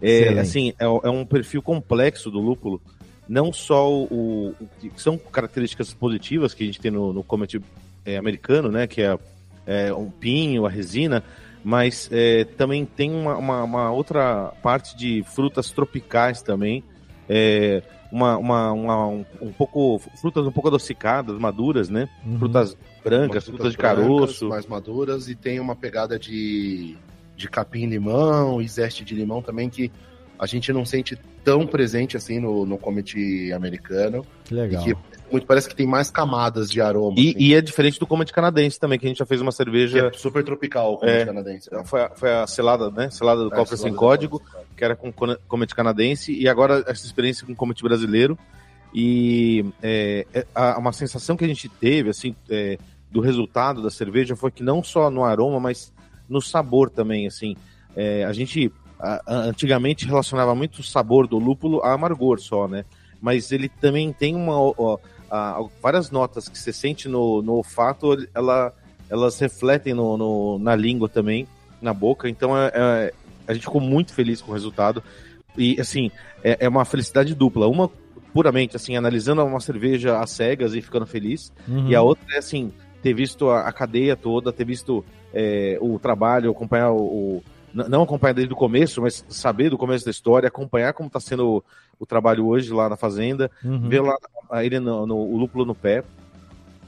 [0.00, 2.80] É, assim, é, é um perfil complexo do lúpulo,
[3.26, 7.60] não só o, o que são características positivas que a gente tem no, no Comet
[8.04, 9.18] é, americano, né, que é,
[9.66, 11.24] é um pinho, a resina,
[11.64, 16.82] mas é, também tem uma, uma- uma outra parte de frutas tropicais também,
[17.28, 22.08] é, uma, uma, uma- um, um pouco frutas um pouco adocicadas, maduras, né?
[22.24, 22.38] Uhum.
[22.38, 24.48] Frutas brancas, Umas frutas de brancas, caroço.
[24.48, 26.96] mais maduras e tem uma pegada de,
[27.36, 29.90] de capim-limão e zeste de limão também que
[30.38, 34.24] a gente não sente tão presente assim no, no Comet americano.
[34.44, 34.82] Que legal.
[34.86, 35.00] E que
[35.30, 37.14] muito, parece que tem mais camadas de aroma.
[37.18, 39.52] E, assim, e é diferente do Comet canadense também, que a gente já fez uma
[39.52, 39.98] cerveja.
[40.06, 41.24] é super tropical o Comet É.
[41.26, 41.68] canadense.
[41.72, 41.82] né?
[41.84, 43.10] Foi a, foi a selada, né?
[43.10, 44.66] Selada do É, cofre sem código, cofre.
[44.76, 48.38] que era com Comet canadense, e agora essa experiência com Comet brasileiro.
[48.94, 52.78] E é, é, a- uma sensação que a gente teve, assim, é,
[53.10, 55.92] do resultado da cerveja foi que não só no aroma, mas
[56.28, 57.56] no sabor também, assim.
[57.94, 58.70] É, a gente
[59.26, 62.84] antigamente relacionava muito o sabor do lúpulo a amargor só, né?
[63.20, 64.98] Mas ele também tem uma, ó,
[65.30, 68.72] a- várias notas que você sente no, no olfato, ela,
[69.08, 71.46] elas refletem no, no- na língua também,
[71.80, 72.28] na boca.
[72.28, 73.12] Então é- é-
[73.48, 75.02] a gente ficou muito feliz com o resultado.
[75.56, 76.10] E assim,
[76.42, 77.66] é, é uma felicidade dupla.
[77.68, 77.90] Uma
[78.32, 81.50] puramente assim, analisando uma cerveja às cegas e ficando feliz.
[81.66, 81.88] Uhum.
[81.88, 82.70] E a outra é assim,
[83.02, 87.42] ter visto a, a cadeia toda, ter visto é, o trabalho, acompanhar o, o,
[87.72, 91.64] não acompanhar desde o começo, mas saber do começo da história, acompanhar como está sendo
[91.98, 93.88] o, trabalho hoje lá na fazenda, uhum.
[93.88, 94.16] ver lá
[94.64, 96.04] ele no, no, o lúpulo no pé,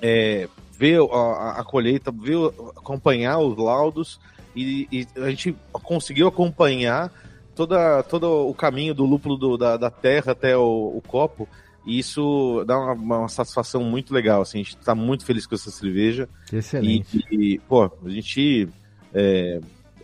[0.01, 0.49] é,
[0.79, 2.37] ver a, a, colheita, ver,
[2.77, 4.21] acompanhar os laudos
[4.55, 7.13] e, e, a gente conseguiu acompanhar
[7.55, 11.49] toda, todo o caminho do lúpulo do, da, da terra até o, o copo
[11.89, 15.55] e isso dá uma, uma, satisfação muito legal, assim, a gente tá muito feliz com
[15.55, 16.29] essa cerveja.
[16.53, 17.25] Excelente.
[17.31, 18.69] E, e pô, a gente.
[19.15, 19.59] É,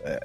[0.05, 0.21] é,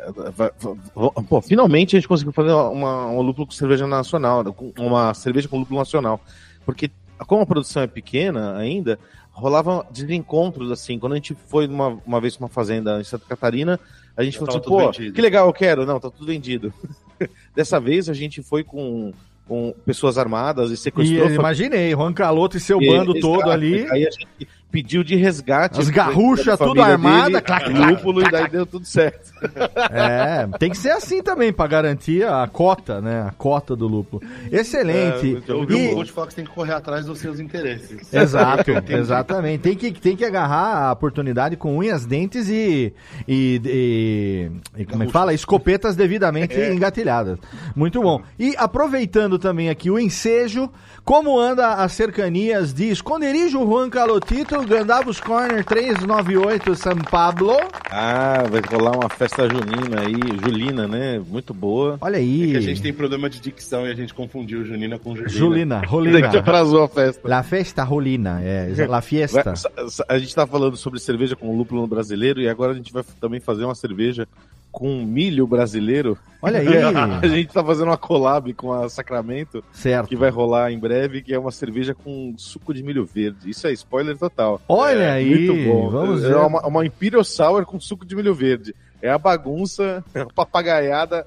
[1.28, 4.44] pô, finalmente a gente conseguiu fazer uma, uma lúpulo com cerveja nacional,
[4.78, 6.20] uma cerveja com lúpulo nacional.
[6.66, 6.92] Porque,
[7.26, 9.00] como a produção é pequena ainda,
[9.32, 11.00] rolava desencontros, assim.
[11.00, 13.80] Quando a gente foi uma, uma vez pra uma fazenda em Santa Catarina,
[14.18, 15.14] a gente falou assim, pô, vendido.
[15.14, 15.86] que legal, eu quero.
[15.86, 16.74] Não, tá tudo vendido.
[17.56, 19.14] Dessa vez a gente foi com
[19.48, 21.28] com pessoas armadas e sequestrou.
[21.28, 23.88] E, imaginei, Juan Caloto e seu e, bando todo ali.
[23.90, 25.80] Aí a gente pediu de resgate.
[25.80, 29.30] As garruchas tudo armada, clac, lúpulo, e daí deu tudo certo.
[29.92, 33.22] É, tem que ser assim também, para garantir a cota, né?
[33.28, 34.22] A cota do lúpulo.
[34.52, 35.42] Excelente.
[35.48, 35.96] É, eu vi e...
[35.96, 38.02] um falar que você tem que correr atrás dos seus interesses.
[38.14, 39.62] Exato, exatamente.
[39.62, 42.94] Tem que, tem que agarrar a oportunidade com unhas, dentes e.
[43.28, 45.34] e, e, e como é que fala?
[45.34, 46.74] Escopetas devidamente é.
[46.74, 47.40] engatilhadas.
[47.76, 48.22] Muito bom.
[48.38, 50.70] E aproveitando também aqui o ensejo,
[51.04, 57.56] como anda as cercanias de Esconderijo Juan Calotito, Gandavos Corner 398 São Pablo?
[57.90, 60.14] Ah, vai rolar uma festa junina aí,
[60.44, 61.20] Julina, né?
[61.20, 61.98] Muito boa.
[62.02, 62.50] Olha aí.
[62.50, 65.30] É que a gente tem problema de dicção e a gente confundiu Junina com Julina.
[65.30, 66.18] Julina, Rolina.
[66.20, 67.28] A gente atrasou a festa.
[67.28, 69.54] La festa Rolina, é, la fiesta.
[70.08, 73.40] A gente tá falando sobre cerveja com lúpulo brasileiro e agora a gente vai também
[73.40, 74.28] fazer uma cerveja
[74.72, 76.18] com milho brasileiro.
[76.42, 76.68] Olha aí.
[77.22, 79.64] a gente tá fazendo uma collab com a Sacramento.
[79.72, 80.08] Certo.
[80.08, 83.50] Que vai rolar em breve, que é uma cerveja com suco de milho verde.
[83.50, 84.62] Isso é spoiler total.
[84.68, 85.30] Olha é, aí.
[85.30, 85.90] Muito bom.
[85.90, 86.36] Vamos é ver.
[86.38, 88.74] Uma, uma Imperial Sour com suco de milho verde.
[89.02, 91.26] É a bagunça, é a papagaiada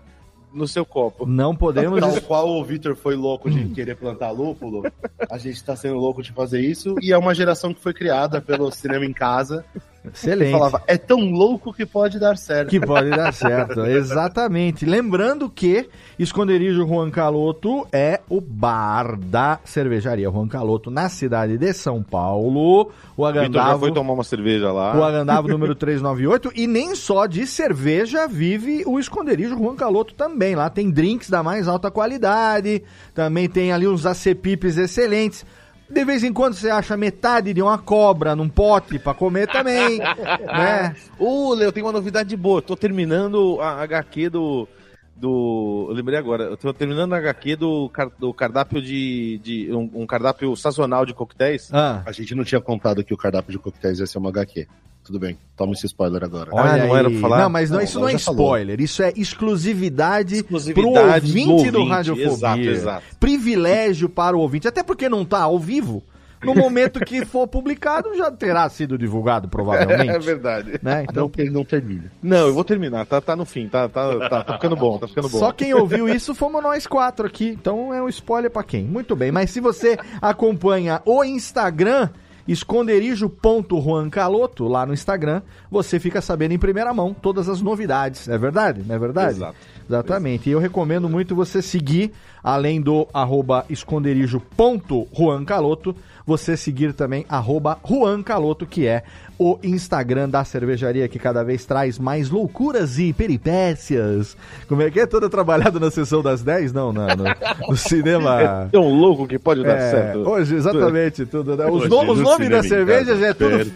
[0.52, 1.26] no seu copo.
[1.26, 1.98] Não podemos.
[1.98, 4.84] Tal qual o Victor foi louco de querer plantar lúpulo,
[5.30, 6.94] a gente está sendo louco de fazer isso.
[7.00, 9.64] E é uma geração que foi criada pelo cinema em casa.
[10.04, 10.52] Excelente.
[10.52, 12.70] Falava, é tão louco que pode dar certo.
[12.70, 14.84] Que pode dar certo, exatamente.
[14.84, 15.88] Lembrando que
[16.18, 22.90] Esconderijo Juan Caloto é o bar da cervejaria Juan Caloto na cidade de São Paulo.
[23.16, 23.70] O Agandavo.
[23.70, 24.96] já foi tomar uma cerveja lá.
[24.96, 26.52] O Agandavo número 398.
[26.54, 30.56] E nem só de cerveja vive o Esconderijo Juan Caloto também.
[30.56, 32.82] Lá tem drinks da mais alta qualidade.
[33.14, 35.46] Também tem ali uns acepipes excelentes.
[35.92, 39.98] De vez em quando você acha metade de uma cobra num pote para comer também,
[40.40, 40.96] né?
[41.18, 42.62] Ô, Léo, tem uma novidade boa.
[42.62, 44.66] Tô terminando a HQ do
[45.14, 45.86] do.
[45.90, 49.38] Eu lembrei agora, eu tô terminando a HQ do, do cardápio de.
[49.44, 51.68] de um, um cardápio sazonal de coquetéis.
[51.72, 52.02] Ah.
[52.06, 54.66] A gente não tinha contado que o cardápio de coquetéis ia ser uma HQ.
[55.04, 56.50] Tudo bem, toma esse spoiler agora.
[56.52, 57.38] Olha, ah, não era pra falar?
[57.42, 58.84] Não, mas não, não isso não é spoiler, falou.
[58.84, 62.32] isso é exclusividade, exclusividade pro ouvinte do, ouvinte, do Radiofobia.
[62.32, 63.16] Exato, exato.
[63.18, 66.04] Privilégio para o ouvinte, até porque não tá ao vivo.
[66.42, 70.10] No momento que for publicado, já terá sido divulgado, provavelmente.
[70.10, 70.80] É verdade.
[70.82, 71.04] Né?
[71.08, 72.10] Então, que ele não termine.
[72.22, 75.08] Não, eu vou terminar, tá, tá no fim, tá, tá, tá, tá ficando bom, tá
[75.08, 75.38] ficando bom.
[75.38, 78.84] Só quem ouviu isso fomos nós quatro aqui, então é um spoiler para quem?
[78.84, 82.08] Muito bem, mas se você acompanha o Instagram,
[82.46, 85.40] esconderijo.juancaloto lá no Instagram,
[85.70, 88.28] você fica sabendo em primeira mão todas as novidades.
[88.28, 88.82] É verdade?
[88.86, 89.36] Não é verdade?
[89.36, 89.56] Exato.
[89.88, 90.48] Exatamente.
[90.48, 92.12] E eu recomendo muito você seguir,
[92.42, 95.94] além do arroba esconderijo.juancaloto,
[96.24, 99.02] você seguir também arroba Juan Caloto, que é
[99.38, 104.36] o Instagram da cervejaria que cada vez traz mais loucuras e peripécias.
[104.68, 105.06] Como é que é?
[105.06, 106.72] Toda trabalhada na sessão das 10?
[106.72, 107.24] Não, não, no,
[107.70, 108.40] no cinema.
[108.40, 110.28] É tão louco que pode dar é, certo.
[110.28, 111.56] Hoje, exatamente, tudo.
[111.56, 111.66] Né?
[111.66, 113.72] Os, no, os nomes da cerveja já é tudo.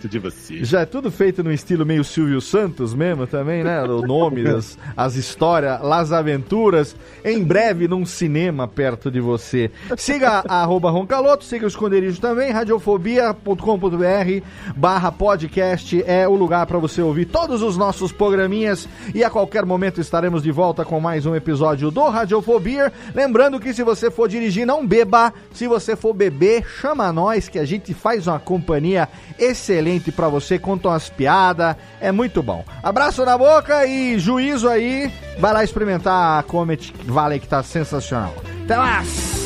[0.62, 3.83] Já é tudo feito no estilo meio Silvio Santos mesmo também, né?
[3.83, 6.95] O nome, as, as histórias, as aventuras.
[7.24, 9.70] Em breve, num cinema perto de você.
[9.97, 14.43] Siga a arroba Roncaloto, siga o esconderijo também, radiofobia.com.br
[14.77, 19.31] barra podcast podcast é o lugar para você ouvir todos os nossos programinhas e a
[19.31, 22.93] qualquer momento estaremos de volta com mais um episódio do Radiofobia.
[23.14, 25.32] Lembrando que se você for dirigir, não beba.
[25.55, 29.09] Se você for beber, chama nós que a gente faz uma companhia
[29.39, 32.64] excelente para você, conta umas piadas, é muito bom.
[32.82, 35.12] Abraço na boca e juízo aí.
[35.39, 38.35] Vai lá experimentar a Comet Valley que tá sensacional.
[38.64, 39.45] Até mais!